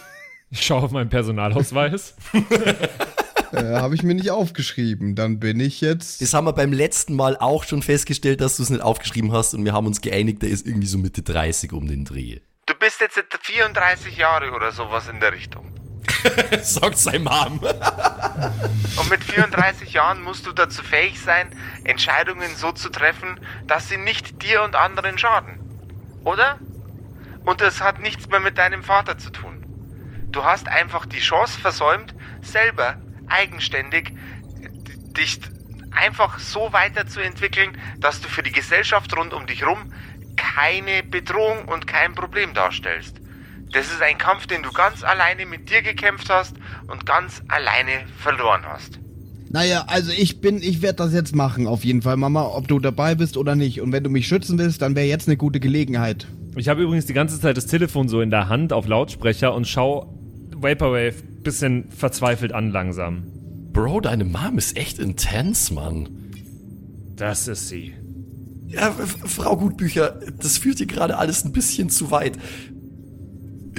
Ich 0.51 0.65
schau 0.65 0.79
auf 0.79 0.93
meinen 0.93 1.11
Personalausweis. 1.11 2.15
äh, 3.53 3.75
Habe 3.75 3.95
ich 3.95 4.03
mir 4.03 4.15
nicht 4.15 4.31
aufgeschrieben. 4.31 5.15
Dann 5.15 5.39
bin 5.39 5.61
ich 5.61 5.83
jetzt. 5.83 6.23
Das 6.23 6.33
haben 6.33 6.47
wir 6.47 6.55
beim 6.55 6.73
letzten 6.73 7.15
Mal 7.15 7.37
auch 7.37 7.65
schon 7.65 7.83
festgestellt, 7.83 8.41
dass 8.41 8.57
du 8.57 8.63
es 8.63 8.71
nicht 8.71 8.81
aufgeschrieben 8.81 9.31
hast 9.31 9.53
und 9.53 9.67
wir 9.67 9.75
haben 9.75 9.87
uns 9.87 10.01
geeinigt, 10.01 10.41
der 10.41 10.49
ist 10.49 10.67
irgendwie 10.67 10.87
so 10.87 10.97
Mitte 10.97 11.21
30 11.21 11.75
um 11.75 11.87
den 11.87 12.07
Dreh. 12.07 12.41
Du 12.65 12.73
bist 12.81 12.99
jetzt 13.03 13.23
34 13.43 14.17
Jahre 14.17 14.53
oder 14.53 14.73
sowas 14.73 15.07
in 15.09 15.21
der 15.21 15.35
Richtung. 15.35 15.71
Sagt 16.63 16.99
sein 16.99 17.25
Mom. 17.25 17.61
Und 18.97 19.11
mit 19.11 19.25
34 19.25 19.93
Jahren 19.93 20.23
musst 20.23 20.47
du 20.47 20.53
dazu 20.53 20.83
fähig 20.83 21.21
sein, 21.21 21.51
Entscheidungen 21.85 22.55
so 22.57 22.73
zu 22.73 22.89
treffen, 22.91 23.41
dass 23.67 23.89
sie 23.89 23.99
nicht 23.99 24.43
dir 24.43 24.63
und 24.63 24.77
anderen 24.77 25.19
schaden. 25.19 25.59
Oder? 26.25 26.59
Und 27.45 27.61
das 27.61 27.81
hat 27.81 28.01
nichts 28.01 28.29
mehr 28.29 28.41
mit 28.41 28.59
deinem 28.59 28.83
Vater 28.83 29.19
zu 29.19 29.31
tun. 29.31 29.65
Du 30.31 30.45
hast 30.45 30.69
einfach 30.69 31.07
die 31.07 31.21
Chance 31.21 31.59
versäumt, 31.59 32.15
selber 32.43 32.97
eigenständig 33.29 34.13
d- 34.13 34.97
dich 35.15 35.41
einfach 35.93 36.39
so 36.39 36.73
weiterzuentwickeln, 36.73 37.79
dass 37.99 38.21
du 38.21 38.29
für 38.29 38.43
die 38.43 38.53
Gesellschaft 38.53 39.17
rund 39.17 39.33
um 39.33 39.47
dich 39.47 39.65
rum 39.67 39.93
keine 40.37 41.03
Bedrohung 41.03 41.67
und 41.67 41.87
kein 41.87 42.15
Problem 42.15 42.55
darstellst. 42.55 43.17
Das 43.73 43.87
ist 43.87 44.01
ein 44.01 44.19
Kampf, 44.19 44.47
den 44.47 44.63
du 44.63 44.73
ganz 44.73 45.05
alleine 45.05 45.47
mit 45.47 45.71
dir 45.71 45.83
gekämpft 45.83 46.31
hast 46.31 46.57
und 46.87 47.05
ganz 47.07 47.43
alleine 47.49 48.07
verloren 48.19 48.63
hast. 48.67 48.99
Naja, 49.51 49.85
also 49.87 50.13
ich 50.13 50.41
bin, 50.41 50.63
ich 50.63 50.83
werde 50.83 50.97
das 50.97 51.13
jetzt 51.13 51.35
machen, 51.35 51.67
auf 51.67 51.85
jeden 51.85 52.03
Fall, 52.03 52.17
Mama, 52.17 52.45
ob 52.45 52.69
du 52.69 52.79
dabei 52.79 53.15
bist 53.15 53.37
oder 53.37 53.55
nicht. 53.55 53.81
Und 53.81 53.93
wenn 53.93 54.05
du 54.05 54.11
mich 54.11 54.29
schützen 54.29 54.59
willst, 54.59 54.83
dann 54.83 54.95
wäre 54.95 55.07
jetzt 55.07 55.29
eine 55.29 55.37
gute 55.37 55.61
Gelegenheit. 55.61 56.27
Ich 56.57 56.69
habe 56.69 56.83
übrigens 56.83 57.07
die 57.07 57.15
ganze 57.15 57.41
Zeit 57.41 57.57
das 57.57 57.67
Telefon 57.67 58.09
so 58.09 58.21
in 58.21 58.31
der 58.31 58.49
Hand 58.49 58.73
auf 58.73 58.87
Lautsprecher 58.87 59.55
und 59.55 59.67
schau 59.67 60.15
Vaporwave 60.55 61.23
bisschen 61.43 61.89
verzweifelt 61.91 62.53
an 62.53 62.71
langsam. 62.71 63.25
Bro, 63.73 64.01
deine 64.03 64.25
Mom 64.25 64.59
ist 64.59 64.77
echt 64.77 64.99
intens, 64.99 65.71
Mann. 65.71 66.09
Das 67.17 67.49
ist 67.49 67.69
sie. 67.69 67.95
Ja, 68.67 68.91
Frau 68.93 69.57
Gutbücher, 69.57 70.21
das 70.41 70.59
führt 70.59 70.79
hier 70.79 70.87
gerade 70.87 71.17
alles 71.17 71.45
ein 71.45 71.53
bisschen 71.53 71.89
zu 71.89 72.11
weit. 72.11 72.39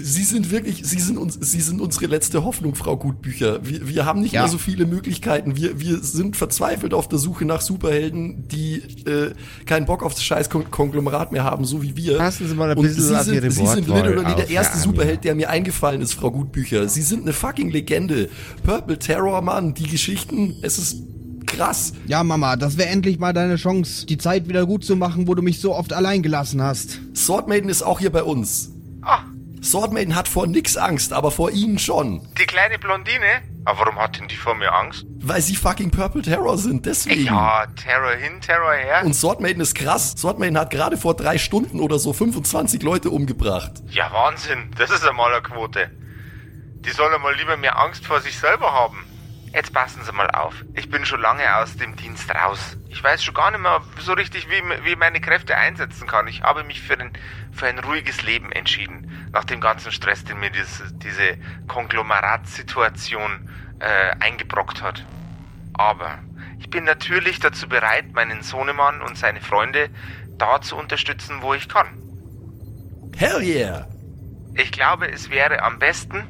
Sie 0.04 0.24
sind 0.24 0.52
wirklich, 0.52 0.82
Sie 0.86 1.00
sind 1.00 1.18
uns, 1.18 1.38
Sie 1.42 1.62
sind 1.62 1.82
unsere 1.82 2.06
letzte 2.08 2.44
Hoffnung, 2.44 2.76
Frau 2.76 2.98
Gutbücher. 2.98 3.60
Wir, 3.66 3.88
wir 3.88 4.06
haben 4.06 4.22
nicht 4.22 4.34
Ja. 4.34 4.42
mehr 4.44 4.52
so 4.52 4.58
viele 4.58 4.86
Möglichkeiten. 4.86 5.56
Wir, 5.56 5.80
wir 5.80 6.00
sind 6.00 6.36
verzweifelt 6.38 6.94
auf 6.94 7.08
der 7.08 7.20
Suche 7.20 7.46
nach 7.46 7.62
Superhelden, 7.62 8.48
die 8.48 8.76
äh, 9.06 9.34
keinen 9.66 9.86
Bock 9.86 10.04
auf 10.04 10.14
das 10.14 10.24
scheiß 10.24 10.50
Kon 10.50 10.70
Konglomerat 10.72 11.32
mehr 11.32 11.44
haben, 11.44 11.66
so 11.66 11.82
wie 11.82 11.96
wir. 11.98 12.18
Passen 12.18 12.48
Sie 12.48 12.56
mal 12.56 12.70
ein 12.72 12.76
bisschen 12.82 13.04
Sie 13.04 13.24
sind, 13.40 13.52
Sie 13.52 13.66
sind 13.66 13.88
literally 13.88 14.36
der 14.36 14.50
erste 14.50 14.74
Amir. 14.74 14.84
Superheld, 14.84 15.24
der 15.24 15.36
mir 15.36 15.50
eingefallen 15.50 16.02
ist, 16.02 16.14
Frau 16.14 16.32
Gutbücher. 16.32 16.88
Sie 16.90 17.02
sind 17.02 17.24
eine 17.24 17.34
fucking 17.34 17.70
Legende. 17.70 18.30
Purple 18.64 19.00
Terror, 19.00 19.42
Mann, 19.42 19.74
die 19.74 19.88
Geschichten, 19.88 20.56
es 20.62 20.78
ist 20.78 20.98
krass. 21.46 21.94
Ja, 22.08 22.24
Mama, 22.24 22.56
das 22.58 22.78
wäre 22.78 22.90
endlich 22.90 23.18
mal 23.18 23.34
deine 23.34 23.56
Chance, 23.56 24.06
die 24.06 24.18
Zeit 24.20 24.48
wieder 24.48 24.66
gut 24.68 24.84
zu 24.86 24.96
machen, 24.96 25.28
wo 25.28 25.34
du 25.34 25.42
mich 25.42 25.60
so 25.60 25.74
oft 25.76 25.94
allein 25.94 26.22
gelassen 26.22 26.62
hast. 26.62 27.00
Sword 27.16 27.48
Maiden 27.48 27.70
ist 27.70 27.82
auch 27.82 28.00
hier 28.00 28.12
bei 28.12 28.22
uns. 28.24 28.72
Ah, 29.02 29.22
Sword 29.62 29.92
Maiden 29.94 30.16
hat 30.16 30.28
vor 30.28 30.48
nix 30.48 30.78
Angst, 30.78 31.14
aber 31.14 31.32
vor 31.32 31.52
ihnen 31.52 31.80
schon. 31.80 32.28
die 32.38 32.46
kleine 32.46 32.80
Blondine? 32.80 33.42
Aber 33.66 33.82
warum 33.82 34.00
hat 34.00 34.20
denn 34.20 34.28
die 34.28 34.36
vor 34.36 34.56
mir 34.56 34.74
Angst? 34.74 35.06
Weil 35.22 35.42
sie 35.42 35.56
fucking 35.56 35.92
Purple 35.92 36.22
Terror 36.22 36.58
sind, 36.58 36.86
deswegen. 36.86 37.26
Ja, 37.26 37.66
Terror 37.76 38.14
hin, 38.14 38.40
Terror 38.42 38.74
her. 38.74 39.04
Und 39.06 39.14
Sword 39.14 39.42
Maiden 39.42 39.62
ist 39.62 39.76
krass. 39.76 40.16
Sword 40.18 40.40
Maiden 40.40 40.58
hat 40.58 40.72
gerade 40.72 40.98
vor 40.98 41.14
drei 41.14 41.38
Stunden 41.38 41.80
oder 41.80 42.00
so 42.00 42.14
25 42.14 42.82
Leute 42.82 43.10
umgebracht. 43.10 43.74
Ja, 43.90 44.12
Wahnsinn. 44.12 44.72
Das 44.78 44.90
ist 44.90 45.06
einmal 45.06 45.32
eine 45.34 45.42
Quote. 45.44 45.92
Die 46.86 46.92
sollen 46.92 47.22
mal 47.22 47.36
lieber 47.36 47.58
mehr 47.58 47.78
Angst 47.78 48.06
vor 48.06 48.22
sich 48.22 48.38
selber 48.40 48.72
haben. 48.72 49.04
Jetzt 49.52 49.74
passen 49.74 50.04
Sie 50.04 50.12
mal 50.12 50.30
auf. 50.30 50.54
Ich 50.76 50.90
bin 50.90 51.06
schon 51.06 51.22
lange 51.22 51.58
aus 51.58 51.76
dem 51.76 51.96
Dienst 51.96 52.30
raus. 52.34 52.78
Ich 52.90 53.04
weiß 53.04 53.24
schon 53.24 53.34
gar 53.34 53.50
nicht 53.50 53.62
mehr 53.62 53.82
so 54.00 54.14
richtig, 54.14 54.48
wie, 54.50 54.62
wie 54.84 54.92
ich 54.92 54.98
meine 54.98 55.20
Kräfte 55.20 55.56
einsetzen 55.56 56.08
kann. 56.08 56.28
Ich 56.28 56.44
habe 56.44 56.64
mich 56.64 56.82
für 56.82 57.00
ein, 57.00 57.12
für 57.52 57.66
ein 57.66 57.80
ruhiges 57.80 58.22
Leben 58.22 58.52
entschieden. 58.52 59.30
Nach 59.32 59.46
dem 59.46 59.60
ganzen 59.60 59.92
Stress, 59.92 60.24
den 60.24 60.40
mir 60.40 60.52
dieses, 60.52 60.84
diese 61.00 61.38
Konglomeratsituation 61.68 63.50
äh, 63.80 64.16
eingebrockt 64.20 64.84
hat. 64.84 65.04
Aber 65.74 66.20
ich 66.60 66.70
bin 66.70 66.84
natürlich 66.84 67.40
dazu 67.40 67.68
bereit, 67.68 68.14
meinen 68.14 68.44
Sohnemann 68.44 69.02
und 69.02 69.18
seine 69.18 69.42
Freunde 69.42 69.90
da 70.38 70.62
zu 70.62 70.76
unterstützen, 70.76 71.42
wo 71.42 71.54
ich 71.54 71.68
kann. 71.68 71.88
Hell 73.18 73.42
yeah! 73.42 73.88
Ich 74.56 74.72
glaube, 74.72 75.12
es 75.12 75.30
wäre 75.30 75.64
am 75.64 75.80
besten, 75.80 76.28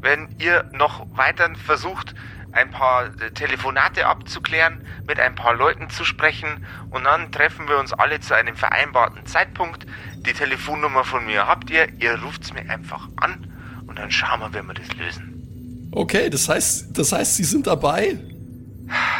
wenn 0.00 0.34
ihr 0.38 0.68
noch 0.72 1.06
weiter 1.16 1.50
versucht, 1.56 2.14
ein 2.52 2.70
paar 2.70 3.06
äh, 3.06 3.30
Telefonate 3.32 4.06
abzuklären, 4.06 4.86
mit 5.06 5.20
ein 5.20 5.34
paar 5.34 5.54
Leuten 5.54 5.90
zu 5.90 6.04
sprechen 6.04 6.66
und 6.90 7.04
dann 7.04 7.32
treffen 7.32 7.68
wir 7.68 7.78
uns 7.78 7.92
alle 7.92 8.20
zu 8.20 8.34
einem 8.34 8.56
vereinbarten 8.56 9.26
Zeitpunkt. 9.26 9.86
Die 10.26 10.32
Telefonnummer 10.32 11.04
von 11.04 11.26
mir 11.26 11.46
habt 11.46 11.70
ihr, 11.70 11.88
ihr 12.00 12.20
ruft's 12.22 12.52
mir 12.52 12.68
einfach 12.68 13.08
an 13.16 13.46
und 13.86 13.98
dann 13.98 14.10
schauen 14.10 14.40
wir, 14.40 14.52
wie 14.52 14.66
wir 14.66 14.74
das 14.74 14.94
lösen. 14.96 15.88
Okay, 15.92 16.30
das 16.30 16.48
heißt, 16.48 16.96
das 16.96 17.12
heißt, 17.12 17.36
Sie 17.36 17.44
sind 17.44 17.66
dabei? 17.66 18.18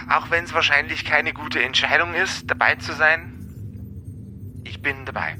Auch 0.09 0.31
wenn 0.31 0.45
es 0.45 0.55
wahrscheinlich 0.55 1.05
keine 1.05 1.33
gute 1.33 1.63
Entscheidung 1.63 2.15
ist, 2.15 2.51
dabei 2.51 2.77
zu 2.77 2.93
sein, 2.93 3.33
ich 4.65 4.83
bin 4.83 5.05
dabei. 5.05 5.37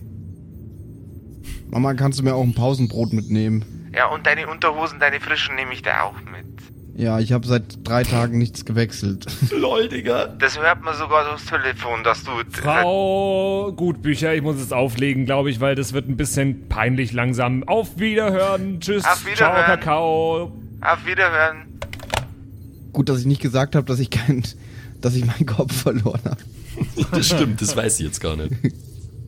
Mama, 1.71 1.95
kannst 1.95 2.19
du 2.19 2.25
mir 2.25 2.35
auch 2.35 2.43
ein 2.43 2.55
Pausenbrot 2.55 3.13
mitnehmen? 3.13 3.91
Ja, 3.95 4.07
und 4.07 4.27
deine 4.27 4.49
Unterhosen, 4.49 4.99
deine 4.99 5.21
frischen 5.21 5.55
nehme 5.57 5.73
ich 5.73 5.83
da 5.83 6.03
auch 6.03 6.21
mit. 6.21 6.50
Ja, 7.01 7.19
ich 7.19 7.33
habe 7.33 7.47
seit 7.47 7.63
drei 7.83 8.05
Tagen 8.05 8.37
nichts 8.37 8.67
gewechselt. 8.67 9.25
Lol, 9.57 9.89
Digga. 9.89 10.27
Das 10.27 10.61
hört 10.61 10.83
man 10.83 10.95
sogar 10.95 11.27
durchs 11.31 11.47
Telefon, 11.47 12.05
dass 12.05 12.25
du... 12.25 12.31
Frau 12.51 13.73
Gutbücher, 13.73 14.35
ich 14.35 14.43
muss 14.43 14.57
es 14.57 14.71
auflegen, 14.71 15.25
glaube 15.25 15.51
ich, 15.51 15.61
weil 15.61 15.75
das 15.75 15.95
wird 15.95 16.11
ein 16.11 16.19
bisschen 16.19 16.69
peinlich 16.69 17.15
langsam. 17.15 17.65
Auf 17.67 17.99
Wiederhören. 17.99 18.81
Tschüss. 18.81 19.07
Auf 19.07 19.25
Wiederhören. 19.25 19.65
Ciao, 19.65 19.65
Kakao. 19.65 20.53
Auf 20.83 21.07
Wiederhören. 21.07 21.69
Gut, 22.93 23.09
dass 23.09 23.21
ich 23.21 23.27
nicht 23.27 23.41
gesagt 23.41 23.77
habe, 23.77 23.87
dass 23.87 23.99
ich 23.99 24.11
kein, 24.11 24.43
dass 25.01 25.15
ich 25.15 25.25
meinen 25.25 25.47
Kopf 25.47 25.75
verloren 25.75 26.21
habe. 26.27 26.41
Das 27.13 27.27
stimmt, 27.27 27.61
das 27.63 27.77
weiß 27.77 27.99
ich 28.01 28.07
jetzt 28.07 28.21
gar 28.21 28.37
nicht. 28.37 28.53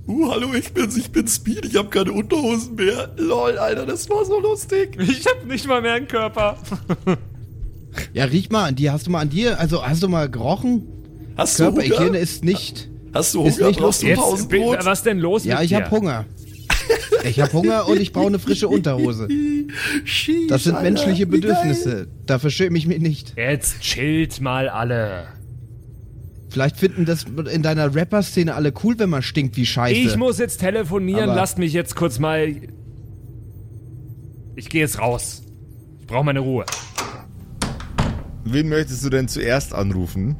Uh, 0.05 0.33
hallo, 0.33 0.53
ich 0.53 0.73
bin's, 0.73 0.97
ich 0.97 1.13
bin 1.13 1.29
Speed, 1.29 1.65
ich 1.65 1.77
habe 1.77 1.89
keine 1.89 2.11
Unterhosen 2.11 2.75
mehr. 2.75 3.13
Lol, 3.19 3.57
Alter, 3.57 3.87
das 3.87 4.11
war 4.11 4.25
so 4.25 4.41
lustig. 4.41 4.99
Ich 4.99 5.25
habe 5.29 5.47
nicht 5.47 5.69
mal 5.69 5.81
mehr 5.81 5.93
einen 5.93 6.09
Körper. 6.09 6.59
Ja, 8.15 8.25
riech 8.25 8.51
mal 8.51 8.65
an 8.69 8.75
dir. 8.77 8.93
Hast 8.93 9.07
du 9.07 9.11
mal 9.11 9.21
an 9.21 9.31
dir, 9.31 9.59
also 9.61 9.85
hast 9.87 10.03
du 10.03 10.09
mal 10.09 10.29
gerochen? 10.31 10.87
Hast 11.37 11.59
du 11.59 11.65
Körperhygiene 11.65 12.07
Hunger? 12.07 12.19
ist 12.19 12.45
nicht. 12.45 12.89
Hast 13.13 13.35
du 13.35 13.45
ist 13.45 13.57
Hunger? 13.59 13.69
nicht 13.69 13.81
Brauchst 13.81 14.03
du 14.03 14.07
Jetzt, 14.07 14.19
Pausenbrot? 14.21 14.85
was 14.85 15.03
denn 15.03 15.19
los 15.19 15.45
Ja, 15.45 15.57
mit 15.57 15.65
ich 15.67 15.75
habe 15.75 15.91
Hunger. 15.91 16.25
Ich 17.25 17.39
habe 17.41 17.53
Hunger 17.53 17.87
und 17.89 18.01
ich 18.01 18.13
brauche 18.13 18.27
eine 18.27 18.39
frische 18.39 18.67
Unterhose. 18.69 19.29
Das 20.49 20.65
sind 20.65 20.75
Alter, 20.75 20.83
menschliche. 20.91 21.27
Bedürfnisse. 21.27 22.09
Dafür 22.27 22.51
schäme 22.51 22.77
ich 22.77 22.87
mich 22.87 23.01
nicht. 23.01 23.35
Jetzt 23.37 23.81
chillt 23.81 24.41
mal 24.41 24.69
alle. 24.69 25.29
Vielleicht 26.51 26.77
finden 26.77 27.05
das 27.07 27.25
in 27.53 27.63
deiner 27.63 27.95
Rapper-Szene 27.95 28.55
alle 28.55 28.73
cool, 28.83 28.99
wenn 28.99 29.09
man 29.11 29.23
stinkt 29.23 29.57
wie 29.57 29.65
Scheiße. 29.65 29.95
Ich 29.95 30.17
muss 30.17 30.39
jetzt 30.39 30.59
telefonieren, 30.61 31.25
Aber- 31.31 31.35
lasst 31.37 31.59
mich 31.59 31.73
jetzt 31.73 31.95
kurz 31.95 32.19
mal. 32.19 32.55
Ich 34.57 34.69
gehe 34.69 34.81
jetzt 34.81 34.99
raus. 34.99 35.43
Ich 36.01 36.07
brauche 36.07 36.25
meine 36.25 36.41
Ruhe. 36.41 36.65
Wen 38.45 38.69
möchtest 38.69 39.05
du 39.05 39.11
denn 39.11 39.29
zuerst 39.29 39.75
anrufen? 39.75 40.37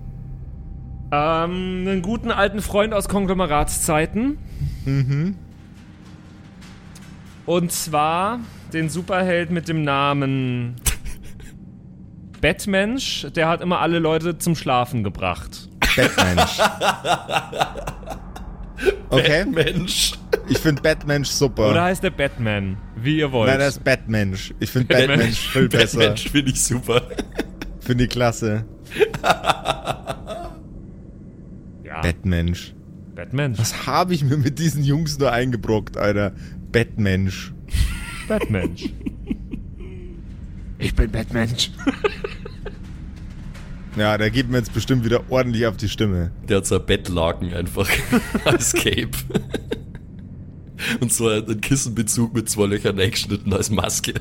Ähm, 1.13 1.85
einen 1.87 2.03
guten 2.03 2.31
alten 2.31 2.63
Freund 2.63 2.95
aus 2.95 3.09
Konglomeratszeiten. 3.09 4.39
Mhm. 4.85 5.37
Und 7.45 7.73
zwar 7.73 8.41
den 8.73 8.89
Superheld 8.89 9.51
mit 9.51 9.69
dem 9.69 9.83
Namen 9.83 10.77
Batmensch. 12.41 13.27
Der 13.37 13.49
hat 13.49 13.61
immer 13.61 13.81
alle 13.81 13.99
Leute 13.99 14.39
zum 14.39 14.57
Schlafen 14.57 15.05
gebracht. 15.05 15.69
Batmensch. 15.97 16.59
Okay, 19.11 19.45
Mensch. 19.45 20.13
ich 20.49 20.59
finde 20.59 20.81
Batmensch 20.83 21.29
super. 21.29 21.71
Oder 21.71 21.85
heißt 21.85 22.03
der 22.03 22.11
Batman? 22.11 22.79
Wie 22.97 23.19
ihr 23.19 23.31
wollt. 23.31 23.51
Nein, 23.51 23.59
das 23.61 23.77
ist 23.77 23.85
Batmensch. 23.85 24.55
Ich 24.59 24.71
finde 24.71 24.89
Batmensch. 24.89 25.09
Batmensch 25.19 25.49
viel 25.49 25.69
besser. 25.69 25.99
Mensch 25.99 26.29
finde 26.31 26.51
ich 26.51 26.63
super. 26.63 27.03
Finde 27.83 28.05
ich 28.05 28.11
klasse. 28.11 28.65
ja, 31.85 32.01
Batmensch. 32.01 32.75
Batman. 33.15 33.59
Was 33.59 33.87
habe 33.87 34.15
ich 34.15 34.25
mir 34.25 34.37
mit 34.37 34.59
diesen 34.59 34.85
Jungs 34.85 35.19
nur 35.19 35.33
eingebrockt, 35.33 35.97
Alter? 35.97 36.33
Batmensch. 36.71 37.53
Batmensch. 38.29 38.89
Ich 40.79 40.95
bin 40.95 41.11
Batmensch. 41.11 41.71
Ja, 43.95 44.17
der 44.17 44.31
geht 44.31 44.49
mir 44.49 44.57
jetzt 44.57 44.73
bestimmt 44.73 45.05
wieder 45.05 45.31
ordentlich 45.31 45.67
auf 45.67 45.77
die 45.77 45.91
Stimme. 45.91 46.31
Der 46.49 46.57
hat 46.57 46.67
so 46.67 46.77
ein 46.77 46.87
Bettlaken 46.87 47.53
einfach 47.53 47.91
als 48.47 48.73
Cape. 48.73 49.11
Und 51.01 51.13
so 51.13 51.29
einen 51.29 51.61
Kissenbezug 51.61 52.35
mit 52.35 52.49
zwei 52.49 52.65
Löchern 52.65 52.99
eingeschnitten 52.99 53.53
als 53.53 53.69
Maske. 53.69 54.15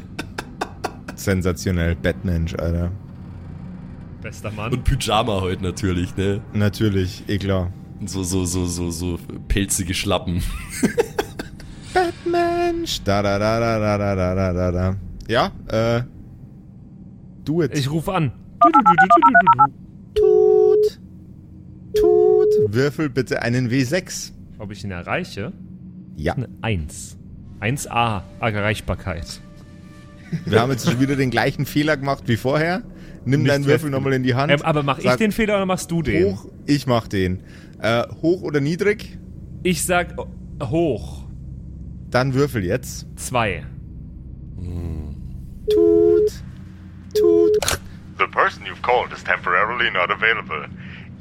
Sensationell. 1.16 1.96
Batmensch, 1.96 2.54
Alter. 2.56 2.92
Bester 4.22 4.52
Mann. 4.52 4.72
Und 4.72 4.84
Pyjama 4.84 5.42
heute 5.42 5.64
natürlich, 5.64 6.16
ne? 6.16 6.42
Natürlich, 6.54 7.24
eh 7.28 7.38
klar. 7.38 7.72
Und 8.00 8.10
so, 8.10 8.24
so, 8.24 8.46
so, 8.46 8.66
so, 8.66 8.92
so 8.92 9.20
pelzige 9.48 9.94
Schlappen. 9.94 10.42
Batmensch. 11.94 13.02
Da, 13.04 13.22
da, 13.22 13.38
da, 13.38 13.60
da, 13.60 13.80
da, 13.80 13.98
da, 13.98 14.16
da, 14.16 14.36
da, 14.36 14.54
da, 14.54 14.72
da. 14.72 14.96
Ja, 15.28 15.52
äh. 15.68 16.04
Du 17.44 17.62
jetzt. 17.62 17.78
Ich 17.78 17.90
rufe 17.90 18.14
an. 18.14 18.32
Tut. 20.16 21.00
Tut. 22.00 22.74
Würfel 22.74 23.10
bitte 23.10 23.42
einen 23.42 23.70
W6. 23.70 24.32
Ob 24.60 24.72
ich 24.72 24.84
ihn 24.84 24.92
erreiche? 24.92 25.52
Ja. 26.16 26.34
Eine 26.34 26.50
1. 26.62 27.18
1a. 27.60 28.22
Erreichbarkeit. 28.40 29.42
Wir 30.46 30.62
haben 30.62 30.72
jetzt 30.72 30.90
schon 30.90 31.00
wieder 31.00 31.16
den 31.16 31.30
gleichen 31.30 31.66
Fehler 31.66 31.98
gemacht 31.98 32.24
wie 32.28 32.38
vorher. 32.38 32.84
Nimm 33.26 33.46
deinen 33.46 33.66
Würfel 33.66 33.90
nochmal 33.90 34.14
in 34.14 34.24
die 34.24 34.34
Hand. 34.34 34.52
Ähm, 34.52 34.62
aber 34.64 34.84
mach 34.84 34.98
ich 34.98 35.04
Sag 35.04 35.18
den 35.18 35.32
Fehler 35.32 35.56
oder 35.56 35.66
machst 35.66 35.92
du 35.92 36.02
den? 36.02 36.34
Hoch, 36.34 36.46
ich 36.66 36.88
mach 36.88 37.08
den. 37.08 37.44
Äh, 37.80 38.04
hoch 38.22 38.42
oder 38.42 38.60
niedrig? 38.60 39.18
Ich 39.64 39.86
sag 39.86 40.14
oh, 40.18 40.28
hoch. 40.64 41.24
Dann 42.10 42.34
würfel 42.34 42.66
jetzt. 42.66 43.08
2. 43.16 43.64
Tut. 45.70 46.32
Tut. 47.18 47.80
The 48.18 48.28
person 48.28 48.64
you've 48.66 48.82
called 48.82 49.12
is 49.14 49.24
temporarily 49.24 49.90
not 49.92 50.10
available. 50.10 50.68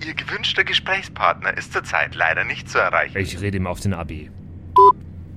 Ihr 0.04 0.14
gewünschter 0.14 0.64
Gesprächspartner 0.64 1.56
ist 1.56 1.72
zurzeit 1.72 2.14
leider 2.14 2.44
nicht 2.44 2.68
zu 2.68 2.78
erreichen. 2.78 3.18
Ich 3.18 3.40
rede 3.40 3.58
ihm 3.58 3.66
auf 3.66 3.80
den 3.80 3.92
Abi. 3.94 4.30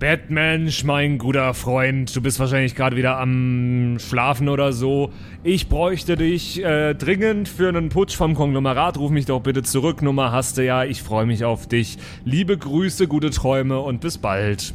Batmensch, 0.03 0.83
mein 0.83 1.17
guter 1.17 1.53
Freund, 1.53 2.13
du 2.13 2.19
bist 2.19 2.37
wahrscheinlich 2.37 2.75
gerade 2.75 2.97
wieder 2.97 3.17
am 3.19 3.95
Schlafen 3.99 4.49
oder 4.49 4.73
so. 4.73 5.13
Ich 5.45 5.69
bräuchte 5.69 6.17
dich 6.17 6.61
äh, 6.61 6.93
dringend 6.93 7.47
für 7.47 7.69
einen 7.69 7.87
Putsch 7.87 8.17
vom 8.17 8.35
Konglomerat. 8.35 8.97
Ruf 8.97 9.11
mich 9.11 9.27
doch 9.27 9.39
bitte 9.39 9.63
zurück. 9.63 10.01
Nummer 10.01 10.33
hast 10.33 10.57
du 10.57 10.65
ja. 10.65 10.83
Ich 10.83 11.01
freue 11.01 11.25
mich 11.25 11.45
auf 11.45 11.69
dich. 11.69 11.97
Liebe 12.25 12.57
Grüße, 12.57 13.07
gute 13.07 13.29
Träume 13.29 13.79
und 13.79 14.01
bis 14.01 14.17
bald. 14.17 14.73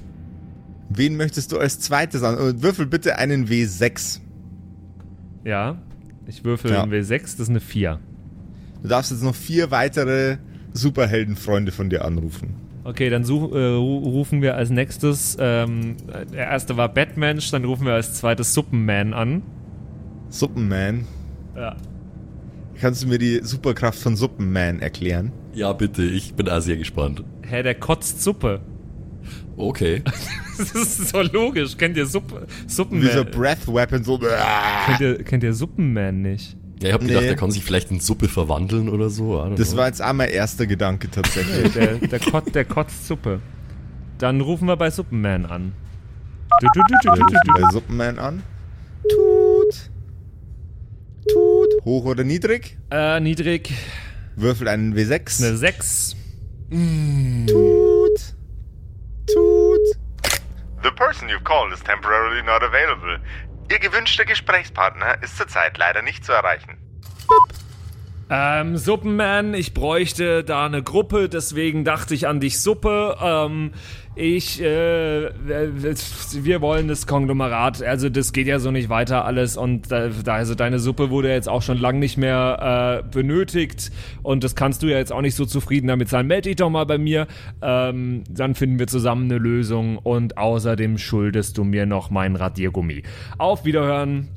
Wen 0.89 1.18
möchtest 1.18 1.53
du 1.53 1.59
als 1.59 1.79
zweites 1.79 2.22
an? 2.22 2.39
Äh, 2.39 2.62
Würfel 2.62 2.87
bitte 2.87 3.18
einen 3.18 3.49
W6. 3.49 4.20
Ja, 5.45 5.76
ich 6.26 6.43
würfel 6.43 6.70
Ja. 6.70 6.85
einen 6.85 6.91
W6, 6.93 7.20
das 7.20 7.35
ist 7.41 7.51
eine 7.51 7.61
4. 7.61 8.01
Du 8.81 8.89
darfst 8.89 9.11
jetzt 9.11 9.22
noch 9.22 9.35
vier 9.35 9.70
weitere 9.70 10.39
Superheldenfreunde 10.72 11.70
von 11.70 11.91
dir 11.91 12.07
anrufen. 12.07 12.68
Okay, 12.89 13.11
dann 13.11 13.22
such, 13.24 13.53
äh, 13.53 13.57
ru- 13.76 14.03
rufen 14.03 14.41
wir 14.41 14.55
als 14.57 14.70
nächstes, 14.70 15.36
ähm, 15.39 15.97
der 16.32 16.47
erste 16.47 16.78
war 16.78 16.89
Batmensch, 16.89 17.51
dann 17.51 17.64
rufen 17.64 17.84
wir 17.84 17.93
als 17.93 18.14
zweites 18.14 18.55
Suppenman 18.55 19.12
an. 19.12 19.43
Suppenman. 20.30 21.07
Ja. 21.55 21.76
Kannst 22.80 23.03
du 23.03 23.09
mir 23.09 23.18
die 23.18 23.41
Superkraft 23.43 23.99
von 23.99 24.16
Suppenman 24.16 24.80
erklären? 24.80 25.32
Ja, 25.53 25.72
bitte, 25.74 26.03
ich 26.03 26.32
bin 26.34 26.49
auch 26.49 26.61
sehr 26.61 26.78
gespannt. 26.78 27.24
Hä, 27.47 27.62
der 27.62 27.74
kotzt 27.74 28.22
Suppe. 28.22 28.61
Okay. 29.57 30.03
Das 30.59 30.72
ist 30.74 31.11
so 31.11 31.22
logisch. 31.22 31.76
Kennt 31.76 31.97
ihr 31.97 32.07
Suppe, 32.07 32.47
Suppenman? 32.66 33.07
Wie 33.07 33.12
so 33.12 33.24
Breath 33.24 33.68
Weapon, 33.68 34.03
so. 34.03 34.18
kennt, 34.18 35.01
ihr, 35.01 35.22
kennt 35.22 35.45
ihr 35.45 35.55
Suppenman 35.55 36.20
nicht? 36.22 36.57
Ja, 36.81 36.89
ich 36.89 36.95
hab 36.95 37.01
gedacht, 37.01 37.22
Nee. 37.22 37.29
er 37.29 37.37
kann 37.37 37.51
sich 37.51 37.64
vielleicht 37.64 37.91
in 37.91 38.01
Suppe 38.01 38.29
verwandeln 38.29 38.89
oder 38.89 39.11
so. 39.11 39.45
Das 39.57 39.70
know. 39.70 39.79
war 39.79 39.87
jetzt 39.89 40.03
auch 40.03 40.12
mein 40.12 40.31
erster 40.31 40.66
Gedanke 40.66 41.11
tatsächlich. 41.11 41.72
Der, 41.72 41.95
der, 41.97 42.18
kot, 42.20 42.55
der 42.55 42.64
kotzt 42.64 43.07
Suppe. 43.07 43.41
Dann 44.18 44.41
rufen 44.41 44.66
wir 44.68 44.76
bei 44.76 44.91
Suppenman 44.91 45.47
an. 45.47 45.72
Du, 46.61 46.66
du, 46.74 46.81
du, 46.81 46.95
du, 47.03 47.14
du, 47.16 47.22
rufen 47.22 47.37
du, 47.47 47.53
du. 47.53 47.62
bei 47.62 47.70
Suppenman 47.72 48.18
an. 48.18 48.43
Tut. 49.09 49.91
Tut. 51.33 51.85
Hoch 51.85 52.05
oder 52.05 52.24
niedrig? 52.24 52.76
Äh, 52.91 53.20
niedrig. 53.20 53.72
Würfel 54.37 54.68
einen 54.68 54.95
W6. 54.95 55.45
Eine 55.47 55.57
6. 55.57 56.16
Tut. 57.47 58.35
Tut. 59.26 59.99
The 60.83 60.91
person 60.97 61.29
you've 61.29 61.43
called 61.45 61.72
is 61.72 61.81
temporarily 61.83 62.43
not 62.43 62.62
available. 62.62 63.18
Ihr 63.71 63.79
gewünschter 63.79 64.25
Gesprächspartner 64.25 65.23
ist 65.23 65.37
zurzeit 65.37 65.77
leider 65.77 66.03
nicht 66.03 66.25
zu 66.25 66.33
erreichen. 66.33 66.79
Ähm, 68.31 68.77
Suppenman, 68.77 69.55
ich 69.55 69.73
bräuchte 69.73 70.45
da 70.45 70.66
eine 70.66 70.83
Gruppe, 70.83 71.29
deswegen 71.29 71.85
dachte 71.85 72.14
ich 72.14 72.27
an 72.29 72.41
dich 72.41 72.61
Suppe. 72.61 73.16
Ähm, 73.21 73.73
ich, 74.19 74.61
äh, 74.61 75.31
wir 75.31 76.61
wollen 76.61 76.89
das 76.89 77.07
Konglomerat, 77.07 77.83
also 77.83 78.09
das 78.09 78.33
geht 78.33 78.49
ja 78.49 78.59
so 78.59 78.73
nicht 78.73 78.89
weiter 78.89 79.25
alles 79.25 79.57
und 79.57 79.93
da, 79.93 80.11
also 80.27 80.57
deine 80.57 80.81
Suppe 80.81 81.11
wurde 81.11 81.31
jetzt 81.31 81.49
auch 81.49 81.62
schon 81.62 81.79
lang 81.79 82.01
nicht 82.01 82.16
mehr 82.16 83.05
äh, 83.05 83.09
benötigt 83.09 83.93
und 84.25 84.43
das 84.43 84.57
kannst 84.57 84.83
du 84.83 84.89
ja 84.89 84.99
jetzt 84.99 85.12
auch 85.12 85.21
nicht 85.21 85.37
so 85.37 85.47
zufrieden 85.47 85.87
damit 85.87 86.09
sein. 86.09 86.27
Meld 86.27 86.47
dich 86.47 86.57
doch 86.57 86.69
mal 86.69 86.85
bei 86.85 86.99
mir, 86.99 87.29
ähm, 87.62 88.25
dann 88.29 88.57
finden 88.57 88.81
wir 88.81 88.89
zusammen 88.89 89.31
eine 89.31 89.39
Lösung 89.39 89.99
und 89.99 90.37
außerdem 90.37 90.99
schuldest 90.99 91.57
du 91.57 91.62
mir 91.62 91.87
noch 91.87 92.11
mein 92.11 92.35
Radiergummi. 92.35 93.05
Auf 93.39 93.64
Wiederhören. 93.64 94.29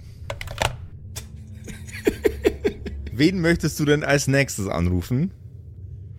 Wen 3.11 3.41
möchtest 3.41 3.79
du 3.79 3.85
denn 3.85 4.03
als 4.03 4.27
nächstes 4.27 4.67
anrufen? 4.67 5.31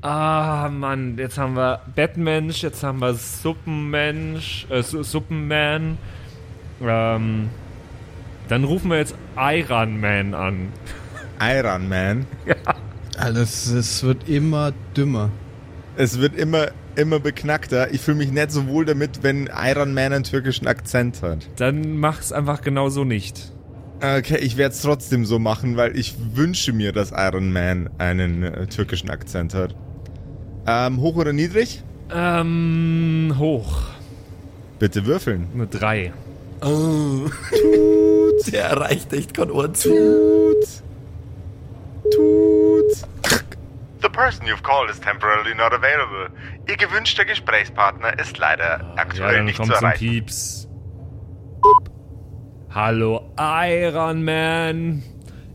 Ah, 0.03 0.69
Mann, 0.73 1.17
jetzt 1.17 1.39
haben 1.39 1.55
wir 1.55 1.81
Batmensch, 1.95 2.63
jetzt 2.63 2.83
haben 2.83 3.01
wir 3.01 3.15
Suppenmensch, 3.15 4.67
äh, 4.69 4.83
Su- 4.83 5.05
Suppenman. 5.05 5.97
Ähm, 6.83 7.49
dann 8.49 8.65
rufen 8.65 8.91
wir 8.91 8.99
jetzt 8.99 9.15
Iron 9.37 10.01
Man 10.01 10.35
an. 10.35 10.69
Iron 11.41 11.89
Man. 11.89 12.27
Alles, 13.17 13.67
es 13.69 14.03
wird 14.03 14.29
immer 14.29 14.73
dümmer. 14.97 15.31
Es 15.97 16.19
wird 16.19 16.35
immer, 16.35 16.69
immer 16.97 17.21
beknackter. 17.21 17.93
Ich 17.95 18.01
fühle 18.01 18.17
mich 18.19 18.33
nicht 18.33 18.51
so 18.51 18.67
wohl 18.67 18.85
damit, 18.85 19.23
wenn 19.23 19.49
Iron 19.57 19.95
Man 19.95 20.13
einen 20.13 20.25
türkischen 20.25 20.67
Akzent 20.67 21.23
hat. 21.23 21.49
Dann 21.57 21.99
mach's 21.99 22.33
einfach 22.33 22.63
genau 22.63 22.89
so 22.89 23.05
nicht. 23.05 23.53
Okay, 24.01 24.39
ich 24.39 24.57
werde 24.57 24.75
es 24.75 24.83
trotzdem 24.83 25.25
so 25.25 25.39
machen, 25.39 25.77
weil 25.77 25.97
ich 25.97 26.17
wünsche 26.35 26.73
mir, 26.73 26.91
dass 26.91 27.13
Iron 27.13 27.53
Man 27.53 27.89
einen 27.99 28.43
äh, 28.43 28.67
türkischen 28.67 29.11
Akzent 29.11 29.55
hat. 29.55 29.77
Ähm, 30.67 31.01
hoch 31.01 31.17
oder 31.17 31.33
niedrig? 31.33 31.83
Ähm, 32.11 33.35
hoch. 33.39 33.83
Bitte 34.79 35.07
würfeln. 35.07 35.49
Eine 35.55 35.67
3. 35.67 36.13
Oh. 36.63 37.29
Der 38.51 38.65
erreicht 38.65 39.13
echt 39.13 39.35
kein 39.35 39.51
Ohr 39.51 39.73
zu. 39.75 39.89
Tut. 39.91 40.83
Tut. 42.13 43.43
The 44.03 44.09
person 44.09 44.47
you've 44.47 44.63
called 44.63 44.91
is 44.91 44.99
temporarily 45.01 45.55
not 45.55 45.73
available. 45.73 46.29
Ihr 46.69 46.77
gewünschter 46.77 47.25
Gesprächspartner 47.25 48.19
ist 48.19 48.37
leider 48.39 48.93
aktuell 48.97 49.31
Ja, 49.31 49.37
dann 49.37 49.45
nicht 49.45 49.57
kommt 49.59 49.71
zu 49.73 49.79
zum 49.79 49.87
erreichen. 49.87 50.09
Pieps. 50.09 50.69
Hallo 52.75 53.31
Iron 53.39 54.25
Man. 54.25 55.03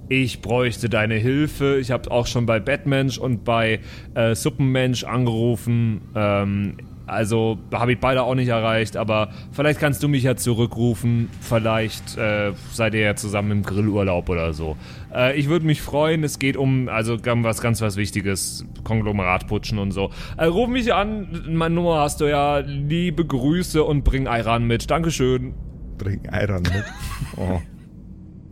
Ich 0.09 0.41
bräuchte 0.41 0.89
deine 0.89 1.15
Hilfe. 1.15 1.77
Ich 1.79 1.91
habe 1.91 2.09
auch 2.11 2.27
schon 2.27 2.45
bei 2.45 2.59
Batmensch 2.59 3.17
und 3.17 3.43
bei 3.43 3.79
äh, 4.15 4.35
Suppenmensch 4.35 5.03
angerufen. 5.03 6.01
Ähm, 6.15 6.77
also 7.07 7.57
habe 7.73 7.93
ich 7.93 7.99
beide 7.99 8.21
auch 8.23 8.35
nicht 8.35 8.49
erreicht, 8.49 8.97
aber 8.97 9.29
vielleicht 9.53 9.79
kannst 9.79 10.03
du 10.03 10.09
mich 10.09 10.23
ja 10.23 10.35
zurückrufen. 10.35 11.29
Vielleicht 11.39 12.17
äh, 12.17 12.51
seid 12.73 12.93
ihr 12.93 12.99
ja 12.99 13.15
zusammen 13.15 13.51
im 13.51 13.63
Grillurlaub 13.63 14.29
oder 14.29 14.53
so. 14.53 14.75
Äh, 15.13 15.37
ich 15.39 15.47
würde 15.47 15.65
mich 15.65 15.81
freuen. 15.81 16.23
Es 16.23 16.37
geht 16.37 16.57
um 16.57 16.89
also 16.89 17.17
ganz 17.17 17.45
was 17.45 17.61
ganz 17.61 17.81
was 17.81 17.95
Wichtiges, 17.95 18.65
Konglomerat 18.83 19.47
putschen 19.47 19.79
und 19.79 19.91
so. 19.91 20.11
Äh, 20.35 20.45
ruf 20.45 20.67
mich 20.67 20.93
an. 20.93 21.45
Meine 21.49 21.75
Nummer 21.75 22.01
hast 22.01 22.19
du 22.19 22.25
ja. 22.25 22.57
Liebe 22.59 23.25
Grüße 23.25 23.83
und 23.83 24.03
bring 24.03 24.25
Iran 24.25 24.65
mit. 24.65 24.91
Dankeschön. 24.91 25.53
Bring 25.97 26.21
Iron 26.31 26.61
mit. 26.61 26.83
Oh. 27.39 27.61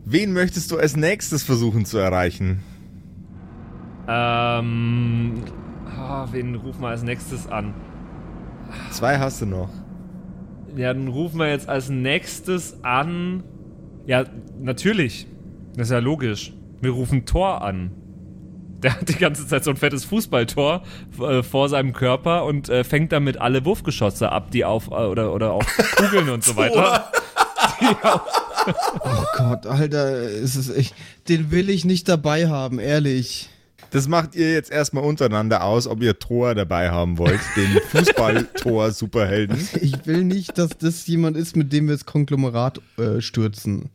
Wen 0.07 0.33
möchtest 0.33 0.71
du 0.71 0.77
als 0.77 0.95
nächstes 0.95 1.43
versuchen 1.43 1.85
zu 1.85 1.97
erreichen? 1.97 2.61
Ähm. 4.07 5.43
ah, 5.97 6.27
wen 6.31 6.53
rufen 6.53 6.81
wir 6.81 6.89
als 6.89 7.01
nächstes 7.01 7.47
an? 7.47 7.73
Zwei 8.91 9.17
hast 9.17 9.41
du 9.41 9.47
noch. 9.47 9.69
Ja, 10.75 10.93
dann 10.93 11.07
rufen 11.07 11.39
wir 11.39 11.49
jetzt 11.49 11.67
als 11.67 11.89
nächstes 11.89 12.83
an. 12.83 13.43
Ja, 14.05 14.25
natürlich. 14.59 15.25
Das 15.75 15.87
ist 15.87 15.91
ja 15.91 15.99
logisch. 15.99 16.53
Wir 16.81 16.91
rufen 16.91 17.25
Thor 17.25 17.63
an. 17.63 17.91
Der 18.83 18.93
hat 18.93 19.09
die 19.09 19.17
ganze 19.17 19.47
Zeit 19.47 19.63
so 19.63 19.71
ein 19.71 19.77
fettes 19.77 20.05
Fußballtor 20.05 20.83
äh, 21.19 21.41
vor 21.41 21.69
seinem 21.69 21.93
Körper 21.93 22.45
und 22.45 22.69
äh, 22.69 22.83
fängt 22.83 23.11
damit 23.11 23.37
alle 23.37 23.65
Wurfgeschosse 23.65 24.31
ab, 24.31 24.51
die 24.51 24.65
auf 24.65 24.87
äh, 24.91 24.93
oder 24.93 25.33
oder 25.33 25.53
auch 25.53 25.63
Kugeln 25.95 26.29
und 26.29 26.43
so 26.43 26.55
weiter. 26.55 27.11
Oh 28.67 29.23
Gott, 29.37 29.65
Alter, 29.65 30.21
es 30.23 30.55
ist 30.55 30.69
echt, 30.75 30.95
den 31.29 31.51
will 31.51 31.69
ich 31.69 31.85
nicht 31.85 32.07
dabei 32.07 32.47
haben, 32.47 32.79
ehrlich. 32.79 33.49
Das 33.91 34.07
macht 34.07 34.35
ihr 34.35 34.51
jetzt 34.51 34.71
erstmal 34.71 35.03
untereinander 35.03 35.63
aus, 35.63 35.87
ob 35.87 36.01
ihr 36.01 36.19
Thor 36.19 36.55
dabei 36.55 36.89
haben 36.89 37.17
wollt, 37.17 37.39
den 37.55 37.79
Fußball-Tor-Superhelden. 37.89 39.69
Ich 39.81 40.05
will 40.05 40.23
nicht, 40.23 40.57
dass 40.57 40.77
das 40.77 41.05
jemand 41.07 41.37
ist, 41.37 41.55
mit 41.55 41.71
dem 41.71 41.87
wir 41.87 41.93
das 41.95 42.05
Konglomerat 42.05 42.81
äh, 42.97 43.21
stürzen. 43.21 43.89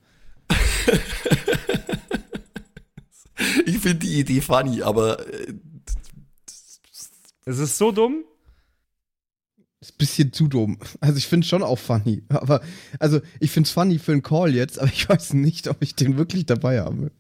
Ich 3.67 3.79
finde 3.79 4.07
die 4.07 4.21
Idee 4.21 4.41
funny, 4.41 4.83
aber 4.83 5.21
äh, 5.29 5.53
Es 7.45 7.59
ist 7.59 7.79
so 7.79 7.91
dumm. 7.93 8.25
Ist 9.91 9.95
ein 9.95 9.99
bisschen 9.99 10.33
zu 10.33 10.49
dumm. 10.49 10.79
Also 11.01 11.19
ich 11.19 11.27
finde 11.27 11.47
schon 11.47 11.63
auch 11.63 11.79
funny. 11.79 12.23
Aber, 12.29 12.61
also 12.99 13.21
ich 13.41 13.51
finde 13.51 13.67
es 13.67 13.73
funny 13.73 13.99
für 13.99 14.13
einen 14.13 14.23
Call 14.23 14.55
jetzt, 14.55 14.79
aber 14.79 14.91
ich 14.93 15.09
weiß 15.09 15.35
nicht, 15.35 15.69
ob 15.69 15.83
ich 15.83 15.95
den 15.95 16.17
wirklich 16.17 16.47
dabei 16.47 16.81
habe. 16.81 17.11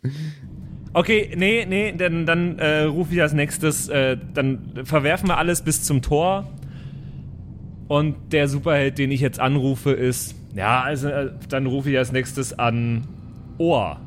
Okay, 0.92 1.32
nee, 1.36 1.66
nee, 1.68 1.92
dann, 1.96 2.26
dann 2.26 2.58
äh, 2.58 2.82
rufe 2.82 3.14
ich 3.14 3.22
als 3.22 3.32
nächstes, 3.32 3.88
äh, 3.88 4.16
dann 4.34 4.84
verwerfen 4.84 5.28
wir 5.28 5.38
alles 5.38 5.62
bis 5.62 5.82
zum 5.82 6.02
Tor. 6.02 6.48
Und 7.88 8.32
der 8.32 8.48
Superheld, 8.48 8.98
den 8.98 9.10
ich 9.10 9.20
jetzt 9.20 9.40
anrufe, 9.40 9.90
ist, 9.90 10.36
ja, 10.54 10.82
also 10.82 11.08
äh, 11.08 11.32
dann 11.48 11.66
rufe 11.66 11.90
ich 11.90 11.98
als 11.98 12.12
nächstes 12.12 12.56
an 12.58 13.06
Ohr. 13.58 14.00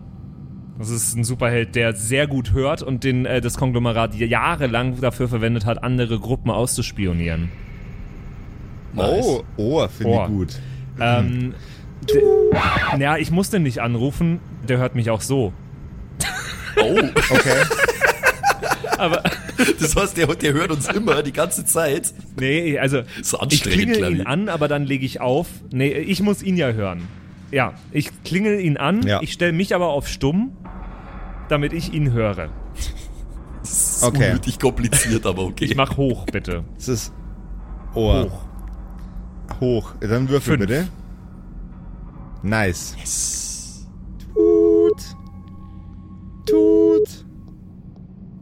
Das 0.80 0.90
ist 0.90 1.16
ein 1.16 1.24
Superheld, 1.24 1.76
der 1.76 1.94
sehr 1.94 2.28
gut 2.28 2.54
hört 2.54 2.82
und 2.82 3.04
den 3.04 3.26
äh, 3.26 3.42
das 3.42 3.58
Konglomerat 3.58 4.16
jahrelang 4.16 5.00
dafür 5.00 5.28
verwendet 5.28 5.66
hat, 5.66 5.84
andere 5.84 6.20
Gruppen 6.20 6.50
auszuspionieren. 6.50 7.50
Oh, 8.96 9.44
Ohr 9.58 9.90
finde 9.90 10.22
ich 10.22 10.28
gut. 10.28 10.60
Ähm, 11.00 11.54
ja, 13.00 13.18
ich 13.18 13.32
muss 13.32 13.50
den 13.50 13.64
nicht 13.64 13.80
anrufen, 13.80 14.40
der 14.68 14.78
hört 14.78 14.96
mich 14.96 15.10
auch 15.10 15.22
so. 15.22 15.54
oh, 16.78 17.00
Okay. 17.30 17.64
Aber 18.98 19.24
das 19.80 19.96
heißt, 19.96 20.18
der, 20.18 20.28
der 20.28 20.54
hört 20.54 20.72
uns 20.72 20.88
immer 20.88 21.24
die 21.24 21.34
ganze 21.34 21.66
Zeit. 21.66 22.14
Nee, 22.40 22.78
also 22.78 23.02
So 23.22 23.38
ich 23.38 23.42
anstrengend, 23.44 23.94
klingel 23.96 24.16
ihn 24.20 24.28
an, 24.28 24.50
aber 24.50 24.68
dann 24.68 24.86
lege 24.86 25.06
ich 25.06 25.20
auf. 25.20 25.48
Nee, 25.72 25.90
ich 25.92 26.22
muss 26.22 26.44
ihn 26.44 26.58
ja 26.58 26.72
hören. 26.72 27.08
Ja, 27.52 27.74
ich 27.92 28.10
klingel 28.24 28.60
ihn 28.60 28.78
an, 28.78 29.02
Ja. 29.06 29.22
ich 29.22 29.34
stelle 29.34 29.52
mich 29.52 29.74
aber 29.76 29.88
auf 29.88 30.08
stumm, 30.08 30.56
damit 31.50 31.74
ich 31.74 31.94
ihn 31.94 32.12
höre. 32.14 32.50
Das 33.62 33.98
ist 33.98 34.04
Okay. 34.04 34.28
unnötig 34.30 34.60
kompliziert, 34.60 35.26
aber 35.26 35.44
okay. 35.44 35.66
Ich 35.66 35.76
mach 35.76 35.98
hoch, 35.98 36.26
bitte. 36.26 36.64
Es 36.78 36.88
ist 36.88 37.14
Ohr. 37.96 38.26
Hoch. 38.26 38.46
Hoch. 39.60 39.94
Dann 40.00 40.30
würfel 40.30 40.58
Fünf. 40.58 40.68
bitte. 40.68 40.88
Nice. 42.42 42.96
Yes. 43.00 43.88
Tut. 44.34 45.02
Tut. 46.46 47.26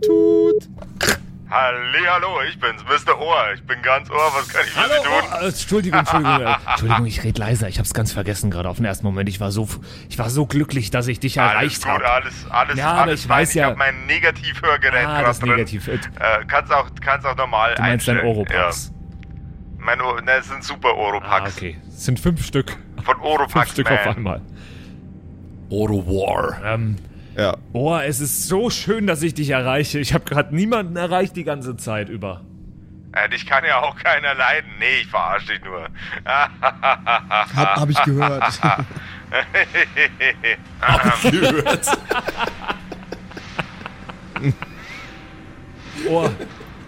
Tut. 0.06 0.70
Hallihallo, 1.50 2.42
ich 2.50 2.58
bin's, 2.62 2.82
Mr. 2.86 3.20
Ohr. 3.20 3.52
Ich 3.54 3.62
bin 3.68 3.82
ganz 3.82 4.10
Ohr, 4.10 4.32
was 4.34 4.48
kann 4.48 4.62
ich 4.66 4.72
für 4.72 4.88
Sie 4.88 5.04
tun? 5.04 5.12
oh, 5.42 5.46
Entschuldigung, 5.46 6.00
Entschuldigung. 6.00 6.40
äh, 6.42 6.56
Entschuldigung, 6.70 7.06
ich 7.06 7.24
rede 7.26 7.40
leiser. 7.42 7.68
Ich 7.68 7.78
hab's 7.78 7.94
ganz 7.94 8.14
vergessen 8.14 8.50
gerade 8.52 8.70
auf 8.70 8.78
den 8.78 8.86
ersten 8.86 9.06
Moment. 9.06 9.28
Ich 9.28 9.42
war 9.42 9.52
so, 9.52 9.68
ich 10.10 10.18
war 10.18 10.30
so 10.30 10.46
glücklich, 10.46 10.92
dass 10.92 11.08
ich 11.08 11.20
dich 11.20 11.40
Alles 11.42 11.52
erreicht 11.54 11.82
gut, 11.84 11.92
habe. 11.92 12.10
alles, 12.10 12.34
alles, 12.50 12.78
Ja, 12.78 12.94
alles 12.94 13.20
ich 13.22 13.28
fein. 13.28 13.38
weiß 13.42 13.54
ja- 13.56 13.66
Ich 13.66 13.70
hab 13.72 13.78
mein 13.78 14.06
Negativhörgerät 14.06 15.06
Ah, 15.06 15.12
gerade 15.12 15.26
das 15.26 15.40
drin. 15.40 15.50
Negativ. 15.50 15.88
Äh, 15.90 15.96
Äh, 15.96 16.00
kannst 16.48 16.72
auch, 16.74 16.88
kannst 17.02 17.28
auch 17.28 17.36
normal 17.36 17.76
Du 17.76 17.82
meinst 17.82 18.08
dein. 18.08 18.22
Oropax. 18.22 18.88
Ja. 18.88 19.01
Mein 19.84 20.00
Ohr, 20.02 20.22
ne, 20.22 20.32
es 20.40 20.48
sind 20.48 20.64
super 20.64 20.96
Oropax. 20.96 21.54
Ah, 21.54 21.58
okay. 21.58 21.78
Es 21.90 22.06
sind 22.06 22.20
fünf 22.20 22.46
Stück. 22.46 22.78
Von 23.04 23.06
Fünf 23.16 23.22
Oropax 23.24 23.72
Stück 23.72 23.90
Man. 23.90 24.00
auf 24.00 24.08
einmal. 24.16 24.42
Oro 25.70 26.06
War. 26.06 26.62
Ähm, 26.64 26.98
Ja. 27.38 27.58
Oh, 27.74 27.96
es 27.98 28.20
ist 28.20 28.48
so 28.48 28.70
schön, 28.70 29.08
dass 29.08 29.24
ich 29.24 29.34
dich 29.34 29.50
erreiche. 29.50 30.00
Ich 30.00 30.14
habe 30.14 30.26
gerade 30.26 30.54
niemanden 30.56 30.96
erreicht 30.98 31.36
die 31.36 31.44
ganze 31.46 31.76
Zeit 31.78 32.10
über. 32.10 32.42
Äh, 33.14 33.30
dich 33.30 33.46
kann 33.46 33.64
ja 33.66 33.82
auch 33.82 33.96
keiner 33.98 34.36
leiden. 34.36 34.70
Nee, 34.80 35.02
ich 35.02 35.08
verarsche 35.08 35.54
dich 35.54 35.64
nur. 35.64 35.82
Hab, 36.26 37.76
hab 37.78 37.90
ich 37.90 38.02
gehört. 38.04 38.62
Hab 40.82 41.24
ich 41.24 41.32
gehört. 41.32 41.88
Oh, 46.10 46.30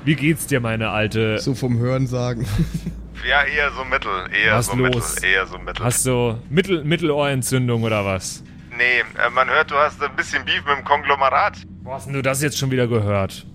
wie 0.06 0.16
geht's 0.16 0.47
dir, 0.47 0.60
meine 0.60 0.89
alte? 0.89 1.39
so 1.39 1.54
vom 1.56 1.78
Hören 1.78 2.08
sagen. 2.08 2.45
ja, 3.28 3.43
eher 3.43 3.72
so 3.72 3.84
mittel. 3.86 4.12
Eher 4.32 4.56
Was 4.58 4.68
so 4.68 4.76
los? 4.76 5.16
mittel. 5.16 5.30
Eher 5.30 5.45
so 5.47 5.58
mittel. 5.58 5.84
Hast 5.86 6.06
du 6.06 6.39
Mittel 6.49 6.84
Mittelohrentzündung 6.84 7.84
oder 7.84 8.06
was? 8.06 8.43
nee, 8.78 8.99
äh, 9.22 9.30
man 9.30 9.49
hört, 9.49 9.72
du 9.72 9.76
hast 9.76 10.01
ein 10.01 10.16
bisschen 10.16 10.43
Beef 10.45 10.64
mit 10.66 10.78
dem 10.78 10.84
Konglomerat. 10.84 11.58
Wo 11.84 11.93
hast 11.93 12.08
denn 12.08 12.14
du 12.14 12.22
das 12.22 12.41
jetzt 12.41 12.58
schon 12.58 12.72
wieder 12.72 12.88
gehört? 12.88 13.45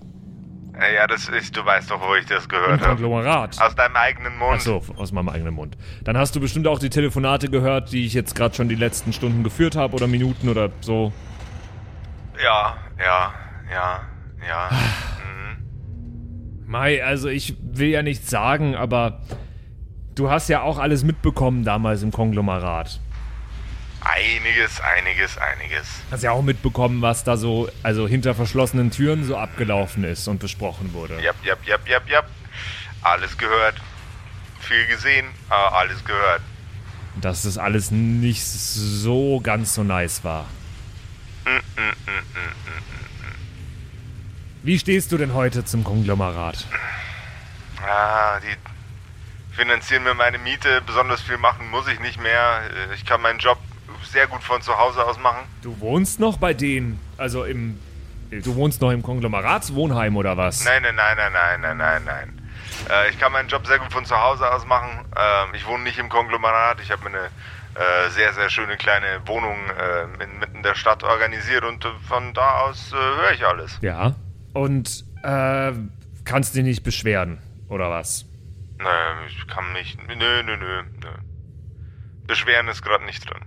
Äh, 0.79 0.95
ja, 0.95 1.07
das 1.07 1.27
ist, 1.27 1.55
du 1.57 1.65
weißt 1.65 1.91
doch, 1.91 1.99
wo 1.99 2.15
ich 2.15 2.25
das 2.25 2.47
gehört 2.47 2.79
habe. 2.81 2.95
Konglomerat. 2.95 3.61
Aus 3.61 3.75
deinem 3.75 3.95
eigenen 3.97 4.37
Mund. 4.37 4.55
Ach 4.55 4.61
so, 4.61 4.81
aus 4.95 5.11
meinem 5.11 5.29
eigenen 5.29 5.53
Mund. 5.53 5.75
Dann 6.03 6.17
hast 6.17 6.35
du 6.35 6.39
bestimmt 6.39 6.67
auch 6.67 6.79
die 6.79 6.89
Telefonate 6.89 7.49
gehört, 7.49 7.91
die 7.91 8.05
ich 8.05 8.13
jetzt 8.13 8.33
gerade 8.33 8.55
schon 8.55 8.69
die 8.69 8.75
letzten 8.75 9.11
Stunden 9.11 9.43
geführt 9.43 9.75
habe 9.75 9.93
oder 9.93 10.07
Minuten 10.07 10.47
oder 10.47 10.69
so. 10.79 11.11
Ja, 12.41 12.77
ja, 12.97 13.33
ja, 13.69 14.01
ja. 14.47 14.69
Mai, 16.69 17.03
also 17.03 17.29
ich 17.29 17.55
will 17.59 17.87
ja 17.87 18.03
nichts 18.03 18.29
sagen, 18.29 18.75
aber 18.75 19.21
du 20.13 20.29
hast 20.29 20.49
ja 20.49 20.61
auch 20.61 20.77
alles 20.77 21.03
mitbekommen 21.03 21.65
damals 21.65 22.03
im 22.03 22.11
Konglomerat. 22.11 22.99
Einiges, 24.01 24.79
einiges, 24.79 25.39
einiges. 25.39 25.87
Hast 26.11 26.21
ja 26.21 26.29
auch 26.29 26.43
mitbekommen, 26.43 27.01
was 27.01 27.23
da 27.23 27.37
so, 27.37 27.69
also 27.81 28.07
hinter 28.07 28.35
verschlossenen 28.35 28.91
Türen 28.91 29.23
so 29.23 29.35
abgelaufen 29.35 30.03
ist 30.03 30.27
und 30.27 30.39
besprochen 30.39 30.93
wurde. 30.93 31.19
Jap, 31.23 31.43
jap, 31.43 31.57
jap, 31.65 31.87
jap, 31.87 32.07
jap. 32.07 32.29
Alles 33.01 33.35
gehört. 33.35 33.81
Viel 34.59 34.85
gesehen, 34.85 35.25
aber 35.49 35.75
alles 35.75 36.05
gehört. 36.05 36.41
Dass 37.19 37.41
das 37.41 37.57
alles 37.57 37.89
nicht 37.89 38.45
so 38.45 39.39
ganz 39.39 39.73
so 39.73 39.83
nice 39.83 40.23
war. 40.23 40.45
Wie 44.61 44.77
stehst 44.77 45.11
du 45.11 45.17
denn 45.17 45.33
heute 45.33 45.63
zum 45.63 45.83
Konglomerat? 45.83 46.65
Ah, 47.81 48.39
die 48.41 49.55
finanzieren 49.55 50.03
mir 50.03 50.13
meine 50.13 50.37
Miete. 50.37 50.81
Besonders 50.85 51.21
viel 51.21 51.37
machen 51.37 51.69
muss 51.69 51.87
ich 51.87 51.99
nicht 51.99 52.21
mehr. 52.21 52.61
Äh, 52.91 52.93
Ich 52.95 53.05
kann 53.05 53.21
meinen 53.21 53.39
Job 53.39 53.57
sehr 54.11 54.27
gut 54.27 54.43
von 54.43 54.61
zu 54.61 54.77
Hause 54.77 55.05
aus 55.05 55.17
machen. 55.17 55.45
Du 55.61 55.79
wohnst 55.79 56.19
noch 56.19 56.37
bei 56.37 56.53
denen, 56.53 56.99
also 57.17 57.45
im, 57.45 57.79
du 58.31 58.55
wohnst 58.55 58.81
noch 58.81 58.91
im 58.91 59.01
Konglomeratswohnheim 59.01 60.15
oder 60.17 60.35
was? 60.35 60.65
Nein, 60.65 60.83
nein, 60.83 60.95
nein, 60.95 61.15
nein, 61.17 61.31
nein, 61.33 61.61
nein, 61.61 61.77
nein, 61.77 62.03
nein. 62.05 62.49
Äh, 62.89 63.09
ich 63.11 63.19
kann 63.19 63.31
meinen 63.31 63.47
Job 63.47 63.65
sehr 63.65 63.79
gut 63.79 63.91
von 63.93 64.03
zu 64.05 64.17
Hause 64.19 64.51
aus 64.51 64.65
machen. 64.65 65.05
Ähm, 65.15 65.53
ich 65.53 65.65
wohne 65.65 65.83
nicht 65.83 65.99
im 65.99 66.09
Konglomerat. 66.09 66.81
Ich 66.81 66.91
habe 66.91 67.09
mir 67.09 67.17
eine 67.17 67.25
äh, 67.27 68.09
sehr, 68.09 68.33
sehr 68.33 68.49
schöne 68.49 68.75
kleine 68.75 69.21
Wohnung 69.25 69.57
äh, 69.69 70.23
inmitten 70.23 70.63
der 70.63 70.75
Stadt 70.75 71.03
organisiert 71.03 71.63
und 71.63 71.85
äh, 71.85 71.89
von 72.09 72.33
da 72.33 72.59
aus 72.61 72.91
äh, 72.91 72.95
höre 72.95 73.31
ich 73.31 73.45
alles. 73.45 73.77
Ja. 73.81 74.15
Und 74.59 75.05
äh, 75.23 75.71
kannst 76.25 76.53
dich 76.53 76.63
nicht 76.63 76.83
beschweren 76.83 77.37
oder 77.69 77.89
was? 77.89 78.25
Nee, 78.77 79.27
ich 79.29 79.47
kann 79.47 79.71
mich. 79.71 79.97
Nö, 80.05 80.15
nö, 80.43 80.57
nö, 80.57 80.83
nö. 81.01 81.07
Beschweren 82.27 82.67
ist 82.67 82.81
gerade 82.81 83.05
nicht 83.05 83.29
drin. 83.29 83.41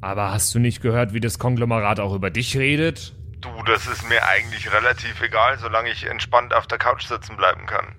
Aber 0.00 0.32
hast 0.32 0.54
du 0.54 0.58
nicht 0.60 0.80
gehört, 0.80 1.12
wie 1.12 1.20
das 1.20 1.38
Konglomerat 1.38 2.00
auch 2.00 2.14
über 2.14 2.30
dich 2.30 2.56
redet? 2.56 3.14
Du, 3.42 3.50
das 3.64 3.86
ist 3.86 4.08
mir 4.08 4.26
eigentlich 4.26 4.72
relativ 4.72 5.20
egal, 5.20 5.58
solange 5.58 5.90
ich 5.90 6.06
entspannt 6.06 6.54
auf 6.54 6.66
der 6.68 6.78
Couch 6.78 7.04
sitzen 7.04 7.36
bleiben 7.36 7.66
kann. 7.66 7.94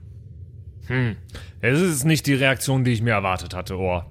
Hm. 0.88 1.17
Es 1.61 1.80
ist 1.80 2.05
nicht 2.05 2.26
die 2.26 2.34
Reaktion, 2.34 2.84
die 2.84 2.91
ich 2.91 3.03
mir 3.03 3.13
erwartet 3.13 3.53
hatte, 3.53 3.78
Ohr. 3.78 4.09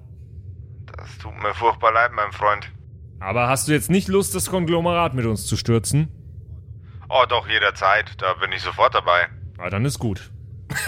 Das 0.95 1.17
tut 1.17 1.37
mir 1.43 1.53
furchtbar 1.53 1.91
leid, 1.91 2.11
mein 2.13 2.31
Freund. 2.31 2.71
Aber 3.19 3.49
hast 3.49 3.67
du 3.67 3.73
jetzt 3.73 3.89
nicht 3.89 4.07
Lust, 4.07 4.35
das 4.35 4.49
Konglomerat 4.49 5.13
mit 5.13 5.25
uns 5.25 5.45
zu 5.45 5.57
stürzen? 5.57 6.14
Oh, 7.09 7.23
doch, 7.27 7.47
jederzeit. 7.47 8.19
Da 8.21 8.33
bin 8.33 8.51
ich 8.51 8.61
sofort 8.61 8.93
dabei. 8.95 9.27
Na, 9.57 9.69
dann 9.69 9.85
ist 9.85 9.99
gut. 9.99 10.31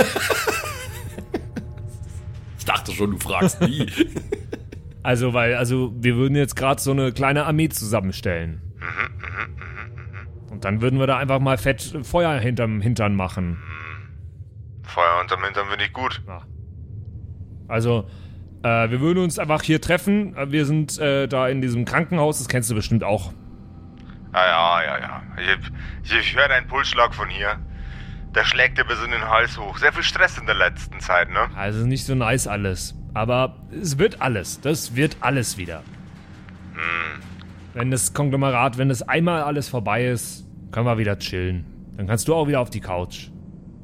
Ich 2.60 2.66
dachte 2.66 2.92
schon, 2.92 3.12
du 3.12 3.18
fragst 3.18 3.62
nie. 3.62 3.90
Also, 5.04 5.34
weil, 5.34 5.56
also, 5.56 5.94
wir 5.96 6.18
würden 6.18 6.36
jetzt 6.36 6.58
gerade 6.58 6.82
so 6.82 6.92
eine 6.92 7.14
kleine 7.14 7.46
Armee 7.46 7.70
zusammenstellen. 7.70 8.62
Und 10.50 10.66
dann 10.66 10.82
würden 10.82 11.00
wir 11.00 11.08
da 11.08 11.16
einfach 11.18 11.40
mal 11.40 11.58
fett 11.58 12.00
Feuer 12.04 12.38
hinterm 12.42 12.82
Hintern 12.82 13.16
machen. 13.16 13.58
Feuer 14.84 15.22
unterm 15.22 15.46
Hintern 15.46 15.68
finde 15.70 15.86
ich 15.86 15.94
gut. 15.94 16.22
Ja. 16.28 16.42
Also, 17.70 18.10
äh, 18.64 18.90
wir 18.90 19.00
würden 19.00 19.24
uns 19.24 19.40
einfach 19.40 19.64
hier 19.64 19.80
treffen. 19.80 20.36
Äh, 20.36 20.52
Wir 20.52 20.66
sind 20.66 21.00
äh, 21.00 21.28
da 21.28 21.48
in 21.48 21.62
diesem 21.62 21.86
Krankenhaus, 21.86 22.40
das 22.40 22.50
kennst 22.50 22.70
du 22.70 22.76
bestimmt 22.76 23.06
auch. 23.06 23.32
Ja, 24.34 24.46
ja, 24.46 24.84
ja, 24.84 25.00
ja. 25.00 25.22
Ich, 25.38 26.12
ich, 26.12 26.18
ich 26.18 26.36
höre 26.36 26.48
deinen 26.48 26.68
Pulsschlag 26.68 27.14
von 27.14 27.30
hier. 27.30 27.60
Der 28.36 28.44
schlägt 28.46 28.78
dir 28.78 28.86
bis 28.86 29.02
in 29.04 29.12
den 29.12 29.28
Hals 29.28 29.58
hoch. 29.58 29.78
Sehr 29.78 29.94
viel 29.94 30.04
Stress 30.04 30.38
in 30.38 30.46
der 30.46 30.56
letzten 30.56 31.00
Zeit, 31.00 31.30
ne? 31.30 31.50
Also 31.56 31.86
nicht 31.86 32.06
so 32.06 32.14
nice 32.14 32.48
alles. 32.48 32.94
Aber 33.14 33.56
es 33.72 33.98
wird 33.98 34.22
alles. 34.22 34.62
Das 34.62 34.96
wird 34.96 35.18
alles 35.22 35.58
wieder. 35.58 35.82
Wenn 37.74 37.92
das 37.92 38.14
Konglomerat, 38.14 38.78
wenn 38.78 38.90
das 38.90 39.02
einmal 39.02 39.44
alles 39.44 39.70
vorbei 39.70 40.06
ist, 40.08 40.46
können 40.72 40.86
wir 40.86 40.98
wieder 40.98 41.18
chillen. 41.18 41.66
Dann 41.96 42.08
kannst 42.08 42.28
du 42.28 42.36
auch 42.36 42.48
wieder 42.48 42.60
auf 42.60 42.70
die 42.70 42.82
Couch. 42.82 43.30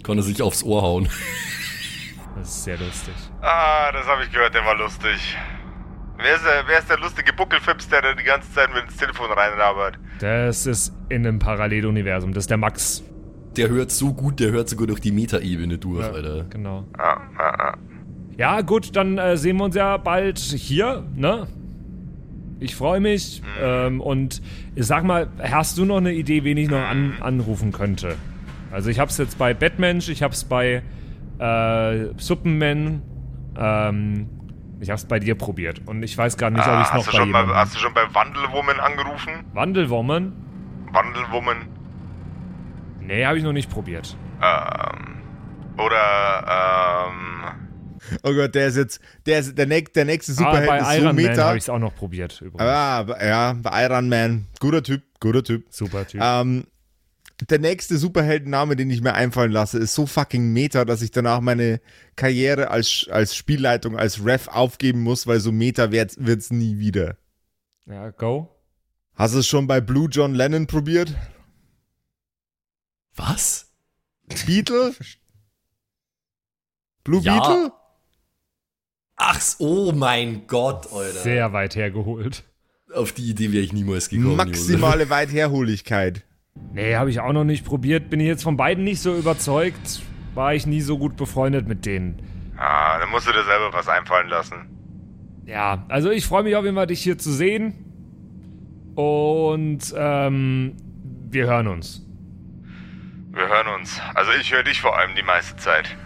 Konnte 0.04 0.24
sich 0.24 0.42
aufs 0.42 0.64
Ohr 0.64 0.82
hauen. 0.82 1.10
Das 2.36 2.50
ist 2.50 2.64
sehr 2.64 2.78
lustig. 2.78 3.14
Ah, 3.42 3.92
das 3.92 4.06
habe 4.08 4.24
ich 4.24 4.32
gehört, 4.32 4.54
der 4.54 4.66
war 4.66 4.76
lustig. 4.76 5.38
Wer 6.18 6.36
ist 6.36 6.46
der, 6.46 6.64
wer 6.68 6.80
ist 6.80 6.90
der 6.90 7.00
lustige 7.00 7.34
Buckelfips, 7.34 7.90
der 7.90 8.02
da 8.02 8.14
die 8.14 8.24
ganze 8.24 8.52
Zeit 8.54 8.70
mit 8.74 8.84
ins 8.84 8.98
Telefon 8.98 9.32
reinlabert? 9.32 9.98
Das 10.20 10.66
ist 10.66 10.94
in 11.10 11.26
einem 11.26 11.40
Paralleluniversum. 11.40 12.34
Das 12.34 12.44
ist 12.44 12.50
der 12.50 12.58
Max. 12.58 13.04
Der 13.58 13.70
hört 13.70 13.92
so 13.92 14.14
gut, 14.14 14.40
der 14.40 14.52
hört 14.52 14.70
sogar 14.70 14.88
durch 14.88 15.00
die 15.00 15.12
Metaebene 15.12 15.78
durch, 15.78 16.06
Alter. 16.06 16.46
Genau. 16.50 16.86
Ah, 16.98 17.18
ah, 17.38 17.72
ah. 17.72 17.78
Ja, 18.38 18.62
gut, 18.62 18.96
dann 18.96 19.18
äh, 19.18 19.38
sehen 19.38 19.58
wir 19.58 19.66
uns 19.66 19.76
ja 19.76 19.98
bald 19.98 20.40
hier, 20.40 21.04
ne? 21.16 21.48
Ich 22.60 22.76
freue 22.76 23.00
mich. 23.00 23.44
Ähm, 23.62 24.00
und 24.02 24.42
sag 24.76 25.04
mal, 25.04 25.28
hast 25.40 25.78
du 25.78 25.86
noch 25.86 25.98
eine 25.98 26.14
Idee, 26.14 26.44
wen 26.44 26.58
ich 26.58 26.70
noch 26.70 26.82
an, 26.82 27.16
anrufen 27.20 27.72
könnte? 27.72 28.16
Also 28.72 28.90
ich 28.90 29.00
hab's 29.00 29.18
jetzt 29.18 29.38
bei 29.38 29.54
Batmensch, 29.54 30.10
ich 30.10 30.24
hab's 30.24 30.46
bei 30.46 30.82
äh, 31.38 32.06
Superman, 32.18 33.02
ähm, 33.58 34.30
ich 34.80 34.90
hab's 34.90 35.06
bei 35.06 35.20
dir 35.20 35.36
probiert. 35.36 35.82
Und 35.86 36.04
ich 36.04 36.18
weiß 36.18 36.38
gar 36.38 36.50
nicht, 36.50 36.62
ob 36.62 36.68
Ah, 36.68 36.82
ich's 36.82 36.94
noch 36.94 37.06
hast, 37.08 37.14
du 37.14 37.18
bei 37.18 37.26
jemandem... 37.26 37.56
hast 37.56 37.76
du 37.76 37.80
schon 37.80 37.94
bei 37.94 38.14
Wandelwoman 38.14 38.80
angerufen? 38.80 39.32
Wandelwoman? 39.54 40.34
Wandelwoman? 40.92 41.58
Nee, 43.02 43.26
habe 43.26 43.38
ich 43.38 43.44
noch 43.44 43.54
nicht 43.54 43.70
probiert. 43.70 44.16
Ähm. 44.42 45.18
Oder, 45.78 47.08
ähm. 47.10 47.20
Oh 48.24 48.34
Gott, 48.34 48.54
der 48.54 48.68
ist 48.68 48.78
jetzt, 48.78 49.02
der, 49.26 49.40
ist, 49.40 49.58
der, 49.58 49.66
nächste, 49.66 49.94
der 49.94 50.06
nächste 50.06 50.34
Ah, 50.34 50.36
Superheld 50.36 50.68
bei 50.68 50.78
ist 50.78 50.86
so 50.88 50.94
Iron 50.94 51.06
Man 51.06 51.16
meta. 51.16 51.44
habe 51.46 51.58
ich's 51.58 51.70
auch 51.70 51.80
noch 51.80 51.96
probiert, 51.96 52.40
übrigens. 52.42 52.62
Ah, 52.62 53.06
ja, 53.26 53.54
bei 53.62 53.86
Iron 53.86 54.10
Man. 54.10 54.48
Guter 54.60 54.84
Typ, 54.84 55.02
guter 55.20 55.44
Typ. 55.44 55.66
Super 55.70 56.06
Typ. 56.08 56.22
Ähm, 56.22 56.66
der 57.50 57.60
nächste 57.60 57.98
Superheldenname, 57.98 58.76
den 58.76 58.90
ich 58.90 59.02
mir 59.02 59.14
einfallen 59.14 59.52
lasse, 59.52 59.80
ist 59.80 59.96
so 59.96 60.06
fucking 60.06 60.54
meta, 60.54 60.86
dass 60.86 61.02
ich 61.02 61.12
danach 61.12 61.42
meine 61.42 61.82
Karriere 62.16 62.70
als, 62.70 63.08
als 63.10 63.36
Spielleitung, 63.36 63.98
als 63.98 64.24
Ref 64.26 64.48
aufgeben 64.48 65.02
muss, 65.02 65.28
weil 65.28 65.40
so 65.40 65.52
meta 65.52 65.92
wird's, 65.92 66.16
wird's 66.20 66.52
nie 66.52 66.78
wieder. 66.80 67.18
ja, 67.86 68.12
go. 68.12 68.50
Hast 69.16 69.36
du 69.36 69.40
es 69.40 69.48
schon 69.48 69.68
bei 69.68 69.80
Blue 69.82 70.08
John 70.10 70.34
Lennon 70.34 70.66
probiert? 70.68 71.14
Was? 73.16 73.72
Beetle? 74.48 74.94
Blue 77.04 77.22
Ja. 77.22 77.40
Beetle? 77.40 77.72
Ach, 79.16 79.40
oh 79.60 79.92
mein 79.92 80.48
Gott, 80.48 80.92
Alter. 80.92 81.20
Sehr 81.20 81.54
weit 81.54 81.76
hergeholt. 81.76 82.44
Auf 82.94 83.12
die 83.12 83.30
Idee 83.30 83.52
wäre 83.52 83.64
ich 83.64 83.74
niemals 83.74 84.10
gekommen. 84.10 84.36
Maximale 84.36 85.10
Weitherholigkeit. 85.10 86.24
Nee, 86.74 86.96
habe 86.96 87.10
ich 87.10 87.20
auch 87.20 87.34
noch 87.34 87.44
nicht 87.44 87.66
probiert. 87.66 88.10
Bin 88.10 88.20
ich 88.20 88.28
jetzt 88.28 88.44
von 88.44 88.58
beiden 88.58 88.84
nicht 88.84 89.00
so 89.02 89.16
überzeugt. 89.16 90.02
War 90.34 90.56
ich 90.56 90.66
nie 90.66 90.82
so 90.82 90.98
gut 90.98 91.16
befreundet 91.16 91.68
mit 91.68 91.86
denen. 91.86 92.22
Ah, 92.58 92.98
dann 93.00 93.10
musst 93.10 93.28
du 93.28 93.32
dir 93.32 93.44
selber 93.44 93.72
was 93.72 93.88
einfallen 93.88 94.28
lassen. 94.28 94.70
Ja, 95.46 95.86
also 95.90 96.10
ich 96.10 96.26
freue 96.26 96.44
mich 96.44 96.56
auf 96.56 96.64
jeden 96.64 96.76
Fall, 96.76 96.88
dich 96.88 97.02
hier 97.04 97.18
zu 97.18 97.32
sehen. 97.32 97.74
Und 98.96 99.94
ähm, 99.96 100.76
wir 101.30 101.46
hören 101.46 101.68
uns. 101.68 102.06
Wir 103.32 103.48
hören 103.48 103.68
uns. 103.80 104.00
Also 104.14 104.32
ich 104.40 104.52
höre 104.54 104.64
dich 104.64 104.80
vor 104.82 104.98
allem 104.98 105.12
die 105.16 105.24
meiste 105.24 105.56
Zeit. 105.58 105.96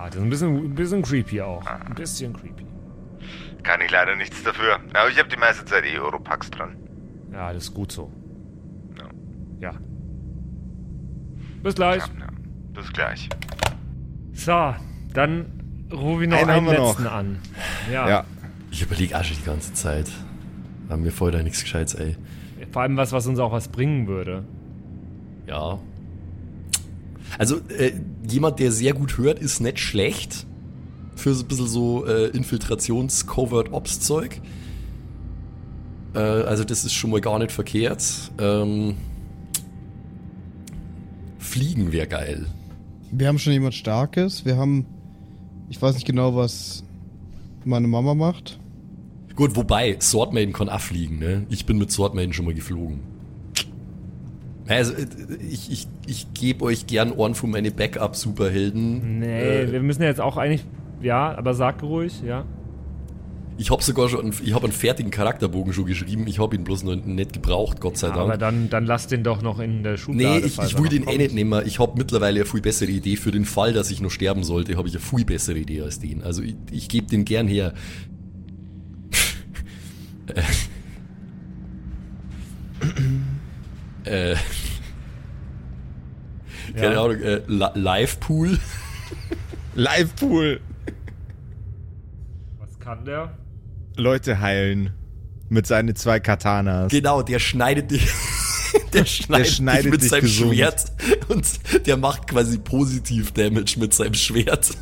Ah, 0.00 0.06
das 0.06 0.14
ist 0.14 0.22
ein 0.22 0.30
bisschen, 0.30 0.56
ein 0.56 0.74
bisschen 0.76 1.02
creepy 1.02 1.40
auch. 1.40 1.66
Ein 1.66 1.92
bisschen 1.96 2.32
creepy. 2.32 2.64
Kann 3.64 3.80
ich 3.80 3.90
leider 3.90 4.14
nichts 4.14 4.44
dafür. 4.44 4.78
Aber 4.94 5.10
ich 5.10 5.18
habe 5.18 5.28
die 5.28 5.36
meiste 5.36 5.64
Zeit 5.64 5.84
eh 5.84 5.98
Europax 5.98 6.52
dran. 6.52 6.76
Ja, 7.32 7.52
das 7.52 7.64
ist 7.64 7.74
gut 7.74 7.90
so. 7.90 8.08
Ja. 9.60 9.72
Bis 11.62 11.74
gleich. 11.74 12.02
Ja, 12.06 12.12
ja. 12.20 12.26
Bis 12.74 12.92
gleich. 12.92 13.28
So, 14.32 14.74
dann 15.12 15.46
rufe 15.92 16.24
ich 16.24 16.30
noch 16.30 16.38
Einen 16.38 16.50
einen, 16.50 16.66
wir 16.66 16.78
noch. 16.78 16.88
letzten 16.90 17.06
an. 17.06 17.38
Ja. 17.92 18.08
Ja. 18.08 18.24
Ich 18.70 18.82
überlege 18.82 19.14
schon 19.24 19.36
die 19.36 19.44
ganze 19.44 19.72
Zeit. 19.72 20.10
Haben 20.88 21.04
wir 21.04 21.12
vorher 21.12 21.38
da 21.38 21.42
nichts 21.42 21.62
Gescheites, 21.62 21.94
ey. 21.94 22.16
Vor 22.72 22.82
allem 22.82 22.96
was, 22.96 23.12
was 23.12 23.26
uns 23.26 23.38
auch 23.38 23.52
was 23.52 23.68
bringen 23.68 24.06
würde. 24.06 24.44
Ja. 25.46 25.78
Also, 27.38 27.56
äh, 27.76 27.92
jemand, 28.28 28.58
der 28.60 28.72
sehr 28.72 28.92
gut 28.94 29.18
hört, 29.18 29.38
ist 29.38 29.60
nicht 29.60 29.78
schlecht. 29.78 30.46
Für 31.16 31.34
so 31.34 31.44
ein 31.44 31.48
bisschen 31.48 31.66
so 31.66 32.06
äh, 32.06 32.28
Infiltrations-Covert-Ops-Zeug. 32.28 34.40
Äh, 36.14 36.18
also 36.18 36.64
das 36.64 36.84
ist 36.84 36.94
schon 36.94 37.10
mal 37.10 37.20
gar 37.20 37.38
nicht 37.38 37.52
verkehrt. 37.52 38.30
Ähm, 38.38 38.96
Fliegen 41.58 41.92
wäre 41.92 42.06
geil. 42.06 42.46
Wir 43.10 43.26
haben 43.28 43.38
schon 43.38 43.52
jemand 43.52 43.74
Starkes. 43.74 44.44
Wir 44.44 44.56
haben, 44.56 44.86
ich 45.68 45.80
weiß 45.80 45.94
nicht 45.94 46.06
genau, 46.06 46.36
was 46.36 46.84
meine 47.64 47.88
Mama 47.88 48.14
macht. 48.14 48.58
Gut, 49.34 49.56
wobei, 49.56 49.96
Swordmaiden 50.00 50.52
kann 50.52 50.68
auch 50.68 50.80
fliegen, 50.80 51.18
ne? 51.18 51.46
Ich 51.48 51.66
bin 51.66 51.78
mit 51.78 51.90
Swordmaiden 51.90 52.32
schon 52.32 52.44
mal 52.44 52.54
geflogen. 52.54 53.00
Also, 54.68 54.92
äh, 54.92 55.06
ich, 55.48 55.70
ich, 55.70 55.88
ich 56.06 56.32
gebe 56.34 56.64
euch 56.64 56.86
gern 56.86 57.12
Ohren 57.12 57.34
von 57.34 57.50
meine 57.50 57.70
Backup-Superhelden. 57.70 59.20
Nee, 59.20 59.62
Äh, 59.62 59.72
wir 59.72 59.80
müssen 59.82 60.02
ja 60.02 60.08
jetzt 60.08 60.20
auch 60.20 60.36
eigentlich. 60.36 60.64
Ja, 61.00 61.36
aber 61.36 61.54
sag 61.54 61.82
ruhig, 61.82 62.22
ja. 62.22 62.44
Ich 63.60 63.72
habe 63.72 63.82
sogar 63.82 64.08
schon, 64.08 64.20
einen- 64.20 64.32
ich 64.44 64.54
habe 64.54 64.62
einen 64.64 64.72
fertigen 64.72 65.10
Charakterbogen 65.10 65.72
schon 65.72 65.86
geschrieben. 65.86 66.28
Ich 66.28 66.38
habe 66.38 66.54
ihn 66.54 66.62
bloß 66.62 66.84
noch 66.84 66.94
nicht 66.94 67.32
gebraucht, 67.32 67.80
Gott 67.80 67.98
sei 67.98 68.06
Dank. 68.06 68.20
Aber 68.20 68.36
dann, 68.38 68.70
dann 68.70 68.86
lass 68.86 69.08
den 69.08 69.24
doch 69.24 69.42
noch 69.42 69.58
in 69.58 69.82
der 69.82 69.96
Schublade. 69.96 70.40
Nee, 70.40 70.46
ich, 70.46 70.58
ich 70.60 70.78
will 70.78 70.88
den 70.88 71.08
eh 71.08 71.18
nicht 71.18 71.34
nehmen. 71.34 71.66
Ich 71.66 71.80
habe 71.80 71.94
mittlerweile 71.98 72.40
eine 72.40 72.48
viel 72.48 72.60
bessere 72.60 72.88
Idee. 72.90 73.16
Für 73.16 73.32
den 73.32 73.44
Fall, 73.44 73.72
dass 73.72 73.90
ich 73.90 74.00
noch 74.00 74.10
sterben 74.12 74.44
sollte, 74.44 74.76
habe 74.76 74.86
ich 74.86 74.94
eine 74.94 75.02
viel 75.02 75.24
bessere 75.24 75.58
Idee 75.58 75.82
als 75.82 75.98
den. 75.98 76.22
Also 76.22 76.42
ich, 76.42 76.54
ich 76.70 76.88
gebe 76.88 77.08
den 77.08 77.24
gern 77.24 77.48
her. 77.48 77.74
äh, 84.04 84.34
keine 86.76 86.94
Ja. 86.94 87.04
Ahnung, 87.04 87.20
äh, 87.20 87.40
Li- 87.46 87.70
Live-Pool. 87.74 88.58
Live-Pool. 89.74 90.60
Was 92.60 92.78
kann 92.78 93.04
der? 93.04 93.36
Leute 93.98 94.40
heilen. 94.40 94.92
Mit 95.50 95.66
seinen 95.66 95.96
zwei 95.96 96.20
Katanas. 96.20 96.90
Genau, 96.90 97.22
der 97.22 97.38
schneidet 97.38 97.90
dich. 97.90 98.06
Der 98.92 99.06
schneidet, 99.06 99.48
schneidet 99.48 99.84
dich 99.84 99.90
mit 99.92 100.02
dich 100.02 100.10
seinem 100.10 100.20
gesund. 100.22 100.54
Schwert 100.54 100.92
und 101.28 101.86
der 101.86 101.96
macht 101.96 102.28
quasi 102.28 102.58
positiv 102.58 103.32
Damage 103.32 103.76
mit 103.78 103.94
seinem 103.94 104.14
Schwert. 104.14 104.70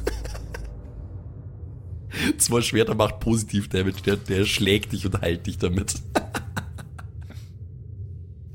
Zwei 2.38 2.60
Schwerter 2.62 2.94
macht 2.94 3.20
positiv 3.20 3.68
Damage, 3.68 4.02
der, 4.04 4.16
der 4.16 4.44
schlägt 4.44 4.92
dich 4.92 5.06
und 5.06 5.20
heilt 5.20 5.46
dich 5.46 5.58
damit. 5.58 5.94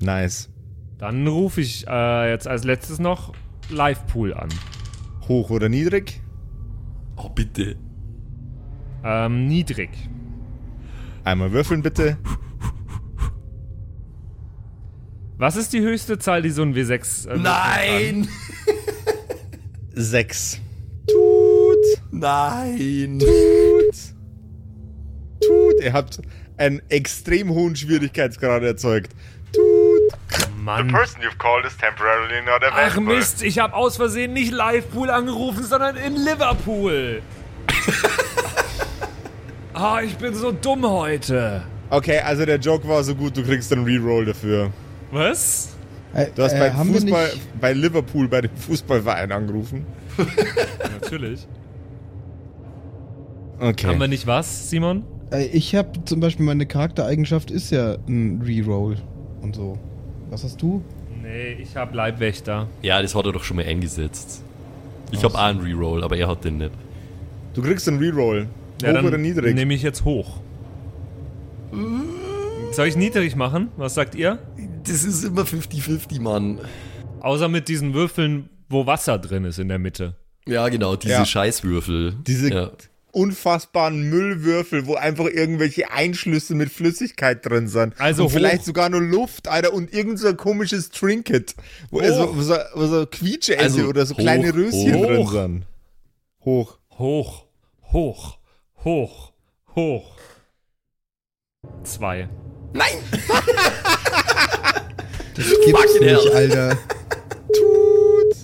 Nice. 0.01 0.49
Dann 0.97 1.27
rufe 1.27 1.61
ich 1.61 1.87
äh, 1.87 2.31
jetzt 2.31 2.47
als 2.47 2.63
letztes 2.63 2.99
noch 2.99 3.33
Live-Pool 3.69 4.33
an. 4.33 4.49
Hoch 5.27 5.49
oder 5.49 5.69
niedrig? 5.69 6.21
Oh, 7.17 7.29
bitte. 7.29 7.75
Ähm, 9.03 9.47
niedrig. 9.47 9.89
Einmal 11.23 11.51
würfeln 11.51 11.81
bitte. 11.81 12.17
Was 15.37 15.55
ist 15.55 15.73
die 15.73 15.81
höchste 15.81 16.19
Zahl, 16.19 16.41
die 16.41 16.51
so 16.51 16.61
ein 16.61 16.75
W6 16.75 17.29
äh, 17.29 17.37
Nein! 17.37 18.27
Sechs. 19.93 20.59
Tut. 21.07 21.77
Nein! 22.11 23.19
Tut. 23.19 23.95
Tut. 25.41 25.83
Ihr 25.83 25.93
habt 25.93 26.21
einen 26.57 26.81
extrem 26.89 27.49
hohen 27.49 27.75
Schwierigkeitsgrad 27.75 28.63
erzeugt. 28.63 29.13
Tut. 29.51 30.01
Mann. 30.61 30.89
person 30.89 31.21
you've 31.21 31.39
called 31.39 31.65
is 31.65 31.75
temporarily 31.75 32.41
not 32.45 32.61
Ach 32.63 32.99
Mist, 32.99 33.41
ich 33.41 33.57
habe 33.57 33.73
aus 33.73 33.97
Versehen 33.97 34.33
nicht 34.33 34.51
Liverpool 34.51 35.09
angerufen, 35.09 35.63
sondern 35.63 35.95
in 35.95 36.15
Liverpool. 36.15 37.21
Ah, 39.83 39.99
ich 40.03 40.15
bin 40.15 40.35
so 40.35 40.51
dumm 40.51 40.87
heute. 40.87 41.63
Okay, 41.89 42.19
also 42.19 42.45
der 42.45 42.57
Joke 42.59 42.87
war 42.87 43.03
so 43.03 43.15
gut, 43.15 43.35
du 43.35 43.41
kriegst 43.41 43.73
einen 43.73 43.83
Reroll 43.83 44.25
dafür. 44.25 44.69
Was? 45.09 45.75
Äh, 46.13 46.27
Du 46.35 46.43
hast 46.43 46.53
äh, 46.53 46.59
wir 46.59 46.71
Fußball, 46.71 47.31
bei 47.59 47.73
Liverpool, 47.73 48.27
bei 48.27 48.41
dem 48.41 48.55
Fußballverein 48.55 49.31
angerufen. 49.31 49.87
Natürlich. 51.01 51.47
Okay. 53.59 53.87
Haben 53.87 53.99
wir 53.99 54.07
nicht 54.07 54.27
was, 54.27 54.69
Simon? 54.69 55.03
äh, 55.31 55.45
ich 55.45 55.73
habe 55.73 56.05
zum 56.05 56.19
Beispiel 56.19 56.45
meine 56.45 56.67
Charaktereigenschaft 56.67 57.49
ist 57.49 57.71
ja 57.71 57.97
ein 58.07 58.39
Reroll 58.45 58.97
und 59.41 59.55
so. 59.55 59.79
Was 60.29 60.43
hast 60.43 60.61
du? 60.61 60.83
Nee, 61.23 61.53
ich 61.53 61.75
hab 61.75 61.95
Leibwächter. 61.95 62.67
Ja, 62.83 63.01
das 63.01 63.15
hat 63.15 63.25
er 63.25 63.31
doch 63.31 63.43
schon 63.43 63.57
mal 63.57 63.65
eingesetzt. 63.65 64.43
Ich 65.11 65.23
habe 65.23 65.33
auch 65.33 65.41
einen 65.41 65.61
Reroll, 65.61 66.03
aber 66.03 66.17
er 66.17 66.27
hat 66.27 66.45
den 66.45 66.59
nicht. 66.59 66.71
Du 67.55 67.63
kriegst 67.63 67.87
einen 67.87 67.97
Reroll. 67.97 68.47
Ja, 68.81 68.89
Hoch 68.89 68.93
dann 68.95 69.05
oder 69.05 69.17
niedrig? 69.17 69.55
nehme 69.55 69.73
ich 69.73 69.81
jetzt 69.83 70.03
hoch. 70.05 70.39
Soll 72.71 72.87
ich 72.87 72.95
niedrig 72.95 73.35
machen? 73.35 73.69
Was 73.77 73.93
sagt 73.93 74.15
ihr? 74.15 74.39
Das 74.83 75.03
ist 75.03 75.23
immer 75.23 75.43
50-50, 75.43 76.19
Mann. 76.21 76.59
Außer 77.21 77.47
mit 77.49 77.67
diesen 77.67 77.93
Würfeln, 77.93 78.49
wo 78.69 78.85
Wasser 78.85 79.17
drin 79.19 79.45
ist 79.45 79.59
in 79.59 79.67
der 79.67 79.79
Mitte. 79.79 80.15
Ja, 80.47 80.67
genau, 80.69 80.95
diese 80.95 81.13
Ja. 81.13 81.25
Scheißwürfel. 81.25 82.15
Diese 82.25 82.51
Ja. 82.51 82.71
unfassbaren 83.11 84.09
Müllwürfel, 84.09 84.87
wo 84.87 84.95
einfach 84.95 85.25
irgendwelche 85.25 85.91
Einschlüsse 85.91 86.55
mit 86.55 86.69
Flüssigkeit 86.71 87.45
drin 87.45 87.67
sind. 87.67 87.93
Also 87.99 88.23
und 88.23 88.29
vielleicht 88.31 88.63
sogar 88.65 88.89
nur 88.89 89.01
Luft, 89.01 89.47
Alter, 89.49 89.73
und 89.73 89.93
irgend 89.93 90.17
so 90.17 90.29
ein 90.29 90.37
komisches 90.37 90.89
Trinket, 90.89 91.55
wo, 91.91 92.01
Hoch. 92.01 92.35
wo 92.35 92.41
so, 92.41 92.55
wo 92.73 92.85
so 92.87 93.05
Quietscheente 93.05 93.63
Also 93.63 93.83
oder 93.85 94.05
so 94.05 94.13
hoch, 94.15 94.19
kleine 94.19 94.53
Röschen 94.53 94.95
hoch. 94.95 95.05
drin 95.05 95.27
sind. 95.27 95.65
Hoch. 96.45 96.77
Hoch, 96.97 97.45
hoch, 97.91 98.37
hoch, 98.83 99.33
hoch. 99.75 100.17
Zwei. 101.83 102.29
Das 105.33 105.45
gibt's 105.65 105.99
nicht, 105.99 106.03
hell. 106.03 106.35
Alter. 106.35 106.77
Tut. 107.55 108.35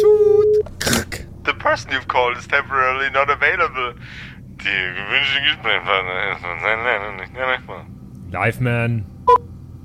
Tut. 0.00 0.80
Krack. 0.80 1.26
The 1.44 1.54
person 1.54 1.92
you've 1.92 2.08
called 2.08 2.36
is 2.36 2.46
temporarily 2.48 3.10
not 3.10 3.30
available. 3.30 3.94
Die 4.58 4.64
gewünschte 4.64 5.40
Gesprächspartner 5.42 6.32
ist 6.32 6.42
leider 6.62 7.12
nicht 7.12 7.36
erreichbar. 7.36 7.86
Liveman. 8.30 9.06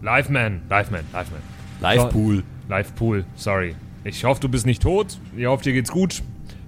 Liveman, 0.01 0.61
Liveman, 0.69 1.05
Liveman. 1.13 1.41
Live-Pool. 1.81 2.43
Live-Pool, 2.67 3.25
sorry. 3.35 3.75
Ich 4.03 4.23
hoffe, 4.23 4.41
du 4.41 4.49
bist 4.49 4.65
nicht 4.65 4.81
tot. 4.81 5.19
Ich 5.35 5.45
hoffe, 5.45 5.63
dir 5.63 5.73
geht's 5.73 5.91
gut. 5.91 6.23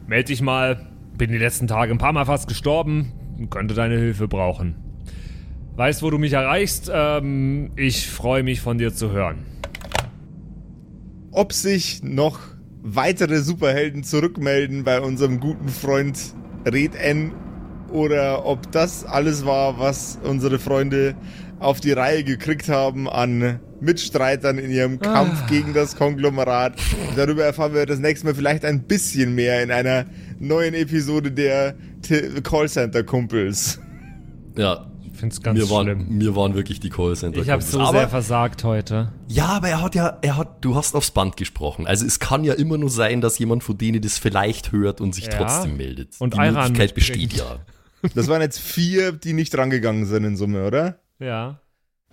Meld 0.08 0.30
dich 0.30 0.42
mal. 0.42 0.91
Bin 1.22 1.32
die 1.32 1.38
letzten 1.38 1.68
Tage 1.68 1.92
ein 1.92 2.00
paar 2.00 2.14
Mal 2.14 2.26
fast 2.26 2.48
gestorben. 2.48 3.12
Könnte 3.52 3.76
deine 3.76 3.96
Hilfe 3.96 4.28
brauchen. 4.28 4.74
Weißt, 5.76 6.02
wo 6.02 6.10
du 6.10 6.18
mich 6.18 6.34
erreichst? 6.34 6.90
Ähm, 6.92 7.70
ich 7.76 8.10
freue 8.10 8.42
mich 8.42 8.60
von 8.60 8.80
dir 8.80 8.92
zu 8.92 9.12
hören. 9.12 9.46
Ob 11.32 11.54
sich 11.54 12.02
noch 12.02 12.40
weitere 12.82 13.38
Superhelden 13.42 14.04
zurückmelden 14.04 14.84
bei 14.84 15.00
unserem 15.00 15.40
guten 15.40 15.70
Freund 15.70 16.18
Red 16.66 16.96
N 16.96 17.34
oder 17.92 18.46
ob 18.46 18.72
das 18.72 19.04
alles 19.06 19.46
war, 19.46 19.80
was 19.80 20.18
unsere 20.24 20.60
Freunde 20.60 21.16
auf 21.60 21.80
die 21.80 21.92
Reihe 21.92 22.24
gekriegt 22.24 22.70
haben 22.70 23.08
an 23.08 23.60
Mitstreitern 23.80 24.58
in 24.58 24.72
ihrem 24.72 25.00
Kampf 25.00 25.46
gegen 25.48 25.74
das 25.74 25.96
Konglomerat. 25.96 26.74
Darüber 27.16 27.44
erfahren 27.44 27.74
wir 27.74 27.86
das 27.86 28.00
nächste 28.00 28.26
Mal 28.28 28.36
vielleicht 28.36 28.66
ein 28.66 28.84
bisschen 28.84 29.36
mehr 29.36 29.62
in 29.64 29.72
einer 29.72 30.06
neuen 30.40 30.74
Episode 30.74 31.32
der 31.32 31.76
T- 32.02 32.42
Callcenter-Kumpels. 32.42 33.80
Ja, 34.58 34.88
Ich 35.14 35.20
find's 35.20 35.42
ganz 35.42 35.58
mir 35.60 35.70
waren, 35.70 35.86
schlimm. 35.86 36.18
mir 36.18 36.36
waren 36.36 36.56
wirklich 36.56 36.80
die 36.80 36.90
Callcenter. 36.90 37.40
Ich 37.42 37.50
habe 37.50 37.62
so 37.62 37.80
aber, 37.80 38.00
sehr 38.00 38.10
versagt 38.10 38.64
heute. 38.64 39.12
Ja, 39.28 39.46
aber 39.48 39.70
er 39.70 39.82
hat 39.82 39.94
ja, 39.96 40.18
er 40.22 40.38
hat, 40.38 40.64
du 40.66 40.76
hast 40.76 40.96
aufs 40.96 41.12
Band 41.12 41.38
gesprochen. 41.38 41.86
Also 41.88 42.06
es 42.06 42.20
kann 42.20 42.44
ja 42.44 42.54
immer 42.54 42.78
nur 42.78 42.90
sein, 42.90 43.22
dass 43.22 43.38
jemand 43.40 43.64
von 43.64 43.78
denen 43.78 44.02
das 44.02 44.18
vielleicht 44.18 44.72
hört 44.72 45.00
und 45.00 45.14
sich 45.14 45.28
Ja. 45.28 45.34
trotzdem 45.38 45.78
meldet. 45.78 46.16
Und 46.20 46.34
die 46.34 46.40
Ayran 46.40 46.72
Möglichkeit 46.72 46.96
mitbringt. 46.96 47.30
besteht 47.32 47.34
ja. 47.34 47.58
Das 48.16 48.28
waren 48.28 48.42
jetzt 48.42 48.60
vier, 48.60 49.12
die 49.12 49.34
nicht 49.34 49.56
rangegangen 49.58 50.06
sind 50.06 50.24
in 50.24 50.36
Summe, 50.36 50.66
oder? 50.66 51.00
Ja. 51.20 51.60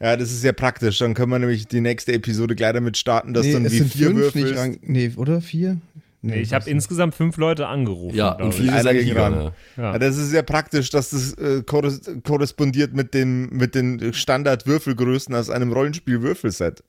Ja, 0.00 0.16
das 0.16 0.30
ist 0.30 0.42
sehr 0.42 0.52
praktisch. 0.52 0.98
Dann 0.98 1.14
können 1.14 1.32
wir 1.32 1.38
nämlich 1.38 1.66
die 1.66 1.80
nächste 1.80 2.12
Episode 2.12 2.54
gleich 2.54 2.72
damit 2.72 2.96
starten, 2.96 3.34
dass 3.34 3.46
nee, 3.46 3.52
dann 3.52 3.64
es 3.64 3.72
wie 3.72 3.78
sind 3.78 3.92
vier 3.92 4.06
fünf 4.08 4.18
Würfel. 4.18 4.42
nicht 4.44 4.56
ran, 4.56 4.78
Nee, 4.82 5.12
oder? 5.16 5.40
Vier? 5.40 5.78
Nee, 6.20 6.40
ich 6.40 6.50
was 6.50 6.62
habe 6.62 6.70
insgesamt 6.70 7.14
fünf 7.14 7.36
Leute 7.36 7.68
angerufen. 7.68 8.16
Ja, 8.16 8.32
und 8.32 8.58
ich. 8.58 8.70
Einer 8.70 8.82
sind 8.92 9.06
gegangen. 9.06 9.52
Ja. 9.76 9.92
Ja, 9.92 9.98
das 9.98 10.16
ist 10.16 10.30
sehr 10.30 10.42
praktisch, 10.42 10.90
dass 10.90 11.10
das 11.10 11.34
äh, 11.34 11.62
korres 11.62 12.02
korrespondiert 12.24 12.92
mit, 12.92 13.14
dem, 13.14 13.48
mit 13.50 13.74
den 13.74 14.12
Standard-Würfelgrößen 14.12 15.34
aus 15.34 15.48
einem 15.50 15.72
Rollenspiel-Würfelset. 15.72 16.82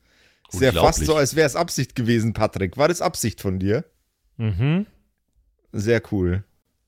Ist 0.52 0.62
ja 0.62 0.72
fast 0.72 1.06
so, 1.06 1.16
als 1.16 1.36
wäre 1.36 1.45
es 1.45 1.56
Absicht 1.56 1.95
gewesen, 1.95 2.34
Patrick. 2.34 2.76
War 2.78 2.88
das 2.88 3.02
Absicht 3.02 3.39
von 3.39 3.60
dir? 3.60 3.86
Mhm. 4.38 4.88
Sehr 5.72 6.02
cool. 6.12 6.43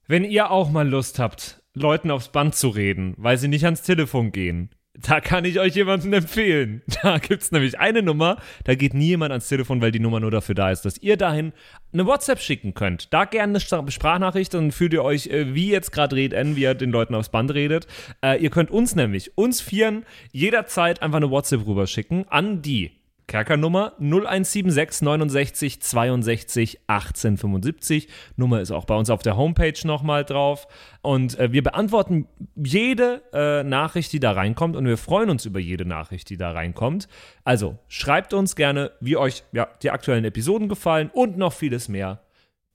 Wenn 0.07 0.23
ihr 0.23 0.49
auch 0.49 0.71
mal 0.71 0.87
Lust 0.87 1.19
habt, 1.19 1.60
Leuten 1.73 2.11
aufs 2.11 2.29
Band 2.29 2.55
zu 2.55 2.69
reden, 2.69 3.13
weil 3.17 3.37
sie 3.37 3.47
nicht 3.47 3.65
ans 3.65 3.81
Telefon 3.81 4.31
gehen, 4.31 4.69
Da 4.93 5.21
kann 5.21 5.45
ich 5.45 5.59
euch 5.59 5.75
jemanden 5.75 6.11
empfehlen. 6.11 6.81
Da 7.01 7.17
gibt's 7.17 7.51
nämlich 7.51 7.79
eine 7.79 8.03
Nummer, 8.03 8.37
da 8.65 8.75
geht 8.75 8.93
nie 8.93 9.07
jemand 9.07 9.31
ans 9.31 9.47
Telefon, 9.47 9.81
weil 9.81 9.91
die 9.91 9.99
Nummer 9.99 10.19
nur 10.19 10.31
dafür 10.31 10.53
da 10.53 10.69
ist, 10.69 10.83
dass 10.83 10.97
ihr 10.97 11.17
dahin 11.17 11.53
eine 11.93 12.05
WhatsApp 12.05 12.39
schicken 12.39 12.73
könnt. 12.73 13.13
Da 13.13 13.25
gerne 13.25 13.57
eine 13.57 13.91
Sprachnachricht, 13.91 14.53
dann 14.53 14.71
fühlt 14.71 14.93
ihr 14.93 15.03
euch, 15.03 15.27
äh, 15.27 15.55
wie 15.55 15.71
jetzt 15.71 15.91
gerade 15.91 16.15
redet, 16.15 16.55
wie 16.55 16.63
ihr 16.63 16.75
den 16.75 16.91
Leuten 16.91 17.15
aufs 17.15 17.29
Band 17.29 17.53
redet. 17.53 17.87
Äh, 18.21 18.41
ihr 18.41 18.49
könnt 18.49 18.69
uns 18.69 18.95
nämlich, 18.95 19.37
uns 19.37 19.61
Vieren, 19.61 20.05
jederzeit 20.31 21.01
einfach 21.01 21.17
eine 21.17 21.31
WhatsApp 21.31 21.65
rüberschicken 21.65 22.27
an 22.27 22.61
die 22.61 23.00
Kerkernummer 23.31 23.93
0176 23.99 25.03
69 25.03 25.81
62 25.81 26.79
18 26.87 27.37
75. 27.37 28.09
Nummer 28.35 28.59
ist 28.59 28.71
auch 28.71 28.83
bei 28.83 28.93
uns 28.93 29.09
auf 29.09 29.23
der 29.23 29.37
Homepage 29.37 29.79
nochmal 29.85 30.25
drauf. 30.25 30.67
Und 31.01 31.39
äh, 31.39 31.53
wir 31.53 31.63
beantworten 31.63 32.27
jede 32.57 33.21
äh, 33.31 33.63
Nachricht, 33.63 34.11
die 34.11 34.19
da 34.19 34.33
reinkommt. 34.33 34.75
Und 34.75 34.85
wir 34.85 34.97
freuen 34.97 35.29
uns 35.29 35.45
über 35.45 35.61
jede 35.61 35.85
Nachricht, 35.85 36.29
die 36.29 36.35
da 36.35 36.51
reinkommt. 36.51 37.07
Also 37.45 37.79
schreibt 37.87 38.33
uns 38.33 38.57
gerne, 38.57 38.91
wie 38.99 39.15
euch 39.15 39.45
ja, 39.53 39.69
die 39.81 39.91
aktuellen 39.91 40.25
Episoden 40.25 40.67
gefallen 40.67 41.09
und 41.13 41.37
noch 41.37 41.53
vieles 41.53 41.87
mehr. 41.87 42.25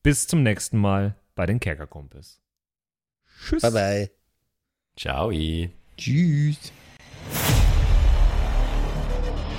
Bis 0.03 0.27
zum 0.27 0.43
nächsten 0.43 0.79
Mal 0.79 1.17
bei 1.35 1.45
den 1.45 1.61
Kerkerkumpels. 1.61 2.41
Tschüss. 3.45 3.61
Bye 3.61 3.73
bye. 3.73 4.11
Ciao. 4.97 5.31
Tschüss. 5.99 6.73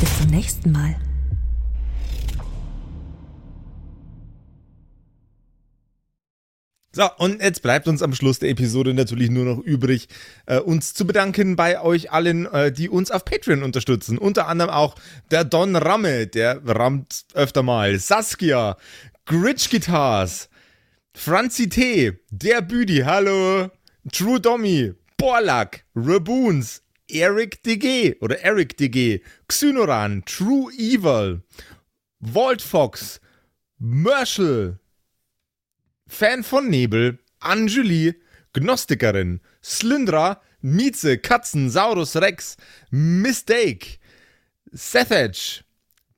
Bis 0.00 0.18
zum 0.18 0.26
nächsten 0.28 0.72
Mal. 0.72 0.96
So, 6.96 7.10
und 7.18 7.42
jetzt 7.42 7.60
bleibt 7.60 7.88
uns 7.88 8.00
am 8.00 8.14
Schluss 8.14 8.38
der 8.38 8.48
Episode 8.48 8.94
natürlich 8.94 9.28
nur 9.28 9.44
noch 9.44 9.58
übrig, 9.58 10.08
äh, 10.46 10.58
uns 10.58 10.94
zu 10.94 11.06
bedanken 11.06 11.54
bei 11.54 11.78
euch 11.78 12.10
allen, 12.10 12.46
äh, 12.46 12.72
die 12.72 12.88
uns 12.88 13.10
auf 13.10 13.26
Patreon 13.26 13.62
unterstützen. 13.62 14.16
Unter 14.16 14.48
anderem 14.48 14.70
auch 14.70 14.94
der 15.30 15.44
Don 15.44 15.76
Ramme, 15.76 16.26
der 16.26 16.62
rammt 16.66 17.26
öfter 17.34 17.62
mal, 17.62 17.98
Saskia, 17.98 18.78
Gritch 19.26 19.68
Guitars, 19.68 20.48
Franzi 21.14 21.68
T, 21.68 22.18
der 22.30 22.62
Büdi, 22.62 23.02
hallo, 23.04 23.70
True 24.10 24.40
Dommy, 24.40 24.94
Borlak, 25.18 25.84
Raboons, 25.94 26.82
Eric 27.08 27.62
DG 27.62 28.16
oder 28.20 28.40
Eric 28.40 28.76
DG, 28.76 29.22
Xynoran, 29.48 30.24
True 30.24 30.72
Evil, 30.72 31.42
Walt 32.20 32.62
Fox, 32.62 33.20
Merschel, 33.78 34.78
Fan 36.08 36.42
von 36.42 36.68
Nebel, 36.68 37.18
Anjuli, 37.40 38.14
Gnostikerin, 38.52 39.40
Slyndra, 39.62 40.40
Mieze, 40.62 41.18
Katzen, 41.18 41.68
Saurus 41.70 42.16
Rex, 42.16 42.56
Mistake, 42.90 43.98
Sethage, 44.72 45.62